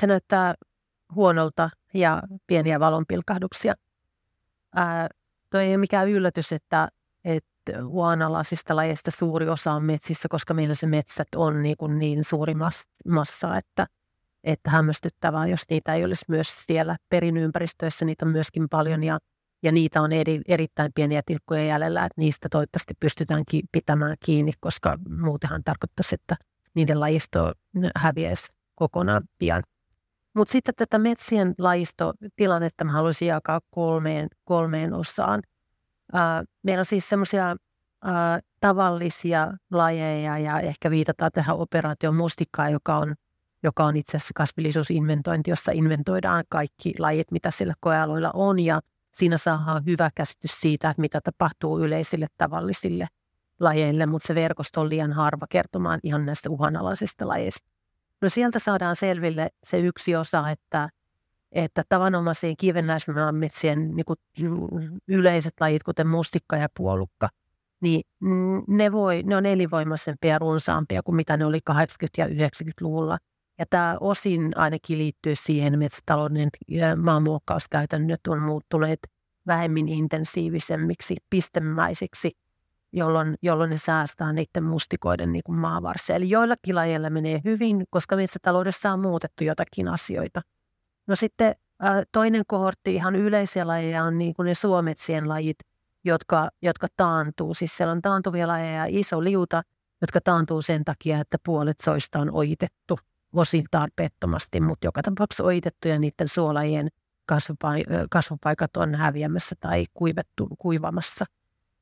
se 0.00 0.06
näyttää 0.06 0.54
huonolta 1.14 1.70
ja 1.94 2.22
pieniä 2.46 2.80
valonpilkahduksia. 2.80 3.74
Ää, 4.74 5.08
toi 5.50 5.64
ei 5.64 5.70
ole 5.70 5.76
mikään 5.76 6.08
yllätys, 6.08 6.52
että, 6.52 6.88
että 7.24 7.86
uhanalaisista 7.86 8.76
lajeista 8.76 9.10
suuri 9.10 9.48
osa 9.48 9.72
on 9.72 9.84
metsissä, 9.84 10.28
koska 10.28 10.54
meillä 10.54 10.74
se 10.74 10.86
metsät 10.86 11.28
on 11.36 11.62
niin, 11.62 11.76
kuin 11.76 11.98
niin 11.98 12.24
suuri 12.24 12.54
massa, 13.08 13.56
että, 13.56 13.86
että 14.46 14.70
hämmästyttävää, 14.70 15.46
jos 15.46 15.62
niitä 15.70 15.94
ei 15.94 16.04
olisi 16.04 16.24
myös 16.28 16.64
siellä 16.66 16.96
perinympäristöissä, 17.08 18.04
niitä 18.04 18.26
on 18.26 18.32
myöskin 18.32 18.68
paljon 18.68 19.04
ja, 19.04 19.18
ja 19.62 19.72
niitä 19.72 20.02
on 20.02 20.12
eri, 20.12 20.40
erittäin 20.48 20.92
pieniä 20.94 21.22
tilkkuja 21.26 21.64
jäljellä, 21.64 22.04
että 22.04 22.20
niistä 22.20 22.48
toivottavasti 22.50 22.94
pystytään 23.00 23.42
ki- 23.50 23.64
pitämään 23.72 24.16
kiinni, 24.24 24.52
koska 24.60 24.98
muutenhan 25.20 25.64
tarkoittaisi, 25.64 26.14
että 26.14 26.36
niiden 26.74 27.00
lajisto 27.00 27.52
häviäisi 27.96 28.46
kokonaan 28.74 29.22
pian. 29.38 29.62
Mutta 30.34 30.52
sitten 30.52 30.74
tätä 30.74 30.98
metsien 30.98 31.54
lajistotilannetta 31.58 32.84
mä 32.84 32.92
haluaisin 32.92 33.28
jakaa 33.28 33.60
kolmeen, 33.70 34.28
kolmeen 34.44 34.94
osaan. 34.94 35.42
Ää, 36.12 36.44
meillä 36.62 36.80
on 36.80 36.84
siis 36.84 37.08
semmoisia 37.08 37.56
tavallisia 38.60 39.52
lajeja 39.70 40.38
ja 40.38 40.60
ehkä 40.60 40.90
viitataan 40.90 41.30
tähän 41.34 41.56
operaation 41.56 42.16
mustikkaan, 42.16 42.72
joka 42.72 42.96
on, 42.96 43.14
joka 43.62 43.84
on 43.84 43.96
itse 43.96 44.16
asiassa 44.16 44.34
kasvillisuusinventointi, 44.34 45.50
jossa 45.50 45.72
inventoidaan 45.72 46.44
kaikki 46.48 46.94
lajit, 46.98 47.30
mitä 47.30 47.50
sillä 47.50 47.74
koealueilla 47.80 48.30
on 48.34 48.58
ja 48.60 48.80
siinä 49.12 49.36
saadaan 49.36 49.84
hyvä 49.86 50.10
käsitys 50.14 50.60
siitä, 50.60 50.90
että 50.90 51.00
mitä 51.00 51.20
tapahtuu 51.20 51.80
yleisille 51.80 52.26
tavallisille 52.38 53.06
lajeille, 53.60 54.06
mutta 54.06 54.26
se 54.26 54.34
verkosto 54.34 54.80
on 54.80 54.88
liian 54.88 55.12
harva 55.12 55.46
kertomaan 55.50 56.00
ihan 56.02 56.26
näistä 56.26 56.50
uhanalaisista 56.50 57.28
lajeista. 57.28 57.68
No 58.20 58.28
sieltä 58.28 58.58
saadaan 58.58 58.96
selville 58.96 59.50
se 59.64 59.78
yksi 59.78 60.16
osa, 60.16 60.50
että, 60.50 60.88
että 61.52 61.82
tavanomaisiin 61.88 62.56
kivennäismetsien 62.56 63.96
niin 63.96 64.98
yleiset 65.08 65.54
lajit, 65.60 65.82
kuten 65.82 66.06
mustikka 66.06 66.56
ja 66.56 66.68
puolukka, 66.76 67.28
niin 67.80 68.02
ne, 68.68 68.92
voi, 68.92 69.22
ne 69.22 69.36
on 69.36 69.46
elinvoimaisempia 69.46 70.30
ja 70.30 70.38
runsaampia 70.38 71.02
kuin 71.02 71.16
mitä 71.16 71.36
ne 71.36 71.44
oli 71.44 71.58
80- 71.70 71.72
ja 72.18 72.26
90-luvulla. 72.26 73.18
Ja 73.58 73.66
tämä 73.70 73.96
osin 74.00 74.52
ainakin 74.56 74.98
liittyy 74.98 75.34
siihen, 75.34 75.66
että 75.66 75.78
metsätalouden 75.78 76.50
maanmuokkauskäytännöt 76.96 78.26
on 78.28 78.42
muuttuneet 78.42 78.98
vähemmän 79.46 79.88
intensiivisemmiksi, 79.88 81.16
pistemäisiksi– 81.30 82.32
jolloin, 82.96 83.34
jolloin 83.42 83.70
ne 83.70 83.78
säästää 83.78 84.32
niiden 84.32 84.64
mustikoiden 84.64 85.32
niin 85.32 85.42
kuin 85.46 85.58
maavarsia. 85.58 86.16
Eli 86.16 86.30
joillakin 86.30 86.74
lajeilla 86.74 87.10
menee 87.10 87.40
hyvin, 87.44 87.84
koska 87.90 88.16
metsätaloudessa 88.16 88.92
on 88.92 89.00
muutettu 89.00 89.44
jotakin 89.44 89.88
asioita. 89.88 90.42
No 91.06 91.16
sitten 91.16 91.54
toinen 92.12 92.42
kohortti, 92.46 92.94
ihan 92.94 93.16
yleisiä 93.16 93.66
lajeja, 93.66 94.04
on 94.04 94.18
niin 94.18 94.34
kuin 94.34 94.46
ne 94.46 94.54
suometsien 94.54 95.28
lajit, 95.28 95.56
jotka, 96.04 96.48
jotka 96.62 96.86
taantuu. 96.96 97.54
Siis 97.54 97.76
siellä 97.76 97.92
on 97.92 98.02
taantuvia 98.02 98.48
lajeja 98.48 98.72
ja 98.72 98.86
iso 98.88 99.24
liuta, 99.24 99.62
jotka 100.00 100.20
taantuu 100.20 100.62
sen 100.62 100.84
takia, 100.84 101.20
että 101.20 101.36
puolet 101.44 101.80
soista 101.80 102.18
on 102.18 102.30
ojitettu 102.30 102.98
osin 103.36 103.64
tarpeettomasti, 103.70 104.60
mutta 104.60 104.86
joka 104.86 105.02
tapauksessa 105.02 105.44
ojitettu 105.44 105.88
ja 105.88 105.98
niiden 105.98 106.28
suolajien 106.28 106.88
kasvupaikat 108.10 108.76
on 108.76 108.94
häviämässä 108.94 109.56
tai 109.60 109.84
kuivettu, 109.94 110.48
kuivamassa– 110.58 111.24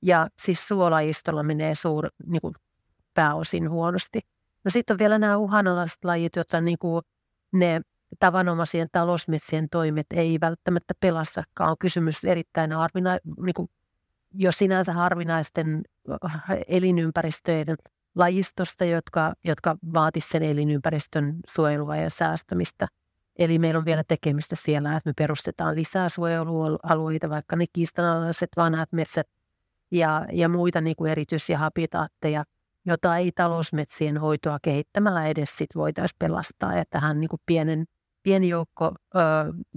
ja 0.05 0.28
siis 0.38 0.68
suolajistolla 0.68 1.42
menee 1.42 1.74
suur, 1.74 2.09
niin 2.26 2.40
kuin 2.40 2.55
pääosin 3.14 3.70
huonosti. 3.70 4.20
No 4.64 4.70
sitten 4.70 4.94
on 4.94 4.98
vielä 4.98 5.18
nämä 5.18 5.36
uhanalaiset 5.36 6.05
lajit, 6.05 6.36
joita 6.36 6.61
niin 6.61 6.78
kuin 6.78 7.02
ne 7.52 7.80
tavanomaisien 8.18 8.88
talousmetsien 8.92 9.68
toimet 9.68 10.07
ei 10.14 10.38
välttämättä 10.40 10.94
pelastakaan. 11.00 11.70
On 11.70 11.76
kysymys 11.78 12.24
erittäin 12.24 12.72
harvina, 12.72 13.18
niin 13.44 13.55
kuin 13.55 13.68
jo 14.34 14.52
sinänsä 14.52 14.92
harvinaisten 14.92 15.82
elinympäristöjen 16.68 17.66
lajistosta, 18.15 18.85
jotka, 18.85 19.33
jotka 19.45 19.77
vaatisivat 19.95 20.33
sen 20.33 20.43
elinympäristön 20.43 21.37
suojelua 21.49 21.97
ja 21.97 22.11
säästämistä. 22.11 22.89
Eli 23.37 23.59
meillä 23.59 23.79
on 23.79 23.85
vielä 23.85 24.05
tekemistä 24.09 24.57
siellä, 24.57 24.97
että 24.97 25.11
me 25.11 25.12
perustetaan 25.19 25.75
lisää 25.75 26.09
suojelualueita, 26.09 27.31
vaikka 27.31 27.57
ne 27.57 27.65
kiistanalaiset 27.73 28.51
vanhat 28.57 28.93
metsät 28.93 29.27
ja, 29.91 30.27
ja 30.33 30.49
muita 30.49 30.81
niin 30.81 30.97
kuin 30.97 31.11
erityisiä 31.11 31.59
habitaatteja, 31.59 32.45
jota 32.87 33.17
ei 33.17 33.33
talousmetsien 33.33 34.19
hoitoa 34.19 34.59
kehittämällä 34.62 35.27
edes 35.27 35.57
sit 35.57 35.71
voitaisiin 35.75 36.17
pelastaa. 36.19 36.77
Ja 36.77 36.85
tähän 36.91 37.21
niin 37.21 37.29
kuin 37.29 37.41
pienen, 37.47 37.85
pieni 38.23 38.49
joukko 38.49 38.95
ö, 39.15 39.19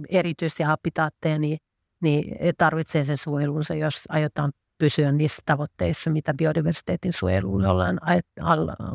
erityisiä 0.08 0.66
habitaatteja 0.66 1.38
niin, 1.38 1.58
niin 2.00 2.54
tarvitsee 2.58 3.04
sen 3.04 3.16
suojelunsa, 3.16 3.74
jos 3.74 4.04
aiotaan 4.08 4.52
pysyä 4.78 5.12
niissä 5.12 5.42
tavoitteissa, 5.46 6.10
mitä 6.10 6.34
biodiversiteetin 6.34 7.12
suojelulle 7.12 7.68
ollaan 7.68 7.98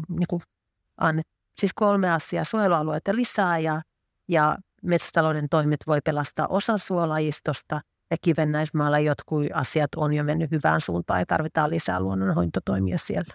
niin 0.09 0.27
kuin 0.29 0.41
annettu. 0.97 1.33
Siis 1.59 1.73
kolme 1.73 2.11
asiaa, 2.11 2.43
suojelualueita 2.43 3.15
lisää 3.15 3.57
ja, 3.57 3.81
ja 4.27 4.57
metsätalouden 4.83 5.49
toimet 5.49 5.79
voi 5.87 5.99
pelastaa 6.05 6.47
osan 6.47 6.79
suolajistosta– 6.79 7.81
ja 8.13 8.17
kivennäismaalla 8.21 8.99
jotkut 8.99 9.45
asiat 9.53 9.95
on 9.95 10.13
jo 10.13 10.23
mennyt 10.23 10.51
hyvään 10.51 10.81
suuntaan 10.81 11.19
ja 11.19 11.25
tarvitaan 11.25 11.69
lisää 11.69 11.99
luonnonhoitotoimia 11.99 12.97
siellä. 12.97 13.33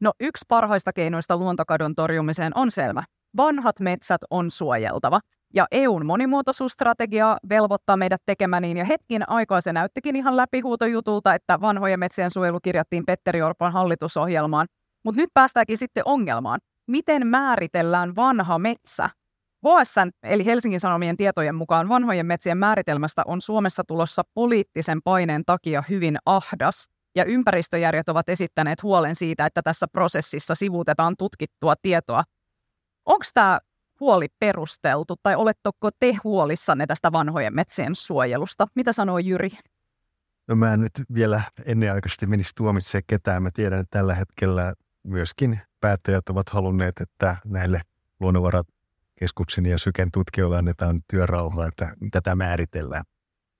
No 0.00 0.12
yksi 0.20 0.44
parhaista 0.48 0.92
keinoista 0.92 1.36
luontokadon 1.36 1.94
torjumiseen 1.94 2.52
on 2.54 2.70
selvä. 2.70 3.02
Vanhat 3.36 3.80
metsät 3.80 4.20
on 4.30 4.50
suojeltava. 4.50 5.20
Ja 5.54 5.66
EUn 5.70 6.06
monimuotoisuusstrategia 6.06 7.36
velvoittaa 7.48 7.96
meidät 7.96 8.22
tekemään 8.26 8.62
niin, 8.62 8.76
ja 8.76 8.84
hetkin 8.84 9.28
aikaa 9.28 9.60
se 9.60 9.72
näyttikin 9.72 10.16
ihan 10.16 10.36
läpihuutojutulta, 10.36 11.34
että 11.34 11.60
vanhojen 11.60 12.00
metsien 12.00 12.30
suojelu 12.30 12.60
kirjattiin 12.60 13.06
Petteri 13.06 13.42
Orpan 13.42 13.72
hallitusohjelmaan. 13.72 14.66
Mutta 15.04 15.20
nyt 15.20 15.30
päästäänkin 15.34 15.78
sitten 15.78 16.02
ongelmaan. 16.06 16.60
Miten 16.86 17.26
määritellään 17.26 18.16
vanha 18.16 18.58
metsä? 18.58 19.10
HSN 19.66 20.10
eli 20.22 20.44
Helsingin 20.44 20.80
Sanomien 20.80 21.16
tietojen 21.16 21.54
mukaan 21.54 21.88
vanhojen 21.88 22.26
metsien 22.26 22.58
määritelmästä 22.58 23.22
on 23.26 23.40
Suomessa 23.40 23.82
tulossa 23.88 24.22
poliittisen 24.34 25.02
paineen 25.04 25.42
takia 25.46 25.82
hyvin 25.88 26.16
ahdas, 26.26 26.86
ja 27.14 27.24
ympäristöjärjet 27.24 28.08
ovat 28.08 28.28
esittäneet 28.28 28.82
huolen 28.82 29.14
siitä, 29.14 29.46
että 29.46 29.62
tässä 29.62 29.86
prosessissa 29.92 30.54
sivuutetaan 30.54 31.14
tutkittua 31.18 31.74
tietoa. 31.82 32.24
Onko 33.06 33.24
tämä 33.34 33.60
huoli 34.02 34.28
perusteltu, 34.38 35.16
tai 35.22 35.36
oletteko 35.36 35.90
te 35.98 36.16
huolissanne 36.24 36.86
tästä 36.86 37.12
vanhojen 37.12 37.54
metsien 37.54 37.94
suojelusta? 37.94 38.66
Mitä 38.74 38.92
sanoo 38.92 39.18
Jyri? 39.18 39.50
No 40.48 40.56
mä 40.56 40.74
en 40.74 40.80
nyt 40.80 40.92
vielä 41.14 41.42
ennenaikaisesti 41.64 42.26
menisi 42.26 42.50
tuomitsemaan 42.56 43.04
ketään. 43.06 43.42
Mä 43.42 43.50
tiedän, 43.54 43.80
että 43.80 43.98
tällä 43.98 44.14
hetkellä 44.14 44.74
myöskin 45.02 45.60
päättäjät 45.80 46.28
ovat 46.28 46.48
halunneet, 46.48 47.00
että 47.00 47.36
näille 47.44 47.80
luonnonvarat 48.20 48.66
keskuksen 49.18 49.66
ja 49.66 49.78
Syken 49.78 50.10
tutkijoille 50.12 50.58
annetaan 50.58 51.00
työrauhaa, 51.10 51.66
että 51.66 51.94
tätä 52.10 52.34
määritellään. 52.34 53.04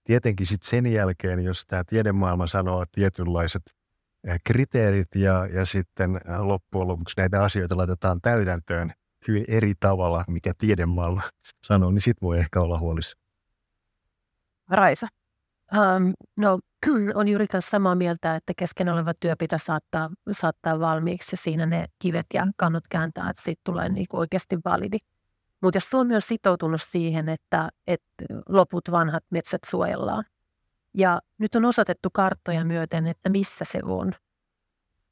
Tietenkin 0.05 0.47
sitten 0.47 0.69
sen 0.69 0.87
jälkeen, 0.87 1.45
jos 1.45 1.67
tämä 1.67 1.85
tiedemaailma 1.85 2.47
sanoo 2.47 2.85
tietynlaiset 2.93 3.63
eh, 4.25 4.41
kriteerit 4.45 5.15
ja, 5.15 5.47
ja 5.47 5.65
sitten 5.67 6.21
loppujen 6.39 6.89
lopuksi 6.89 7.15
näitä 7.21 7.43
asioita 7.43 7.77
laitetaan 7.77 8.21
täytäntöön 8.21 8.93
hyvin 9.29 9.45
eri 9.49 9.73
tavalla, 9.81 10.25
mikä 10.29 10.53
tiedemaailma 10.59 11.23
sanoo, 11.69 11.91
niin 11.91 12.01
sitten 12.01 12.27
voi 12.27 12.39
ehkä 12.39 12.61
olla 12.61 12.79
huolissa. 12.79 13.19
Raisa. 14.71 15.09
Um, 15.73 16.13
no, 16.37 16.59
on 17.15 17.29
juuri 17.29 17.47
samaa 17.59 17.95
mieltä, 17.95 18.37
että 18.37 18.53
kesken 18.57 18.89
oleva 18.89 19.13
työ 19.21 19.35
pitää 19.39 19.59
saattaa, 19.59 20.11
saattaa 20.33 20.81
valmiiksi 20.81 21.33
ja 21.33 21.37
siinä 21.37 21.67
ne 21.67 21.87
kivet 21.99 22.27
ja 22.35 22.47
kannot 22.57 22.85
kääntää, 22.91 23.31
että 23.31 23.43
siitä 23.43 23.61
tulee 23.65 23.89
niin 23.89 24.07
oikeasti 24.13 24.59
validi. 24.65 24.99
Mutta 25.61 25.77
jos 25.77 25.91
Suomi 25.91 26.15
on 26.15 26.21
sitoutunut 26.21 26.83
siihen, 26.83 27.29
että, 27.29 27.69
että 27.87 28.25
loput 28.49 28.91
vanhat 28.91 29.25
metsät 29.31 29.61
suojellaan, 29.67 30.25
ja 30.95 31.21
nyt 31.39 31.55
on 31.55 31.65
osoitettu 31.65 32.09
karttoja 32.13 32.65
myöten, 32.65 33.07
että 33.07 33.29
missä 33.29 33.65
se 33.65 33.81
on, 33.83 34.13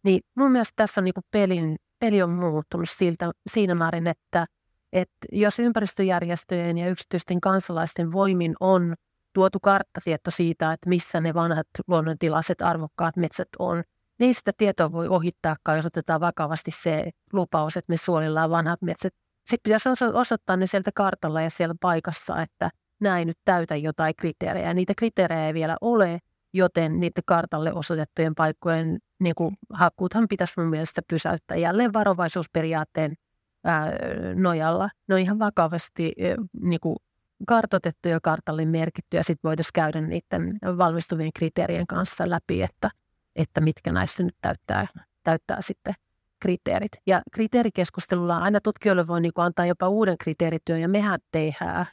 niin 0.03 0.21
mun 0.35 0.53
mielestä 0.53 0.73
tässä 0.77 1.01
on 1.01 1.05
niin 1.05 1.15
pelin, 1.31 1.77
peli 2.01 2.23
on 2.23 2.31
muuttunut 2.31 2.91
siltä, 2.91 3.31
siinä 3.47 3.75
määrin, 3.75 4.07
että, 4.07 4.47
että 4.93 5.17
jos 5.33 5.59
ympäristöjärjestöjen 5.59 6.79
ja 6.79 6.89
yksityisten 6.89 7.41
kansalaisten 7.41 8.13
voimin 8.13 8.55
on 8.61 8.95
tuotu 9.33 9.59
karttatieto 9.61 10.31
siitä, 10.31 10.73
että 10.73 10.89
missä 10.89 11.21
ne 11.21 11.35
vanhat 11.35 11.67
luonnontilaiset 11.89 12.63
arvokkaat 12.63 13.17
metsät 13.17 13.49
on, 13.59 13.83
niin 14.19 14.35
sitä 14.35 14.53
tietoa 14.57 14.93
voi 14.93 15.09
ohittaakaan, 15.09 15.79
jos 15.79 15.87
otetaan 15.87 16.21
vakavasti 16.21 16.71
se 16.71 17.11
lupaus, 17.33 17.77
että 17.77 17.93
me 17.93 17.97
suojellaan 17.97 18.51
vanhat 18.51 18.83
metsät 18.83 19.15
sitten 19.51 19.71
pitäisi 19.71 20.05
osoittaa 20.15 20.57
ne 20.57 20.67
sieltä 20.67 20.91
kartalla 20.95 21.43
ja 21.43 21.51
siellä 21.51 21.75
paikassa, 21.81 22.43
että 22.43 22.71
näin 23.01 23.27
nyt 23.27 23.39
täytä 23.45 23.77
jotain 23.77 24.15
kriteerejä. 24.17 24.75
Niitä 24.75 24.93
kriteerejä 24.97 25.47
ei 25.47 25.55
vielä 25.55 25.77
ole, 25.81 26.19
joten 26.53 27.01
niiden 27.01 27.23
kartalle 27.27 27.73
osoitettujen 27.73 28.35
paikkojen 28.35 28.99
niin 29.21 29.35
kuin, 29.35 29.57
hakkuuthan 29.73 30.29
pitäisi 30.29 30.55
mun 30.57 30.69
mielestä 30.69 31.03
pysäyttää 31.09 31.57
jälleen 31.57 31.93
varovaisuusperiaatteen 31.93 33.15
ää, 33.65 33.93
nojalla. 34.35 34.91
Ne 35.09 35.15
on 35.15 35.21
ihan 35.21 35.39
vakavasti 35.39 36.13
ää, 36.23 36.37
niin 36.63 36.81
kuin, 36.81 36.97
kartotettu 37.47 38.09
ja 38.09 38.21
kartalle 38.23 38.65
merkitty 38.65 39.17
ja 39.17 39.25
sitten 39.25 39.49
voitaisiin 39.49 39.73
käydä 39.75 40.01
niiden 40.01 40.59
valmistuvien 40.79 41.33
kriteerien 41.33 41.87
kanssa 41.87 42.31
läpi, 42.31 42.63
että 42.63 42.91
että 43.37 43.61
mitkä 43.61 43.93
näistä 43.93 44.23
nyt 44.23 44.37
täyttää, 44.41 44.87
täyttää 45.23 45.61
sitten 45.61 45.95
kriteerit. 46.41 46.93
Ja 47.07 47.23
kriteerikeskustelulla 47.33 48.39
aina 48.39 48.61
tutkijoille 48.61 49.07
voi 49.07 49.21
niin 49.21 49.33
kuin 49.35 49.45
antaa 49.45 49.67
jopa 49.67 49.89
uuden 49.89 50.19
kriteerityön, 50.19 50.81
ja 50.81 50.89
mehän 50.89 51.21
tehdään. 51.31 51.87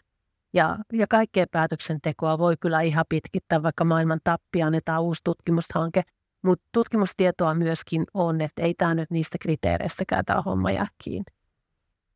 Ja, 0.58 0.78
ja 0.94 1.08
kaikkea 1.10 1.46
päätöksentekoa 1.52 2.38
voi 2.38 2.56
kyllä 2.60 2.82
ihan 2.82 3.06
pitkittää, 3.10 3.64
vaikka 3.64 3.86
maailman 3.86 4.20
tappia 4.24 4.66
annetaan 4.66 5.04
uusi 5.04 5.22
tutkimushanke. 5.24 6.02
Mutta 6.44 6.66
tutkimustietoa 6.72 7.54
myöskin 7.54 8.04
on, 8.14 8.42
että 8.42 8.62
ei 8.62 8.74
tämä 8.74 8.94
nyt 8.94 9.12
niistä 9.12 9.38
kriteereistäkään 9.42 10.26
tämä 10.26 10.42
homma 10.42 10.72
jää 10.72 10.88
kiinni. 11.04 11.26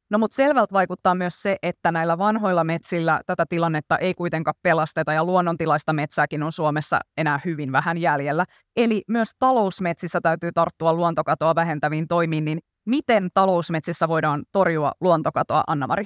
No 0.10 0.18
mutta 0.18 0.36
selvältä 0.36 0.74
vaikuttaa 0.74 1.16
myös 1.16 1.42
se, 1.42 1.58
että 1.64 1.92
näillä 1.92 2.18
vanhoilla 2.18 2.64
metsillä 2.64 3.22
tätä 3.26 3.46
tilannetta 3.50 3.98
ei 3.98 4.14
kuitenkaan 4.14 4.56
pelasteta 4.64 5.14
ja 5.14 5.24
luonnontilaista 5.24 5.94
metsääkin 5.94 6.44
on 6.44 6.52
Suomessa 6.52 7.00
enää 7.18 7.40
hyvin 7.46 7.72
vähän 7.72 7.98
jäljellä. 7.98 8.46
Eli 8.76 9.04
myös 9.08 9.32
talousmetsissä 9.40 10.22
täytyy 10.22 10.52
tarttua 10.52 10.94
luontokatoa 10.94 11.56
vähentäviin 11.56 12.08
toimiin, 12.08 12.46
niin 12.46 12.60
miten 12.86 13.30
talousmetsissä 13.34 14.08
voidaan 14.08 14.44
torjua 14.52 14.92
luontokatoa, 15.02 15.64
Anna-Mari? 15.68 16.06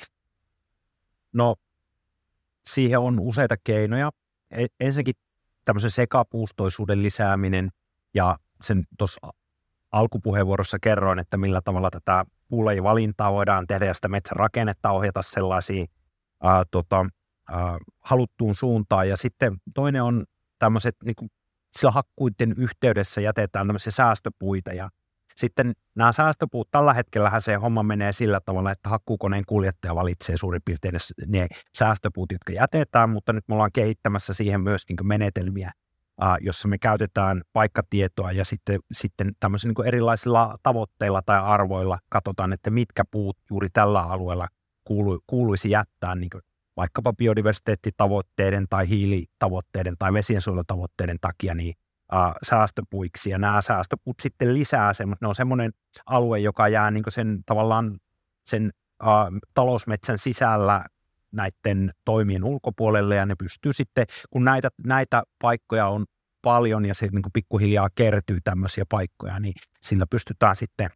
No 1.33 1.55
siihen 2.67 2.99
on 2.99 3.19
useita 3.19 3.55
keinoja. 3.63 4.11
E, 4.51 4.65
ensinnäkin 4.79 5.15
tämmöisen 5.65 5.91
sekapuustoisuuden 5.91 7.03
lisääminen 7.03 7.69
ja 8.13 8.37
sen 8.61 8.83
tuossa 8.97 9.33
alkupuheenvuorossa 9.91 10.77
kerroin, 10.81 11.19
että 11.19 11.37
millä 11.37 11.61
tavalla 11.61 11.89
tätä 11.89 12.25
valintaa 12.83 13.33
voidaan 13.33 13.67
tehdä 13.67 13.85
ja 13.85 13.93
sitä 13.93 14.07
metsän 14.07 14.35
rakennetta 14.35 14.91
ohjata 14.91 15.21
sellaisiin 15.21 15.87
ää, 16.43 16.63
tota, 16.71 17.05
ää, 17.51 17.77
haluttuun 18.01 18.55
suuntaan. 18.55 19.09
Ja 19.09 19.17
sitten 19.17 19.57
toinen 19.73 20.03
on 20.03 20.25
tämmöiset, 20.59 20.95
niin 21.05 21.15
kuin 21.15 21.29
sillä 21.71 21.91
hakkuiden 21.91 22.53
yhteydessä 22.57 23.21
jätetään 23.21 23.67
tämmöisiä 23.67 23.91
säästöpuita 23.91 24.73
ja 24.73 24.89
sitten 25.37 25.73
nämä 25.95 26.11
säästöpuut, 26.11 26.71
tällä 26.71 26.93
hetkellä 26.93 27.39
se 27.39 27.55
homma 27.55 27.83
menee 27.83 28.11
sillä 28.11 28.39
tavalla, 28.45 28.71
että 28.71 28.89
hakkuukoneen 28.89 29.43
kuljettaja 29.47 29.95
valitsee 29.95 30.37
suurin 30.37 30.61
piirtein 30.65 30.95
ne 31.27 31.47
säästöpuut, 31.77 32.31
jotka 32.31 32.53
jätetään, 32.53 33.09
mutta 33.09 33.33
nyt 33.33 33.43
me 33.47 33.53
ollaan 33.53 33.71
kehittämässä 33.73 34.33
siihen 34.33 34.61
myös 34.61 34.81
niin 34.89 35.07
menetelmiä, 35.07 35.71
jossa 36.41 36.67
me 36.67 36.77
käytetään 36.77 37.41
paikkatietoa 37.53 38.31
ja 38.31 38.45
sitten, 38.45 38.79
sitten 38.91 39.31
tämmöisillä 39.39 39.73
niin 39.77 39.87
erilaisilla 39.87 40.57
tavoitteilla 40.63 41.21
tai 41.25 41.39
arvoilla 41.39 41.99
katsotaan, 42.09 42.53
että 42.53 42.69
mitkä 42.69 43.03
puut 43.11 43.37
juuri 43.49 43.67
tällä 43.73 44.01
alueella 44.01 44.47
kuulu, 44.83 45.19
kuuluisi 45.27 45.69
jättää 45.69 46.15
niin 46.15 46.29
vaikkapa 46.77 47.13
biodiversiteettitavoitteiden 47.13 48.65
tai 48.69 48.89
hiilitavoitteiden 48.89 49.95
tai 49.99 50.13
vesiensuojelutavoitteiden 50.13 51.17
takia 51.21 51.55
niin 51.55 51.75
äh, 52.13 52.33
säästöpuiksi, 52.43 53.29
ja 53.29 53.37
nämä 53.37 53.61
säästöpuut 53.61 54.15
sitten 54.21 54.53
lisää 54.53 54.93
semmoinen, 54.93 55.17
ne 55.21 55.27
on 55.27 55.35
semmoinen 55.35 55.71
alue, 56.05 56.39
joka 56.39 56.67
jää 56.67 56.91
niin 56.91 57.03
sen 57.09 57.43
tavallaan 57.45 57.99
sen 58.45 58.71
äh, 59.03 59.07
talousmetsän 59.53 60.17
sisällä 60.17 60.85
näiden 61.31 61.91
toimien 62.05 62.43
ulkopuolelle, 62.43 63.15
ja 63.15 63.25
ne 63.25 63.35
pystyy 63.35 63.73
sitten, 63.73 64.05
kun 64.29 64.45
näitä, 64.45 64.69
näitä 64.85 65.23
paikkoja 65.41 65.87
on 65.87 66.05
paljon, 66.41 66.85
ja 66.85 66.95
se 66.95 67.07
niin 67.07 67.23
pikkuhiljaa 67.33 67.89
kertyy 67.95 68.39
tämmöisiä 68.43 68.83
paikkoja, 68.89 69.39
niin 69.39 69.53
sillä 69.81 70.05
pystytään 70.09 70.55
sitten, 70.55 70.89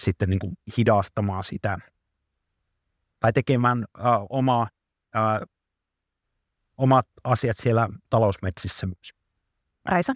sitten 0.00 0.30
niin 0.30 0.40
hidastamaan 0.76 1.44
sitä, 1.44 1.78
tai 3.20 3.32
tekemään 3.32 3.84
äh, 3.98 4.04
omaa, 4.30 4.68
äh, 5.16 5.40
omat 6.76 7.06
asiat 7.24 7.56
siellä 7.56 7.88
talousmetsissä 8.10 8.86
myös. 8.86 9.12
Raisa? 9.84 10.12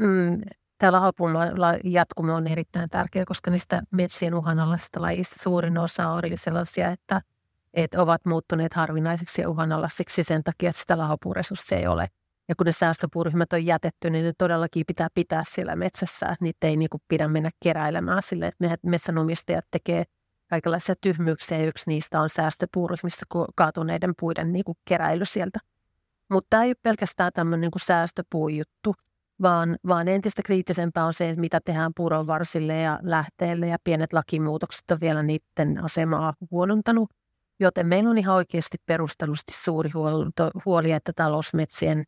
Mm, 0.00 0.40
täällä 0.78 1.00
Hapumalla 1.00 1.74
jatkumo 1.84 2.34
on 2.34 2.46
erittäin 2.46 2.90
tärkeä, 2.90 3.24
koska 3.24 3.50
niistä 3.50 3.82
metsien 3.90 4.34
uhanalaisista 4.34 5.02
lajista 5.02 5.42
suurin 5.42 5.78
osa 5.78 6.08
on 6.08 6.22
sellaisia, 6.34 6.90
että, 6.90 7.22
että 7.74 8.02
ovat 8.02 8.24
muuttuneet 8.24 8.74
harvinaisiksi 8.74 9.42
ja 9.42 9.50
uhanalaisiksi 9.50 10.22
sen 10.22 10.44
takia, 10.44 10.70
että 10.70 10.80
sitä 10.80 10.98
lahopuuresursseja 10.98 11.80
ei 11.80 11.86
ole. 11.86 12.08
Ja 12.48 12.54
kun 12.54 12.66
ne 12.66 12.72
säästöpuuryhmät 12.72 13.52
on 13.52 13.66
jätetty, 13.66 14.10
niin 14.10 14.24
ne 14.24 14.32
todellakin 14.38 14.84
pitää 14.86 15.08
pitää 15.14 15.42
siellä 15.44 15.76
metsässä, 15.76 16.26
että 16.26 16.44
niitä 16.44 16.66
ei 16.66 16.76
niin 16.76 16.90
kuin 16.90 17.02
pidä 17.08 17.28
mennä 17.28 17.50
keräilemään 17.62 18.22
sille, 18.22 18.46
että 18.46 18.78
metsänomistajat 18.82 19.64
tekee 19.70 20.04
kaikenlaisia 20.50 20.94
tyhmyyksiä. 21.00 21.64
Yksi 21.64 21.84
niistä 21.86 22.20
on 22.20 22.28
säästöpuuryhmissä 22.28 23.26
kaatuneiden 23.54 24.14
puiden 24.20 24.52
niin 24.52 24.64
kuin 24.64 24.78
keräily 24.84 25.24
sieltä. 25.24 25.58
Mutta 26.30 26.46
tämä 26.50 26.62
ei 26.62 26.68
ole 26.68 26.76
pelkästään 26.82 27.32
tämmöinen 27.34 27.60
niin 27.60 27.80
säästöpuujuttu, 27.86 28.94
vaan, 29.42 29.76
vaan 29.86 30.08
entistä 30.08 30.42
kriittisempää 30.42 31.04
on 31.04 31.12
se, 31.12 31.28
että 31.28 31.40
mitä 31.40 31.60
tehdään 31.64 31.92
puronvarsille 31.96 32.80
ja 32.80 32.98
lähteelle 33.02 33.68
ja 33.68 33.76
pienet 33.84 34.12
lakimuutokset 34.12 34.90
on 34.90 34.98
vielä 35.00 35.22
niiden 35.22 35.84
asemaa 35.84 36.34
huonontanut. 36.50 37.10
Joten 37.60 37.86
meillä 37.86 38.10
on 38.10 38.18
ihan 38.18 38.36
oikeasti 38.36 38.76
perustellusti 38.86 39.52
suuri 39.52 39.90
huoli, 40.64 40.92
että 40.92 41.12
talousmetsien 41.16 42.04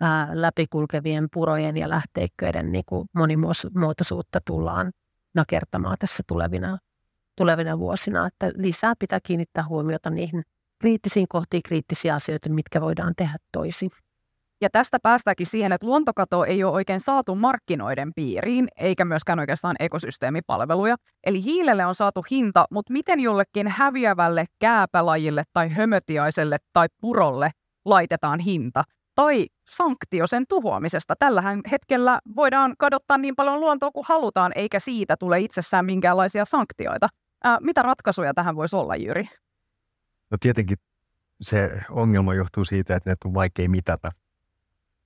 ää, 0.00 0.28
läpikulkevien 0.32 1.28
purojen 1.32 1.76
ja 1.76 1.88
lähteikköiden 1.88 2.72
niin 2.72 2.84
kuin 2.86 3.08
monimuotoisuutta 3.14 4.40
tullaan 4.44 4.92
nakertamaan 5.34 5.96
tässä 5.98 6.22
tulevina, 6.26 6.78
tulevina 7.36 7.78
vuosina. 7.78 8.26
Että 8.26 8.50
lisää 8.54 8.94
pitää 8.98 9.18
kiinnittää 9.22 9.64
huomiota 9.68 10.10
niihin 10.10 10.42
kriittisiin 10.78 11.26
kohtiin, 11.28 11.62
kriittisiä 11.62 12.14
asioita, 12.14 12.48
mitkä 12.50 12.80
voidaan 12.80 13.14
tehdä 13.16 13.36
toisin. 13.52 13.90
Ja 14.60 14.70
tästä 14.70 14.98
päästäänkin 15.02 15.46
siihen, 15.46 15.72
että 15.72 15.86
luontokato 15.86 16.44
ei 16.44 16.64
ole 16.64 16.72
oikein 16.72 17.00
saatu 17.00 17.34
markkinoiden 17.34 18.14
piiriin, 18.14 18.68
eikä 18.76 19.04
myöskään 19.04 19.38
oikeastaan 19.38 19.76
ekosysteemipalveluja. 19.78 20.96
Eli 21.24 21.44
hiilelle 21.44 21.86
on 21.86 21.94
saatu 21.94 22.24
hinta, 22.30 22.66
mutta 22.70 22.92
miten 22.92 23.20
jollekin 23.20 23.68
häviävälle 23.68 24.44
kääpälajille 24.58 25.42
tai 25.52 25.68
hömötiaiselle 25.68 26.58
tai 26.72 26.86
purolle 27.00 27.50
laitetaan 27.84 28.40
hinta? 28.40 28.84
Tai 29.14 29.46
sanktio 29.68 30.26
sen 30.26 30.44
tuhoamisesta. 30.48 31.14
Tällähän 31.18 31.60
hetkellä 31.70 32.18
voidaan 32.36 32.74
kadottaa 32.78 33.18
niin 33.18 33.36
paljon 33.36 33.60
luontoa 33.60 33.90
kuin 33.90 34.06
halutaan, 34.08 34.52
eikä 34.54 34.78
siitä 34.78 35.16
tule 35.16 35.40
itsessään 35.40 35.84
minkäänlaisia 35.84 36.44
sanktioita. 36.44 37.08
Ää, 37.44 37.58
mitä 37.60 37.82
ratkaisuja 37.82 38.34
tähän 38.34 38.56
voisi 38.56 38.76
olla, 38.76 38.96
Jyri? 38.96 39.28
No 40.30 40.36
tietenkin 40.40 40.76
se 41.40 41.80
ongelma 41.90 42.34
johtuu 42.34 42.64
siitä, 42.64 42.96
että 42.96 43.10
ne 43.10 43.16
on 43.24 43.34
vaikea 43.34 43.68
mitata 43.68 44.12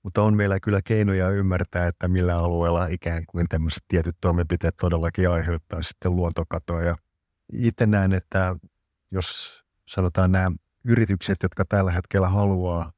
mutta 0.03 0.21
on 0.21 0.35
meillä 0.35 0.59
kyllä 0.59 0.81
keinoja 0.83 1.29
ymmärtää, 1.29 1.87
että 1.87 2.07
millä 2.07 2.37
alueella 2.37 2.85
ikään 2.85 3.25
kuin 3.25 3.45
tämmöiset 3.49 3.83
tietyt 3.87 4.15
toimenpiteet 4.21 4.77
todellakin 4.77 5.29
aiheuttaa 5.29 5.81
sitten 5.81 6.15
luontokatoa. 6.15 6.81
Ja 6.81 6.95
itse 7.53 7.85
näen, 7.85 8.13
että 8.13 8.55
jos 9.11 9.59
sanotaan 9.87 10.31
nämä 10.31 10.51
yritykset, 10.85 11.37
jotka 11.43 11.65
tällä 11.65 11.91
hetkellä 11.91 12.29
haluaa 12.29 12.91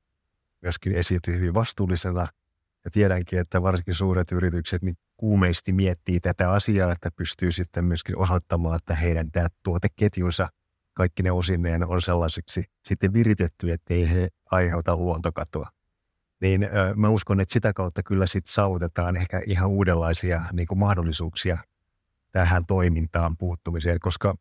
myöskin 0.62 0.94
esiintyä 0.94 1.34
hyvin 1.34 1.54
vastuullisena, 1.54 2.28
ja 2.86 2.92
tiedänkin, 2.92 3.40
että 3.40 3.62
varsinkin 3.62 3.94
suuret 3.94 4.32
yritykset 4.32 4.82
niin 4.82 4.98
kuumeisesti 5.18 5.74
miettii 5.74 6.20
tätä 6.20 6.52
asiaa, 6.52 6.92
että 6.92 7.12
pystyy 7.12 7.52
sitten 7.52 7.86
myöskin 7.86 8.18
osoittamaan, 8.18 8.76
että 8.76 8.96
heidän 8.96 9.32
tämä 9.32 9.48
tuoteketjunsa 9.64 10.50
kaikki 10.94 11.24
ne 11.24 11.32
osineen 11.32 11.88
on 11.88 12.02
sellaiseksi 12.02 12.64
sitten 12.88 13.14
viritetty, 13.14 13.72
ettei 13.72 14.10
he 14.10 14.30
aiheuta 14.52 14.96
luontokatoa 14.96 15.70
niin 16.42 16.70
mä 16.96 17.10
uskon, 17.10 17.40
että 17.40 17.54
sitä 17.54 17.74
kautta 17.74 18.04
kyllä 18.04 18.28
sitten 18.28 18.54
saavutetaan 18.54 19.18
ehkä 19.18 19.42
ihan 19.46 19.70
uudenlaisia 19.70 20.42
niin 20.54 20.68
kuin 20.68 20.80
mahdollisuuksia 20.80 21.58
tähän 22.32 22.66
toimintaan 22.66 23.38
puuttumiseen, 23.38 24.00
koska 24.00 24.36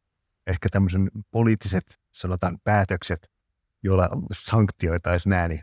ehkä 0.47 0.69
tämmöisen 0.69 1.11
poliittiset, 1.31 1.99
sanotaan 2.13 2.59
päätökset, 2.65 3.31
joilla 3.83 4.09
sanktioitaisiin 4.33 5.31
nämä, 5.31 5.49
niin 5.49 5.61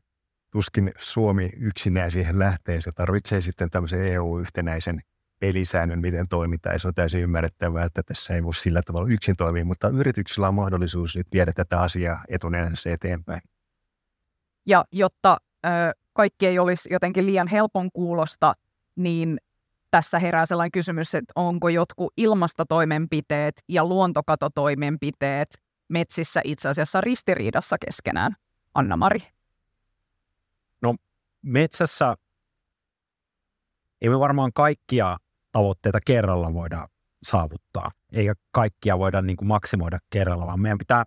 tuskin 0.52 0.92
Suomi 0.98 1.50
yksinään 1.58 2.12
siihen 2.12 2.40
lähtee. 2.40 2.82
Se 2.82 2.92
tarvitsee 2.92 3.42
sitten 3.42 3.70
tämmöisen 3.70 4.08
EU-yhtenäisen 4.08 5.02
pelisäännön, 5.40 6.02
miten 6.02 6.28
toimitaan. 6.28 6.80
Se 6.80 6.88
on 6.88 6.94
täysin 6.94 7.22
ymmärrettävää, 7.22 7.86
että 7.86 8.04
tässä 8.04 8.34
ei 8.36 8.44
voi 8.44 8.54
sillä 8.54 8.82
tavalla 8.86 9.10
yksin 9.10 9.36
toimia, 9.36 9.66
mutta 9.66 9.90
yrityksillä 9.90 10.48
on 10.48 10.56
mahdollisuus 10.56 11.16
nyt 11.16 11.28
viedä 11.34 11.54
tätä 11.54 11.82
asiaa 11.82 12.24
etunenässä 12.28 12.94
eteenpäin. 12.94 13.42
Ja 14.66 14.86
jotta 14.92 15.38
kaikki 16.14 16.48
ei 16.48 16.60
olisi 16.60 16.94
jotenkin 16.94 17.26
liian 17.26 17.48
helpon 17.48 17.90
kuulosta, 17.94 18.54
niin 18.96 19.38
tässä 19.92 20.20
herää 20.20 20.46
sellainen 20.46 20.72
kysymys, 20.72 21.16
että 21.16 21.34
onko 21.36 21.70
jotkut 21.70 22.14
ilmastotoimenpiteet 22.18 23.54
ja 23.70 23.86
luontokatotoimenpiteet 23.86 25.58
metsissä 25.88 26.42
itse 26.44 26.70
asiassa 26.70 27.02
ristiriidassa 27.02 27.78
keskenään? 27.86 28.36
Anna-Mari. 28.74 29.20
No 30.82 30.96
metsässä 31.42 32.16
ei 34.02 34.10
me 34.10 34.20
varmaan 34.20 34.54
kaikkia 34.54 35.18
tavoitteita 35.52 36.00
kerralla 36.06 36.54
voida 36.54 36.88
saavuttaa, 37.24 37.92
eikä 38.12 38.34
kaikkia 38.52 39.00
voida 39.00 39.22
niin 39.22 39.38
kuin 39.38 39.48
maksimoida 39.48 40.00
kerralla, 40.10 40.48
vaan 40.48 40.60
meidän 40.60 40.78
pitää, 40.78 41.04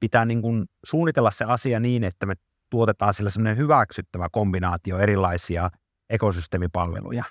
pitää 0.00 0.24
niin 0.24 0.42
kuin 0.42 0.64
suunnitella 0.84 1.30
se 1.30 1.44
asia 1.44 1.80
niin, 1.80 2.04
että 2.04 2.26
me 2.26 2.34
tuotetaan 2.72 3.14
sillä 3.14 3.30
semmoinen 3.30 3.56
hyväksyttävä 3.56 4.28
kombinaatio 4.32 4.98
erilaisia 4.98 5.70
ekosysteemipalveluja. 6.10 7.24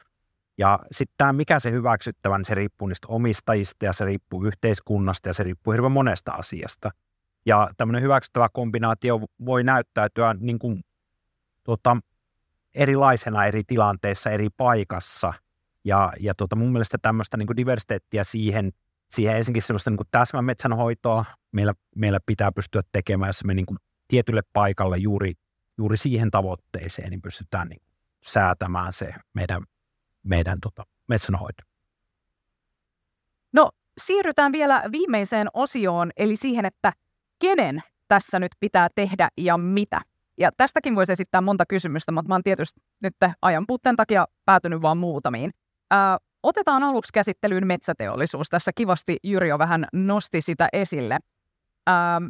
Ja 0.58 0.80
sitten 0.92 1.14
tämä, 1.18 1.34
mikä 1.34 1.60
se 1.60 1.72
hyväksyttävän, 1.72 2.40
niin 2.40 2.46
se 2.46 2.56
riippuu 2.56 2.88
niistä 2.88 3.08
omistajista 3.10 3.86
ja 3.86 3.94
se 3.94 4.06
riippuu 4.06 4.46
yhteiskunnasta 4.46 5.30
ja 5.30 5.34
se 5.34 5.44
riippuu 5.44 5.72
hirveän 5.72 5.92
monesta 5.92 6.32
asiasta. 6.32 6.92
Ja 7.46 7.70
tämmöinen 7.78 8.02
hyväksyttävä 8.02 8.50
kombinaatio 8.54 9.20
voi 9.46 9.64
näyttäytyä 9.64 10.36
niin 10.40 10.60
kuin, 10.60 10.82
tuota, 11.64 11.98
erilaisena 12.74 13.46
eri 13.46 13.64
tilanteissa, 13.64 14.30
eri 14.30 14.50
paikassa. 14.58 15.34
Ja, 15.84 16.14
ja 16.20 16.34
tuota, 16.36 16.56
mun 16.56 16.72
mielestä 16.72 16.98
tämmöistä 17.02 17.38
niin 17.38 17.58
diversiteettiä 17.58 18.24
siihen, 18.24 18.72
siihen 19.10 19.38
ensinnäkin 19.38 19.62
sellaista 19.62 19.90
niin 19.90 20.08
täsmämetsänhoitoa 20.12 21.26
meillä, 21.52 21.74
meillä 21.96 22.20
pitää 22.26 22.52
pystyä 22.52 22.82
tekemään, 22.92 23.30
jos 23.30 23.46
me 23.46 23.54
niin 23.54 23.66
kuin 23.66 23.78
tietylle 24.12 24.42
paikalle 24.54 24.98
juuri, 24.98 25.34
juuri 25.78 25.98
siihen 25.98 26.32
tavoitteeseen 26.32 27.10
niin 27.10 27.22
pystytään 27.22 27.68
niin 27.68 27.82
säätämään 28.24 28.94
se 28.94 29.14
meidän, 29.34 29.64
meidän 30.24 30.60
tota, 30.62 30.84
metsänhoito. 31.08 31.64
No 33.54 33.70
siirrytään 33.98 34.52
vielä 34.52 34.84
viimeiseen 34.92 35.48
osioon, 35.54 36.12
eli 36.18 36.36
siihen, 36.36 36.66
että 36.66 36.94
kenen 37.40 37.84
tässä 38.08 38.40
nyt 38.40 38.52
pitää 38.60 38.88
tehdä 38.96 39.30
ja 39.38 39.58
mitä. 39.58 40.02
Ja 40.38 40.52
tästäkin 40.58 40.96
voisi 40.96 41.12
esittää 41.12 41.42
monta 41.42 41.66
kysymystä, 41.66 42.12
mutta 42.12 42.28
mä 42.28 42.36
oon 42.36 42.44
tietysti 42.44 42.82
nyt 43.02 43.16
ajan 43.42 43.68
puutteen 43.68 43.96
takia 43.96 44.26
päätynyt 44.46 44.82
vain 44.82 44.98
muutamiin. 44.98 45.52
Ää, 45.92 46.18
otetaan 46.44 46.84
aluksi 46.84 47.14
käsittelyyn 47.14 47.68
metsäteollisuus. 47.68 48.50
Tässä 48.50 48.72
kivasti 48.76 49.18
Jyri 49.24 49.50
jo 49.50 49.60
vähän 49.60 49.86
nosti 49.94 50.42
sitä 50.42 50.70
esille. 50.74 51.18
Ää, 51.88 52.22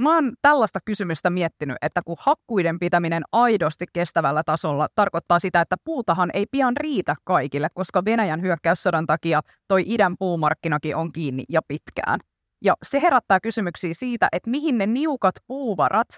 mä 0.00 0.14
oon 0.14 0.32
tällaista 0.42 0.78
kysymystä 0.84 1.30
miettinyt, 1.30 1.76
että 1.82 2.02
kun 2.02 2.16
hakkuiden 2.20 2.78
pitäminen 2.78 3.22
aidosti 3.32 3.84
kestävällä 3.92 4.42
tasolla 4.46 4.88
tarkoittaa 4.94 5.38
sitä, 5.38 5.60
että 5.60 5.76
puutahan 5.84 6.30
ei 6.34 6.46
pian 6.50 6.76
riitä 6.76 7.14
kaikille, 7.24 7.68
koska 7.74 8.04
Venäjän 8.04 8.42
hyökkäyssodan 8.42 9.06
takia 9.06 9.40
toi 9.68 9.84
idän 9.86 10.14
puumarkkinakin 10.18 10.96
on 10.96 11.12
kiinni 11.12 11.44
ja 11.48 11.60
pitkään. 11.68 12.20
Ja 12.64 12.74
se 12.82 13.02
herättää 13.02 13.40
kysymyksiä 13.40 13.94
siitä, 13.94 14.28
että 14.32 14.50
mihin 14.50 14.78
ne 14.78 14.86
niukat 14.86 15.34
puuvarat 15.46 16.08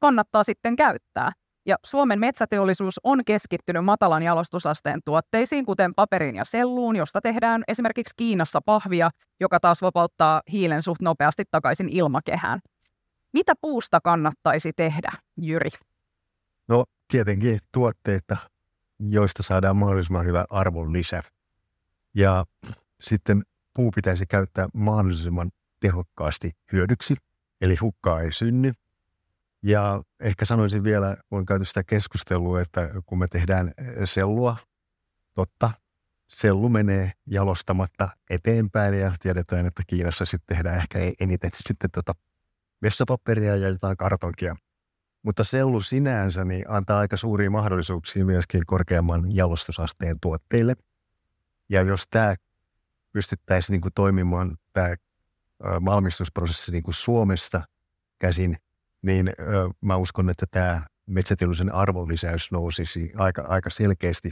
kannattaa 0.00 0.44
sitten 0.44 0.76
käyttää. 0.76 1.32
Ja 1.66 1.76
Suomen 1.86 2.20
metsäteollisuus 2.20 3.00
on 3.02 3.24
keskittynyt 3.24 3.84
matalan 3.84 4.22
jalostusasteen 4.22 5.00
tuotteisiin, 5.04 5.66
kuten 5.66 5.94
paperiin 5.94 6.34
ja 6.34 6.44
selluun, 6.44 6.96
josta 6.96 7.20
tehdään 7.20 7.64
esimerkiksi 7.68 8.14
Kiinassa 8.16 8.60
pahvia, 8.66 9.10
joka 9.40 9.60
taas 9.60 9.82
vapauttaa 9.82 10.42
hiilen 10.52 10.82
suht 10.82 11.02
nopeasti 11.02 11.44
takaisin 11.50 11.88
ilmakehään. 11.88 12.60
Mitä 13.36 13.54
puusta 13.60 14.00
kannattaisi 14.00 14.72
tehdä, 14.72 15.12
Jyri? 15.36 15.70
No 16.68 16.84
tietenkin 17.08 17.60
tuotteita, 17.72 18.36
joista 18.98 19.42
saadaan 19.42 19.76
mahdollisimman 19.76 20.26
hyvä 20.26 20.44
arvon 20.50 20.92
lisä. 20.92 21.22
Ja 22.14 22.44
sitten 23.00 23.42
puu 23.74 23.90
pitäisi 23.90 24.26
käyttää 24.26 24.68
mahdollisimman 24.74 25.50
tehokkaasti 25.80 26.52
hyödyksi, 26.72 27.16
eli 27.60 27.76
hukkaa 27.76 28.20
ei 28.20 28.32
synny. 28.32 28.72
Ja 29.62 30.02
ehkä 30.20 30.44
sanoisin 30.44 30.84
vielä, 30.84 31.16
voin 31.30 31.46
käytä 31.46 31.64
sitä 31.64 31.84
keskustelua, 31.84 32.60
että 32.60 32.90
kun 33.06 33.18
me 33.18 33.28
tehdään 33.28 33.72
sellua, 34.04 34.56
totta, 35.34 35.70
sellu 36.28 36.68
menee 36.68 37.12
jalostamatta 37.26 38.08
eteenpäin 38.30 38.94
ja 38.94 39.12
tiedetään, 39.20 39.66
että 39.66 39.82
Kiinassa 39.86 40.24
sitten 40.24 40.56
tehdään 40.56 40.76
ehkä 40.76 40.98
eniten 41.20 41.50
sitten 41.54 41.90
tota 41.90 42.14
vessapaperia 42.82 43.56
ja 43.56 43.68
jotain 43.68 43.96
kartonkia. 43.96 44.56
Mutta 45.22 45.44
sellu 45.44 45.80
sinänsä 45.80 46.44
niin 46.44 46.64
antaa 46.68 46.98
aika 46.98 47.16
suuria 47.16 47.50
mahdollisuuksia 47.50 48.24
myöskin 48.24 48.62
korkeamman 48.66 49.36
jalostusasteen 49.36 50.20
tuotteille. 50.20 50.74
Ja 51.68 51.82
jos 51.82 52.04
tämä 52.10 52.34
pystyttäisiin 53.12 53.74
niin 53.74 53.80
kuin 53.80 53.92
toimimaan, 53.94 54.56
tämä 54.72 54.94
valmistusprosessi 55.62 56.72
niin 56.72 56.82
kuin 56.82 56.94
Suomesta 56.94 57.62
käsin, 58.18 58.56
niin 59.02 59.32
mä 59.80 59.96
uskon, 59.96 60.30
että 60.30 60.46
tämä 60.50 60.86
metsäteollisuuden 61.06 61.74
arvonlisäys 61.74 62.52
nousisi 62.52 63.12
aika, 63.16 63.42
aika 63.42 63.70
selkeästi. 63.70 64.30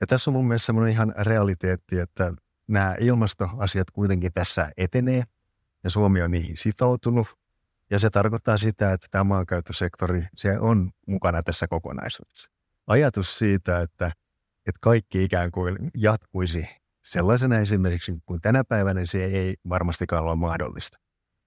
Ja 0.00 0.06
tässä 0.06 0.30
on 0.30 0.32
mun 0.32 0.48
mielestä 0.48 0.66
semmoinen 0.66 0.92
ihan 0.92 1.14
realiteetti, 1.18 1.98
että 1.98 2.32
nämä 2.68 2.96
ilmastoasiat 3.00 3.90
kuitenkin 3.90 4.32
tässä 4.32 4.72
etenee 4.76 5.24
ja 5.84 5.90
Suomi 5.90 6.22
on 6.22 6.30
niihin 6.30 6.56
sitoutunut. 6.56 7.43
Ja 7.90 7.98
se 7.98 8.10
tarkoittaa 8.10 8.56
sitä, 8.56 8.92
että 8.92 9.06
tämä 9.10 9.24
maankäyttösektori 9.24 10.26
se 10.34 10.58
on 10.58 10.90
mukana 11.06 11.42
tässä 11.42 11.68
kokonaisuudessa. 11.68 12.50
Ajatus 12.86 13.38
siitä, 13.38 13.80
että, 13.80 14.06
että 14.66 14.78
kaikki 14.80 15.24
ikään 15.24 15.50
kuin 15.50 15.90
jatkuisi 15.94 16.68
sellaisena 17.02 17.58
esimerkiksi 17.58 18.12
kuin 18.26 18.40
tänä 18.40 18.64
päivänä, 18.64 19.00
niin 19.00 19.06
se 19.06 19.24
ei 19.24 19.56
varmastikaan 19.68 20.24
ole 20.24 20.36
mahdollista. 20.36 20.98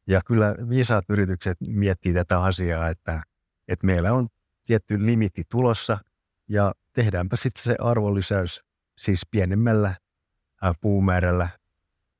Ja 0.07 0.21
kyllä 0.25 0.55
viisaat 0.69 1.05
yritykset 1.09 1.57
miettii 1.61 2.13
tätä 2.13 2.41
asiaa, 2.41 2.89
että, 2.89 3.23
että 3.67 3.85
meillä 3.85 4.13
on 4.13 4.27
tietty 4.65 5.05
limitti 5.05 5.43
tulossa 5.49 5.97
ja 6.49 6.73
tehdäänpä 6.93 7.35
sitten 7.35 7.63
se 7.63 7.75
arvonlisäys 7.79 8.61
siis 8.97 9.21
pienemmällä 9.31 9.95
puumäärällä 10.81 11.49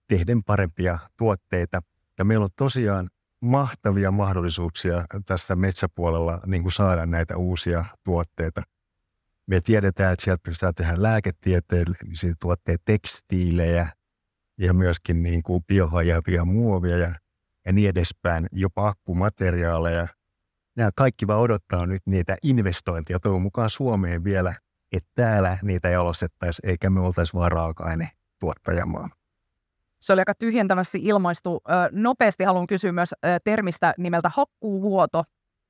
tehden 0.08 0.44
parempia 0.44 1.00
tuotteita. 1.18 1.82
Ja 2.18 2.26
meillä 2.26 2.44
on 2.44 2.50
tosiaan 2.56 3.10
mahtavia 3.42 4.12
mahdollisuuksia 4.12 5.06
tässä 5.26 5.56
metsäpuolella 5.56 6.40
niin 6.46 6.62
kuin 6.62 6.72
saada 6.72 7.06
näitä 7.06 7.38
uusia 7.38 7.86
tuotteita. 8.04 8.62
Me 9.48 9.60
tiedetään, 9.60 10.14
että 10.14 10.24
sieltä 10.24 10.44
pystytään 10.44 10.76
tehdä 10.76 10.94
lääketieteellisiä 10.98 12.34
tuotteita, 12.40 12.84
tekstiilejä 12.86 13.90
ja 14.58 14.74
myöskin 14.74 15.24
niin 15.24 15.44
kuin 15.44 15.64
biohajaavia 15.68 16.46
muovia 16.46 16.98
ja, 16.98 17.16
ja 17.66 17.74
niin 17.74 17.90
edespäin, 17.90 18.48
jopa 18.52 18.88
akkumateriaaleja. 18.88 20.08
Nämä 20.76 20.90
kaikki 20.96 21.28
vaan 21.28 21.40
odottaa 21.40 21.86
nyt 21.86 22.02
niitä 22.06 22.38
investointeja 22.44 23.20
toivon 23.20 23.42
mukaan 23.42 23.70
Suomeen 23.70 24.24
vielä, 24.24 24.56
että 24.92 25.10
täällä 25.16 25.58
niitä 25.62 25.90
jalostettaisiin, 25.90 26.70
eikä 26.70 26.90
me 26.90 27.00
oltaisi 27.00 27.34
vaan 27.34 27.52
raaka-aine 27.52 28.12
tuottajamaa. 28.40 29.10
Se 30.00 30.14
oli 30.14 30.22
aika 30.22 30.34
tyhjentävästi 30.36 31.00
ilmaistu. 31.04 31.62
Nopeasti 31.92 32.44
haluan 32.44 32.68
kysyä 32.68 32.92
myös 32.92 33.14
termistä 33.44 33.94
nimeltä 33.98 34.32
hakkuuvuoto. 34.34 35.24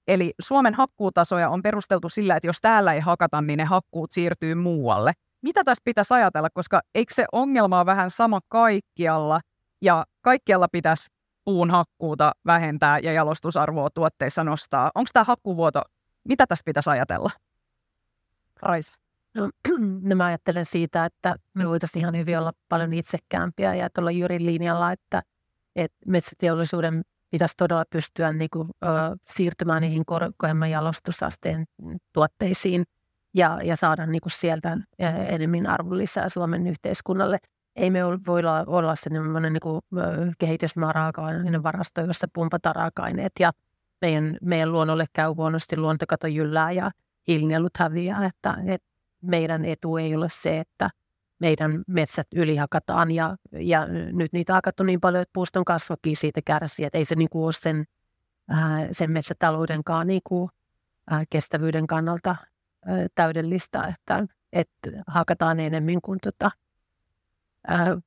Eli 0.08 0.34
Suomen 0.42 0.74
hakkuutasoja 0.74 1.50
on 1.50 1.62
perusteltu 1.62 2.10
sillä, 2.10 2.36
että 2.36 2.48
jos 2.48 2.62
täällä 2.62 2.94
ei 2.94 3.00
hakata, 3.00 3.42
niin 3.42 3.58
ne 3.58 3.64
hakkuut 3.64 4.12
siirtyy 4.12 4.56
muualle. 4.56 5.12
Mitä 5.42 5.64
tästä 5.64 5.82
pitäisi 5.84 6.14
ajatella, 6.14 6.50
koska 6.50 6.82
eikö 6.96 7.14
se 7.14 7.26
ongelma 7.32 7.78
ole 7.78 7.86
vähän 7.86 8.10
sama 8.10 8.40
kaikkialla, 8.48 9.42
ja 9.82 10.06
kaikkialla 10.22 10.68
pitäisi 10.72 11.08
puun 11.46 11.72
hakkuuta 11.72 12.32
vähentää 12.46 13.00
ja 13.00 13.14
jalostusarvoa 13.14 13.90
tuotteissa 13.90 14.44
nostaa. 14.44 14.92
Onko 14.96 15.10
tämä 15.14 15.24
hakkuvuoto, 15.24 15.82
mitä 16.24 16.48
tästä 16.48 16.66
pitäisi 16.66 16.90
ajatella? 16.90 17.32
Raisa. 18.62 18.96
No, 19.38 19.50
no 20.10 20.16
mä 20.16 20.26
ajattelen 20.26 20.66
siitä, 20.66 21.06
että 21.06 21.36
me 21.54 21.68
voitaisiin 21.68 22.02
ihan 22.02 22.18
hyvin 22.18 22.40
olla 22.40 22.54
paljon 22.70 22.94
itsekäämpiä 22.94 23.76
ja 23.76 23.90
tuolla 23.90 24.12
Jyrin 24.12 24.46
linjalla, 24.46 24.92
että, 24.92 25.24
että 25.76 25.98
metsäteollisuuden 26.06 27.02
pitäisi 27.30 27.58
todella 27.58 27.84
pystyä 27.90 28.34
niin 28.34 28.50
kuin, 28.54 28.70
ö, 28.84 28.88
siirtymään 29.28 29.82
niihin 29.82 30.06
korkeamman 30.06 30.72
jalostusasteen 30.72 31.66
tuotteisiin 32.14 32.84
ja, 33.34 33.60
ja 33.64 33.76
saada 33.76 34.06
niin 34.06 34.22
kuin 34.22 34.32
sieltä 34.32 34.78
enemmän 35.28 35.68
arvonlisää 35.68 36.30
Suomen 36.30 36.68
yhteiskunnalle. 36.68 37.38
Ei 37.76 37.90
me 37.90 38.00
voi 38.28 38.40
olla, 38.40 38.64
olla 38.68 38.96
sellainen 38.96 39.54
niin 39.54 39.62
kuin, 39.62 39.82
kehitysmaa 40.40 40.92
raaka-aineiden 40.94 41.64
varasto, 41.64 42.02
jossa 42.02 42.28
pumpataan 42.34 42.76
raaka-aineet 42.76 43.32
ja 43.40 43.52
meidän, 44.02 44.38
meidän 44.42 44.72
luonnolle 44.72 45.06
käy 45.14 45.30
huonosti, 45.34 45.78
luontokato 45.78 46.28
jyllää 46.28 46.72
ja 46.72 46.92
hiilinielut 47.28 47.78
häviää, 47.80 48.26
että, 48.26 48.58
että 48.68 48.88
meidän 49.22 49.66
etu 49.66 49.98
ei 49.98 50.16
ole 50.16 50.30
se, 50.30 50.60
että 50.60 50.90
meidän 51.40 51.84
metsät 51.88 52.28
ylihakataan 52.36 53.12
ja, 53.12 53.38
ja 53.52 53.88
nyt 54.12 54.34
niitä 54.34 54.54
on 54.54 54.58
hakattu 54.58 54.84
niin 54.84 55.02
paljon, 55.02 55.22
että 55.22 55.34
puuston 55.34 55.66
kasvakin 55.66 56.16
siitä 56.16 56.42
kärsii, 56.46 56.86
että 56.86 56.98
ei 56.98 57.06
se 57.06 57.16
niin 57.16 57.30
kuin 57.30 57.44
ole 57.44 57.54
sen, 57.54 57.86
ää, 58.50 58.88
sen 58.92 59.12
metsätaloudenkaan 59.12 60.08
niin 60.08 60.22
kuin, 60.24 60.50
ää, 61.10 61.24
kestävyyden 61.30 61.88
kannalta 61.88 62.36
ää, 62.86 63.08
täydellistä, 63.16 63.84
että, 63.84 64.28
että 64.54 64.90
hakataan 65.08 65.60
enemmän 65.60 66.02
kuin, 66.02 66.20
tota, 66.20 66.52
ää, 67.68 67.98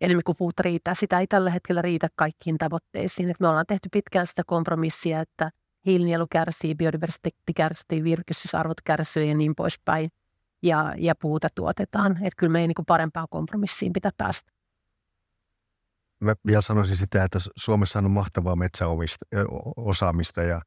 enemmän 0.00 0.24
kuin 0.24 0.36
puuta 0.38 0.62
riittää. 0.62 0.94
Sitä 0.94 1.18
ei 1.18 1.26
tällä 1.26 1.50
hetkellä 1.50 1.82
riitä 1.82 2.08
kaikkiin 2.16 2.58
tavoitteisiin. 2.58 3.30
Että 3.30 3.44
me 3.44 3.48
ollaan 3.48 3.66
tehty 3.66 3.88
pitkään 3.92 4.26
sitä 4.26 4.42
kompromissia, 4.46 5.20
että 5.20 5.50
hiilinielu 5.86 6.26
kärsii, 6.30 6.74
biodiversiteetti 6.74 7.52
kärsii, 7.52 8.04
virkistysarvot 8.04 8.80
kärsii 8.80 9.28
ja 9.28 9.34
niin 9.34 9.54
poispäin. 9.54 10.10
Ja, 10.62 10.94
ja 10.96 11.14
puuta 11.14 11.48
tuotetaan. 11.54 12.12
Että 12.12 12.36
kyllä 12.36 12.52
me 12.52 12.60
ei 12.60 12.66
niin 12.66 12.86
parempaan 12.86 13.26
kompromissiin 13.30 13.92
pitää 13.92 14.10
päästä. 14.18 14.52
Mä 16.20 16.34
vielä 16.46 16.60
sanoisin 16.60 16.96
sitä, 16.96 17.24
että 17.24 17.38
Suomessa 17.56 17.98
on 17.98 18.10
mahtavaa 18.10 18.56
metsäosaamista 18.56 20.42
ja, 20.42 20.62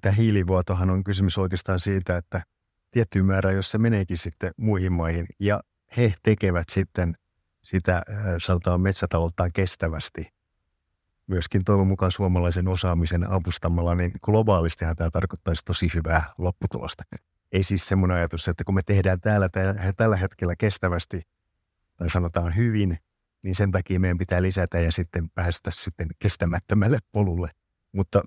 tämä 0.00 0.12
hiilivuotohan 0.12 0.90
on 0.90 1.04
kysymys 1.04 1.38
oikeastaan 1.38 1.80
siitä, 1.80 2.16
että 2.16 2.42
tietty 2.90 3.22
määrä, 3.22 3.52
jos 3.52 3.70
se 3.70 3.78
meneekin 3.78 4.18
sitten 4.18 4.52
muihin 4.56 4.92
maihin 4.92 5.26
ja 5.40 5.60
he 5.96 6.14
tekevät 6.22 6.68
sitten 6.70 7.14
sitä, 7.64 8.02
sanotaan 8.38 8.80
metsätalouttaan 8.80 9.52
kestävästi, 9.52 10.33
myöskin 11.26 11.64
toivon 11.64 11.86
mukaan 11.86 12.12
suomalaisen 12.12 12.68
osaamisen 12.68 13.30
avustamalla, 13.30 13.94
niin 13.94 14.12
globaalistihan 14.22 14.96
tämä 14.96 15.10
tarkoittaisi 15.10 15.64
tosi 15.64 15.88
hyvää 15.94 16.24
lopputulosta. 16.38 17.02
Ei 17.52 17.62
siis 17.62 17.86
semmoinen 17.86 18.16
ajatus, 18.16 18.48
että 18.48 18.64
kun 18.64 18.74
me 18.74 18.82
tehdään 18.82 19.20
täällä 19.20 19.48
tällä 19.96 20.16
hetkellä 20.16 20.56
kestävästi, 20.56 21.22
tai 21.96 22.10
sanotaan 22.10 22.56
hyvin, 22.56 22.98
niin 23.42 23.54
sen 23.54 23.72
takia 23.72 24.00
meidän 24.00 24.18
pitää 24.18 24.42
lisätä 24.42 24.80
ja 24.80 24.92
sitten 24.92 25.30
päästä 25.30 25.70
sitten 25.70 26.08
kestämättömälle 26.18 26.98
polulle. 27.12 27.50
Mutta 27.92 28.22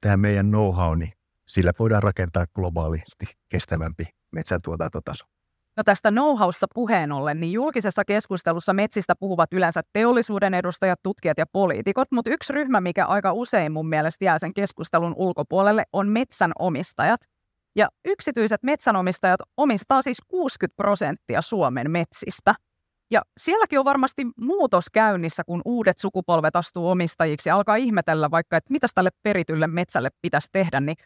tämä 0.00 0.16
meidän 0.16 0.46
know-how, 0.46 0.98
niin 0.98 1.12
sillä 1.48 1.72
voidaan 1.78 2.02
rakentaa 2.02 2.46
globaalisti 2.54 3.26
kestävämpi 3.48 4.04
metsäntuotantotaso. 4.32 5.24
No 5.76 5.82
tästä 5.84 6.10
know-howsta 6.10 6.66
puheen 6.74 7.12
ollen, 7.12 7.40
niin 7.40 7.52
julkisessa 7.52 8.04
keskustelussa 8.04 8.72
metsistä 8.72 9.14
puhuvat 9.20 9.52
yleensä 9.52 9.80
teollisuuden 9.92 10.54
edustajat, 10.54 11.00
tutkijat 11.02 11.38
ja 11.38 11.46
poliitikot, 11.52 12.08
mutta 12.12 12.30
yksi 12.30 12.52
ryhmä, 12.52 12.80
mikä 12.80 13.06
aika 13.06 13.32
usein 13.32 13.72
mun 13.72 13.88
mielestä 13.88 14.24
jää 14.24 14.38
sen 14.38 14.54
keskustelun 14.54 15.14
ulkopuolelle, 15.16 15.84
on 15.92 16.08
metsänomistajat. 16.08 17.20
Ja 17.76 17.88
yksityiset 18.04 18.62
metsänomistajat 18.62 19.40
omistaa 19.56 20.02
siis 20.02 20.18
60 20.28 20.76
prosenttia 20.76 21.42
Suomen 21.42 21.90
metsistä. 21.90 22.54
Ja 23.10 23.22
sielläkin 23.40 23.78
on 23.78 23.84
varmasti 23.84 24.26
muutos 24.40 24.84
käynnissä, 24.92 25.44
kun 25.44 25.62
uudet 25.64 25.98
sukupolvet 25.98 26.56
astuu 26.56 26.90
omistajiksi 26.90 27.48
ja 27.48 27.56
alkaa 27.56 27.76
ihmetellä 27.76 28.30
vaikka, 28.30 28.56
että 28.56 28.72
mitä 28.72 28.86
tälle 28.94 29.10
peritylle 29.22 29.66
metsälle 29.66 30.10
pitäisi 30.22 30.48
tehdä, 30.52 30.80
niin 30.80 30.96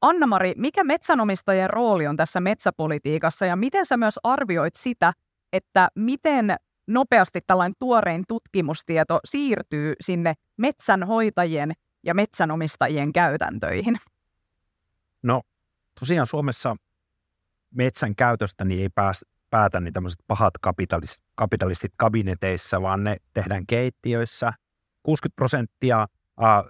Anna-Mari, 0.00 0.52
mikä 0.56 0.84
metsänomistajien 0.84 1.70
rooli 1.70 2.06
on 2.06 2.16
tässä 2.16 2.40
metsäpolitiikassa 2.40 3.46
ja 3.46 3.56
miten 3.56 3.86
sä 3.86 3.96
myös 3.96 4.18
arvioit 4.22 4.74
sitä, 4.74 5.12
että 5.52 5.88
miten 5.94 6.56
nopeasti 6.86 7.40
tällainen 7.46 7.74
tuorein 7.78 8.24
tutkimustieto 8.28 9.20
siirtyy 9.24 9.94
sinne 10.00 10.34
metsänhoitajien 10.56 11.72
ja 12.02 12.14
metsänomistajien 12.14 13.12
käytäntöihin? 13.12 13.96
No 15.22 15.42
tosiaan 16.00 16.26
Suomessa 16.26 16.76
metsän 17.74 18.16
käytöstä 18.16 18.64
niin 18.64 18.82
ei 18.82 18.88
pääs, 18.88 19.24
päätä 19.50 19.80
niin 19.80 19.92
tämmöiset 19.92 20.20
pahat 20.26 20.54
kapitalistit, 20.60 21.24
kapitalistit 21.34 21.92
kabineteissa, 21.96 22.82
vaan 22.82 23.04
ne 23.04 23.16
tehdään 23.34 23.66
keittiöissä. 23.66 24.52
60 25.02 25.36
prosenttia 25.36 26.06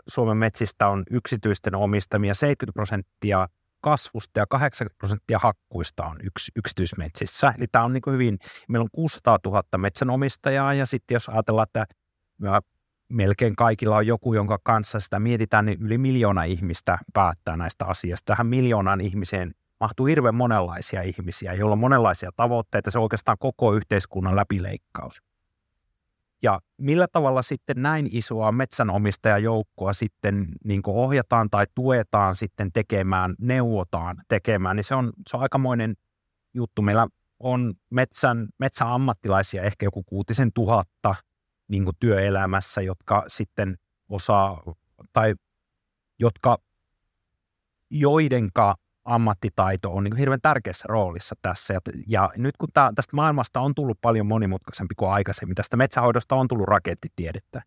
Suomen 0.09 0.37
metsistä 0.37 0.89
on 0.89 1.05
yksityisten 1.11 1.75
omistamia, 1.75 2.35
70 2.35 2.75
prosenttia 2.75 3.49
kasvusta 3.81 4.41
ja 4.41 4.47
80 4.47 4.99
prosenttia 4.99 5.39
hakkuista 5.39 6.05
on 6.05 6.17
yks, 6.23 6.51
yksityismetsissä. 6.57 7.55
Eli 7.59 7.67
tämä 7.67 7.85
on 7.85 7.93
niin 7.93 8.03
hyvin, 8.13 8.39
meillä 8.69 8.85
on 8.85 8.89
600 8.93 9.39
000 9.45 9.63
metsänomistajaa 9.77 10.75
ja 10.75 10.87
sitten 10.87 11.15
jos 11.15 11.29
ajatellaan, 11.29 11.67
että 11.69 11.87
melkein 13.09 13.57
kaikilla 13.57 13.97
on 13.97 14.07
joku, 14.07 14.35
jonka 14.35 14.59
kanssa 14.63 15.01
sitä 15.01 15.19
mietitään, 15.19 15.67
niin 15.67 15.83
yli 15.83 15.99
miljoona 15.99 16.45
ihmistä 16.45 16.99
päättää 17.13 17.57
näistä 17.57 17.85
asioista. 17.85 18.33
Tähän 18.33 18.47
miljoonan 18.47 19.01
ihmiseen 19.01 19.55
mahtuu 19.81 20.07
hirveän 20.07 20.35
monenlaisia 20.35 21.03
ihmisiä, 21.03 21.55
joilla 21.55 21.73
on 21.73 21.79
monenlaisia 21.79 22.31
tavoitteita. 22.37 22.91
Se 22.91 22.99
on 22.99 23.03
oikeastaan 23.03 23.39
koko 23.41 23.73
yhteiskunnan 23.75 24.37
läpileikkaus. 24.37 25.23
Ja 26.43 26.61
millä 26.79 27.07
tavalla 27.13 27.43
sitten 27.43 27.83
näin 27.83 28.09
isoa 28.13 28.53
metsänomistajajoukkoa 28.53 29.93
sitten 29.93 30.47
niin 30.65 30.83
ohjataan 30.87 31.51
tai 31.51 31.67
tuetaan 31.75 32.37
sitten 32.37 32.73
tekemään, 32.73 33.35
neuvotaan 33.41 34.17
tekemään, 34.29 34.77
niin 34.77 34.85
se 34.85 34.95
on, 34.95 35.13
se 35.29 35.37
on 35.37 35.43
aikamoinen 35.43 35.95
juttu. 36.55 36.83
Meillä 36.83 37.07
on 37.39 37.75
metsän, 37.91 38.49
metsäammattilaisia 38.59 39.63
ehkä 39.63 39.87
joku 39.87 40.03
kuutisen 40.03 40.53
tuhatta 40.53 41.15
niin 41.69 41.85
työelämässä, 42.01 42.81
jotka 42.81 43.25
sitten 43.29 43.77
osaa 44.09 44.63
tai 45.13 45.35
jotka 46.19 46.59
joidenka 47.91 48.77
ammattitaito 49.09 49.93
on 49.93 50.05
niin 50.05 50.13
kuin 50.13 50.19
hirveän 50.19 50.41
tärkeässä 50.41 50.87
roolissa 50.89 51.35
tässä. 51.43 51.75
Ja, 51.75 51.81
ja 52.07 52.31
nyt 52.37 52.57
kun 52.57 52.69
tää, 52.75 52.93
tästä 52.95 53.17
maailmasta 53.17 53.61
on 53.61 53.75
tullut 53.75 53.99
paljon 54.01 54.27
monimutkaisempi 54.27 54.95
kuin 54.95 55.11
aikaisemmin, 55.11 55.55
tästä 55.55 55.77
metsähoidosta 55.77 56.37
on 56.37 56.49
tullut 56.49 56.69
rakettitiedettä, 56.69 57.63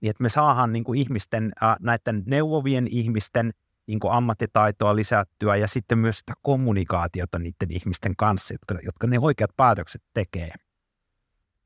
niin 0.00 0.10
että 0.10 0.22
me 0.22 0.28
saadaan 0.28 0.72
niin 0.72 0.84
kuin 0.84 0.98
ihmisten, 0.98 1.52
äh, 1.62 1.76
näiden 1.80 2.22
neuvovien 2.26 2.86
ihmisten 2.86 3.52
niin 3.86 4.00
kuin 4.00 4.12
ammattitaitoa 4.12 4.96
lisättyä 4.96 5.56
ja 5.56 5.68
sitten 5.68 5.98
myös 5.98 6.18
sitä 6.18 6.32
kommunikaatiota 6.42 7.38
niiden 7.38 7.70
ihmisten 7.70 8.16
kanssa, 8.16 8.54
jotka, 8.54 8.74
jotka 8.84 9.06
ne 9.06 9.18
oikeat 9.18 9.50
päätökset 9.56 10.02
tekee. 10.14 10.50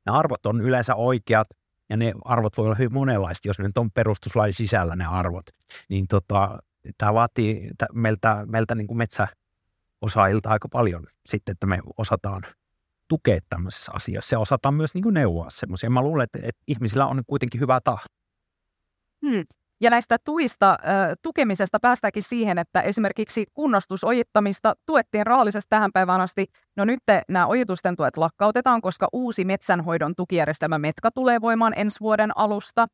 Ne 0.05 0.11
arvot 0.11 0.45
on 0.45 0.61
yleensä 0.61 0.95
oikeat, 0.95 1.47
ja 1.89 1.97
ne 1.97 2.13
arvot 2.25 2.57
voi 2.57 2.65
olla 2.65 2.75
hyvin 2.75 2.93
monenlaista, 2.93 3.47
jos 3.47 3.59
ne 3.59 3.67
nyt 3.67 3.77
on 3.77 3.91
perustuslain 3.91 4.53
sisällä 4.53 4.95
ne 4.95 5.05
arvot, 5.05 5.45
niin 5.89 6.07
tota, 6.07 6.59
tämä 6.97 7.13
vaatii 7.13 7.69
meiltä, 7.93 8.45
meiltä 8.45 8.75
niin 8.75 8.87
kuin 8.87 8.97
metsäosaajilta 8.97 10.49
aika 10.49 10.69
paljon 10.69 11.07
sitten, 11.25 11.53
että 11.53 11.67
me 11.67 11.79
osataan 11.97 12.43
tukea 13.07 13.39
tämmöisissä 13.49 13.91
asioissa 13.95 14.35
ja 14.35 14.39
osataan 14.39 14.73
myös 14.73 14.93
niin 14.93 15.03
kuin 15.03 15.13
neuvoa 15.13 15.49
semmoisia. 15.49 15.89
Mä 15.89 16.01
luulen, 16.01 16.23
että, 16.23 16.39
että 16.43 16.63
ihmisillä 16.67 17.07
on 17.07 17.21
kuitenkin 17.27 17.61
hyvä 17.61 17.79
tahto. 17.83 18.07
Hmm. 19.27 19.43
Ja 19.81 19.89
näistä 19.89 20.17
tuista, 20.25 20.71
äh, 20.71 20.77
tukemisesta 21.21 21.79
päästäänkin 21.79 22.23
siihen, 22.23 22.57
että 22.57 22.81
esimerkiksi 22.81 23.45
kunnostusojittamista 23.53 24.73
tuettiin 24.85 25.25
raallisesti 25.25 25.69
tähän 25.69 25.91
päivään 25.93 26.21
asti. 26.21 26.45
No 26.75 26.85
nyt 26.85 26.99
nämä 27.29 27.47
ojitusten 27.47 27.95
tuet 27.95 28.17
lakkautetaan, 28.17 28.81
koska 28.81 29.07
uusi 29.13 29.45
metsänhoidon 29.45 30.15
tukijärjestelmä 30.15 30.79
METKA 30.79 31.11
tulee 31.11 31.41
voimaan 31.41 31.73
ensi 31.75 31.99
vuoden 31.99 32.37
alusta. 32.37 32.87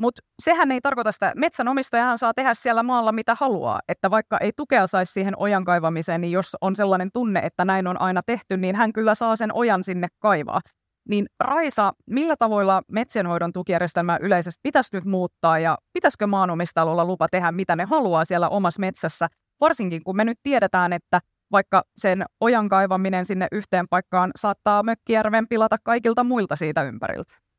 Mutta 0.00 0.22
sehän 0.42 0.72
ei 0.72 0.80
tarkoita 0.80 1.12
sitä, 1.12 1.32
metsänomistajahan 1.36 2.18
saa 2.18 2.34
tehdä 2.34 2.54
siellä 2.54 2.82
maalla 2.82 3.12
mitä 3.12 3.36
haluaa. 3.40 3.80
Että 3.88 4.10
vaikka 4.10 4.38
ei 4.38 4.52
tukea 4.56 4.86
saisi 4.86 5.12
siihen 5.12 5.34
ojan 5.36 5.64
kaivamiseen, 5.64 6.20
niin 6.20 6.32
jos 6.32 6.56
on 6.60 6.76
sellainen 6.76 7.10
tunne, 7.12 7.40
että 7.40 7.64
näin 7.64 7.86
on 7.86 8.00
aina 8.00 8.22
tehty, 8.26 8.56
niin 8.56 8.76
hän 8.76 8.92
kyllä 8.92 9.14
saa 9.14 9.36
sen 9.36 9.54
ojan 9.54 9.84
sinne 9.84 10.08
kaivaa. 10.18 10.60
Niin 11.08 11.26
Raisa, 11.40 11.92
millä 12.06 12.36
tavoilla 12.36 12.82
metsienhoidon 12.92 13.52
tukijärjestelmää 13.52 14.18
yleisesti 14.20 14.60
pitäisi 14.62 14.96
nyt 14.96 15.04
muuttaa 15.04 15.58
ja 15.58 15.78
pitäisikö 15.92 16.26
maanomistajalla 16.26 16.92
olla 16.92 17.04
lupa 17.04 17.28
tehdä 17.30 17.52
mitä 17.52 17.76
ne 17.76 17.84
haluaa 17.84 18.24
siellä 18.24 18.48
omassa 18.48 18.80
metsässä, 18.80 19.28
varsinkin 19.60 20.04
kun 20.04 20.16
me 20.16 20.24
nyt 20.24 20.38
tiedetään, 20.42 20.92
että 20.92 21.20
vaikka 21.52 21.82
sen 21.96 22.24
ojan 22.40 22.68
kaivaminen 22.68 23.24
sinne 23.24 23.48
yhteen 23.52 23.88
paikkaan 23.90 24.30
saattaa 24.36 24.82
mökkijärven 24.82 25.48
pilata 25.48 25.76
kaikilta 25.82 26.24
muilta 26.24 26.56
siitä 26.56 26.82
ympäriltä? 26.82 27.49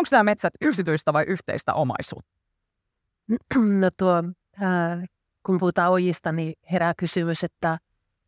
Onko 0.00 0.08
nämä 0.10 0.24
metsät 0.24 0.52
yksityistä 0.60 1.12
vai 1.12 1.24
yhteistä 1.24 1.74
omaisuutta? 1.74 2.30
No 3.56 3.90
tuo, 3.96 4.22
ää, 4.60 5.04
kun 5.46 5.58
puhutaan 5.58 5.90
ojista, 5.90 6.32
niin 6.32 6.54
herää 6.72 6.94
kysymys, 6.96 7.44
että, 7.44 7.78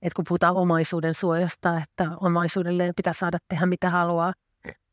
että 0.03 0.17
kun 0.17 0.25
puhutaan 0.29 0.57
omaisuuden 0.57 1.15
suojasta, 1.15 1.79
että 1.79 2.11
omaisuudelleen 2.21 2.93
pitää 2.97 3.13
saada 3.13 3.39
tehdä 3.49 3.67
mitä 3.67 3.91
haluaa, 3.91 4.33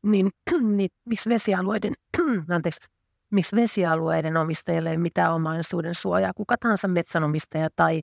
niin, 0.03 0.29
niin 0.77 0.89
miksi 1.05 1.29
vesialueiden, 1.29 1.93
anteeksi, 2.55 2.81
miksi 3.29 3.55
vesialueiden 3.55 4.37
omistajille 4.37 4.91
ei 4.91 4.97
mitään 4.97 5.33
omaisuuden 5.33 5.95
suojaa? 5.95 6.33
Kuka 6.33 6.57
tahansa 6.57 6.87
metsänomistaja 6.87 7.69
tai, 7.75 8.01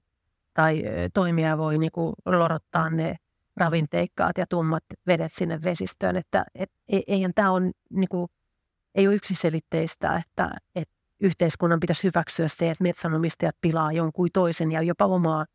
tai 0.55 0.83
toimija 1.15 1.59
voi 1.59 1.79
niin 1.79 1.93
kuin 1.93 2.15
lorottaa 2.27 2.91
ne 2.91 3.17
ravinteikkaat 3.57 4.39
ja 4.39 4.47
tummat 4.47 4.85
vedet 5.07 5.33
sinne 5.33 5.59
vesistöön. 5.65 6.17
Että 6.17 6.45
et, 6.55 6.71
eihän 6.89 7.33
tämä 7.35 7.51
on 7.51 7.73
niin 7.91 8.09
kuin, 8.09 8.29
ei 8.97 9.07
ole 9.07 9.15
yksiselitteistä, 9.15 10.17
että, 10.17 10.51
että 10.75 10.95
yhteiskunnan 11.21 11.81
pitäisi 11.81 12.05
hyväksyä 12.05 12.49
se, 12.49 12.71
että 12.71 12.83
metsänomistajat 12.83 13.57
pilaa 13.61 13.93
jonkun 13.93 14.29
toisen 14.33 14.73
ja 14.73 14.83
jopa 14.83 15.05
omaa, 15.05 15.47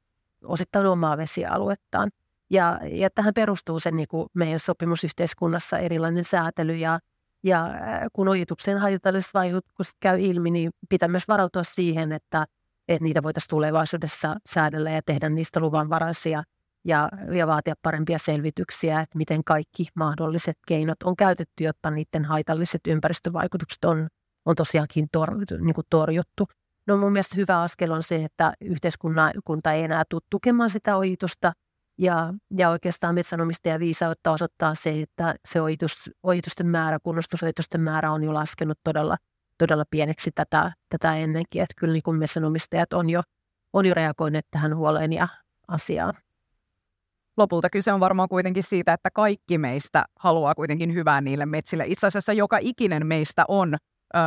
osittain 0.43 0.85
omaa 0.85 1.17
vesialuettaan. 1.17 2.11
Ja, 2.49 2.79
ja 2.91 3.09
tähän 3.09 3.33
perustuu 3.33 3.79
se 3.79 3.91
niin 3.91 4.07
kuin 4.07 4.27
meidän 4.33 4.59
sopimusyhteiskunnassa 4.59 5.77
erilainen 5.77 6.23
säätely 6.23 6.75
ja, 6.75 6.99
ja 7.43 7.65
äh, 7.65 8.01
kun 8.13 8.27
ojituksen 8.27 8.77
haitalliset 8.77 9.33
vaikutukset 9.33 9.95
käy 9.99 10.19
ilmi, 10.21 10.51
niin 10.51 10.71
pitää 10.89 11.09
myös 11.09 11.27
varautua 11.27 11.63
siihen, 11.63 12.11
että, 12.11 12.45
että 12.87 13.03
niitä 13.03 13.23
voitaisiin 13.23 13.49
tulevaisuudessa 13.49 14.35
säädellä 14.49 14.91
ja 14.91 15.01
tehdä 15.05 15.29
niistä 15.29 15.59
luvanvaraisia 15.59 16.43
ja, 16.85 17.09
ja 17.31 17.47
vaatia 17.47 17.73
parempia 17.81 18.17
selvityksiä, 18.17 19.01
että 19.01 19.17
miten 19.17 19.43
kaikki 19.43 19.87
mahdolliset 19.95 20.57
keinot 20.67 21.03
on 21.03 21.15
käytetty, 21.15 21.63
jotta 21.63 21.91
niiden 21.91 22.25
haitalliset 22.25 22.81
ympäristövaikutukset 22.87 23.85
on, 23.85 24.07
on 24.45 24.55
tosiaankin 24.55 25.07
tor, 25.11 25.29
niin 25.59 25.73
kuin 25.73 25.87
torjuttu. 25.89 26.47
No 26.87 26.97
mun 26.97 27.11
mielestä 27.11 27.37
hyvä 27.37 27.61
askel 27.61 27.91
on 27.91 28.03
se, 28.03 28.23
että 28.23 28.53
yhteiskunta 28.61 29.71
ei 29.73 29.83
enää 29.83 30.03
tule 30.09 30.21
tukemaan 30.29 30.69
sitä 30.69 30.97
ojitusta, 30.97 31.53
ja, 31.97 32.33
ja 32.57 32.69
oikeastaan 32.69 33.15
metsänomistajan 33.15 33.79
viisautta 33.79 34.31
osoittaa 34.31 34.75
se, 34.75 35.01
että 35.01 35.35
se 35.45 35.61
ojitus, 35.61 36.09
ojitusten 36.23 36.67
määrä, 36.67 36.99
kunnostusojitusten 37.03 37.81
määrä 37.81 38.11
on 38.11 38.23
jo 38.23 38.33
laskenut 38.33 38.79
todella, 38.83 39.17
todella 39.57 39.83
pieneksi 39.89 40.31
tätä, 40.31 40.71
tätä 40.89 41.15
ennenkin. 41.15 41.61
Että 41.61 41.73
kyllä 41.77 41.93
niin 41.93 42.03
kuin 42.03 42.17
metsänomistajat 42.17 42.93
on 42.93 43.09
jo, 43.09 43.21
on 43.73 43.85
jo 43.85 43.93
reagoineet 43.93 44.47
tähän 44.51 44.75
huoleen 44.75 45.13
ja 45.13 45.27
asiaan. 45.67 46.13
Lopulta 47.41 47.69
kyse 47.69 47.93
on 47.93 47.99
varmaan 47.99 48.29
kuitenkin 48.29 48.63
siitä, 48.63 48.93
että 48.93 49.09
kaikki 49.11 49.57
meistä 49.57 50.05
haluaa 50.19 50.55
kuitenkin 50.55 50.93
hyvää 50.93 51.21
niille 51.21 51.45
metsille. 51.45 51.83
Itse 51.87 52.07
asiassa 52.07 52.33
joka 52.33 52.57
ikinen 52.61 53.07
meistä 53.07 53.45
on 53.47 53.73
ö, 54.15 54.19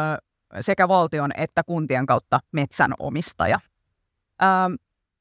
sekä 0.60 0.88
valtion 0.88 1.30
että 1.36 1.62
kuntien 1.62 2.06
kautta 2.06 2.40
metsänomistaja. 2.52 3.60
Ö, 4.42 4.46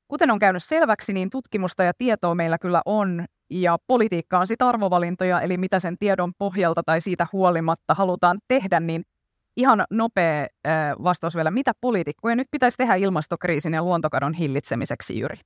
kuten 0.07 0.31
on 0.31 0.39
käynyt 0.39 0.63
selväksi, 0.63 1.13
niin 1.13 1.29
tutkimusta 1.29 1.83
ja 1.83 1.93
tietoa 1.97 2.35
meillä 2.35 2.57
kyllä 2.57 2.81
on, 2.85 3.25
ja 3.49 3.77
politiikka 3.87 4.39
on 4.39 4.47
sitten 4.47 4.67
arvovalintoja, 4.67 5.41
eli 5.41 5.57
mitä 5.57 5.79
sen 5.79 5.97
tiedon 5.97 6.33
pohjalta 6.37 6.81
tai 6.85 7.01
siitä 7.01 7.27
huolimatta 7.33 7.93
halutaan 7.93 8.39
tehdä, 8.47 8.79
niin 8.79 9.03
ihan 9.57 9.85
nopea 9.89 10.47
vastaus 11.03 11.35
vielä. 11.35 11.51
Mitä 11.51 11.71
poliitikkoja 11.81 12.35
nyt 12.35 12.47
pitäisi 12.51 12.77
tehdä 12.77 12.95
ilmastokriisin 12.95 13.73
ja 13.73 13.83
luontokadon 13.83 14.33
hillitsemiseksi, 14.33 15.19
Jyri? 15.19 15.37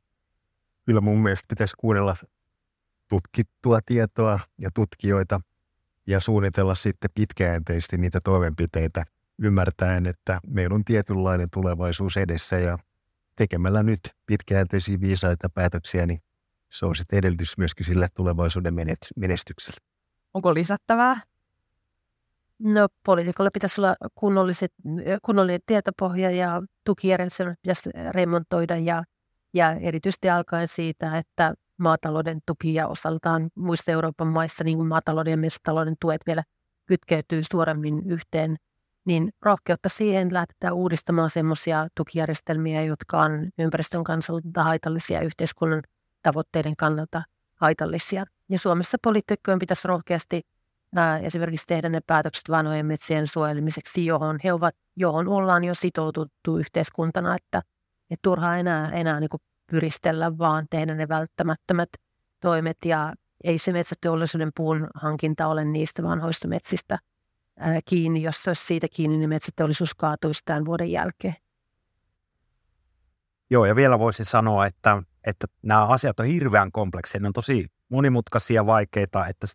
Kyllä 0.86 1.02
mun 1.02 1.20
mielestä 1.20 1.46
pitäisi 1.50 1.76
kuunnella 1.78 2.16
tutkittua 3.08 3.80
tietoa 3.86 4.40
ja 4.58 4.70
tutkijoita 4.74 5.42
ja 6.08 6.20
suunnitella 6.20 6.76
sitten 6.76 7.10
pitkäjänteisesti 7.16 7.98
niitä 7.98 8.20
toimenpiteitä 8.24 9.06
ymmärtäen, 9.40 10.06
että 10.06 10.40
meillä 10.48 10.76
on 10.76 10.86
tietynlainen 10.86 11.50
tulevaisuus 11.54 12.18
edessä 12.18 12.60
ja 12.60 12.78
tekemällä 13.36 13.84
nyt 13.84 14.00
pitkäjänteisiä 14.26 15.02
viisaita 15.02 15.50
päätöksiä, 15.50 16.06
niin 16.06 16.22
se 16.70 16.86
on 16.86 16.96
sitten 16.96 17.20
edellytys 17.20 17.58
myöskin 17.58 17.86
sille 17.86 18.08
tulevaisuuden 18.14 18.74
menestykselle. 19.16 19.80
Onko 20.34 20.54
lisättävää? 20.54 21.22
No 22.60 22.88
poliitikolla 23.06 23.50
pitäisi 23.54 23.82
olla 23.82 23.96
kunnolliset, 24.16 24.74
kunnollinen 25.22 25.62
tietopohja 25.66 26.32
ja 26.32 26.62
tukijärjestelmät 26.84 27.60
pitäisi 27.62 27.90
remontoida 28.12 28.78
ja, 28.78 29.04
ja 29.54 29.72
erityisesti 29.72 30.30
alkaen 30.30 30.68
siitä, 30.68 31.18
että 31.18 31.54
maatalouden 31.78 32.40
tuki 32.46 32.74
ja 32.74 32.88
osaltaan 32.88 33.50
muissa 33.56 33.92
Euroopan 33.92 34.28
maissa 34.28 34.64
niin 34.64 34.78
kuin 34.78 34.88
maatalouden 34.88 35.32
ja 35.32 35.38
metsätalouden 35.38 35.96
tuet 36.02 36.22
vielä 36.28 36.44
kytkeytyy 36.86 37.42
suoremmin 37.52 38.02
yhteen, 38.06 38.56
niin 39.06 39.30
rohkeutta 39.42 39.90
siihen 39.90 40.34
lähdetään 40.34 40.74
uudistamaan 40.74 41.30
sellaisia 41.30 41.88
tukijärjestelmiä, 41.96 42.84
jotka 42.84 43.22
on 43.22 43.50
ympäristön 43.60 44.04
kannalta 44.04 44.64
haitallisia 44.64 45.22
yhteiskunnan 45.22 45.82
tavoitteiden 46.24 46.76
kannalta 46.76 47.22
haitallisia. 47.56 48.26
Ja 48.50 48.60
Suomessa 48.60 48.98
poliitikkojen 49.04 49.60
pitäisi 49.60 49.88
rohkeasti 49.88 50.42
ää, 50.96 51.20
esimerkiksi 51.20 51.68
tehdä 51.68 51.90
ne 51.90 52.00
päätökset 52.08 52.50
vanhojen 52.50 52.86
metsien 52.86 53.28
suojelemiseksi, 53.28 54.06
johon 54.06 54.38
he 54.44 54.54
ovat, 54.54 54.76
johon 54.96 55.28
ollaan 55.28 55.64
jo 55.64 55.74
sitoututtu 55.74 56.58
yhteiskuntana, 56.58 57.36
että, 57.36 57.62
että 58.10 58.22
turhaa 58.22 58.58
enää, 58.58 58.92
enää 58.92 59.20
niin 59.20 59.30
pyristellä, 59.72 60.38
vaan 60.38 60.66
tehdä 60.70 60.96
ne 60.96 61.08
välttämättömät 61.08 61.90
toimet 62.40 62.78
ja 62.86 63.14
ei 63.44 63.58
se 63.58 63.72
metsäteollisuuden 63.74 64.52
puun 64.56 64.88
hankinta 64.96 65.48
ole 65.48 65.66
niistä 65.66 66.04
vanhoista 66.04 66.48
metsistä 66.48 67.00
ää, 67.60 67.80
kiinni. 67.86 68.24
Jos 68.24 68.44
se 68.44 68.50
olisi 68.50 68.66
siitä 68.66 68.88
kiinni, 68.94 69.18
niin 69.18 69.30
metsäteollisuus 69.30 69.96
kaatuisi 69.96 70.42
tämän 70.46 70.66
vuoden 70.66 70.92
jälkeen. 70.92 71.36
Joo, 73.50 73.66
ja 73.66 73.76
vielä 73.76 74.00
voisin 74.00 74.26
sanoa, 74.26 74.66
että, 74.66 75.04
että 75.24 75.48
nämä 75.62 75.86
asiat 75.86 76.20
on 76.20 76.26
hirveän 76.26 76.72
kompleksia. 76.72 77.22
Ne 77.22 77.28
on 77.28 77.34
tosi 77.34 77.66
monimutkaisia, 77.90 78.66
vaikeita, 78.66 79.28
että, 79.28 79.48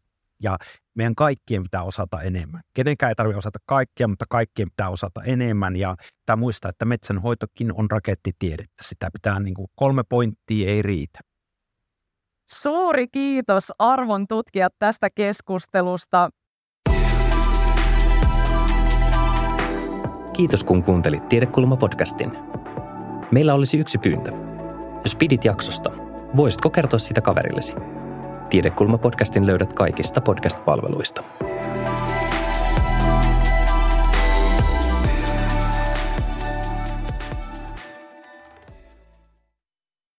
ja 0.43 0.57
meidän 0.95 1.15
kaikkien 1.15 1.63
pitää 1.63 1.83
osata 1.83 2.23
enemmän. 2.23 2.61
Kenenkään 2.75 3.11
ei 3.11 3.15
tarvitse 3.15 3.39
osata 3.39 3.59
kaikkia, 3.67 4.09
mutta 4.09 4.25
kaikkien 4.29 4.71
pitää 4.71 4.89
osata 4.89 5.23
enemmän. 5.23 5.77
Ja 5.77 5.97
pitää 6.21 6.37
muistaa, 6.37 6.69
että 6.69 6.85
metsänhoitokin 6.85 7.73
on 7.75 7.91
rakettitiedettä. 7.91 8.83
Sitä 8.83 9.09
pitää, 9.13 9.41
niin 9.41 9.55
kuin, 9.55 9.69
kolme 9.75 10.03
pointtia 10.09 10.71
ei 10.71 10.83
riitä. 10.83 11.19
Suuri 12.53 13.09
kiitos 13.09 13.73
arvon 13.79 14.29
tutkijat 14.29 14.73
tästä 14.79 15.09
keskustelusta. 15.15 16.31
Kiitos 20.33 20.65
kun 20.65 20.85
kuuntelit 20.85 21.23
Tiedekulma-podcastin. 21.29 22.37
Meillä 23.33 23.55
olisi 23.55 23.79
yksi 23.79 23.99
pyyntö. 23.99 24.33
Jos 25.05 25.17
pidit 25.17 25.45
jaksosta, 25.45 25.91
voisitko 26.37 26.71
kertoa 26.71 26.99
sitä 26.99 27.21
kaverillesi? 27.21 27.73
Tiedekulma-podcastin 28.53 29.47
löydät 29.47 29.73
kaikista 29.73 30.21
podcast-palveluista. 30.21 31.23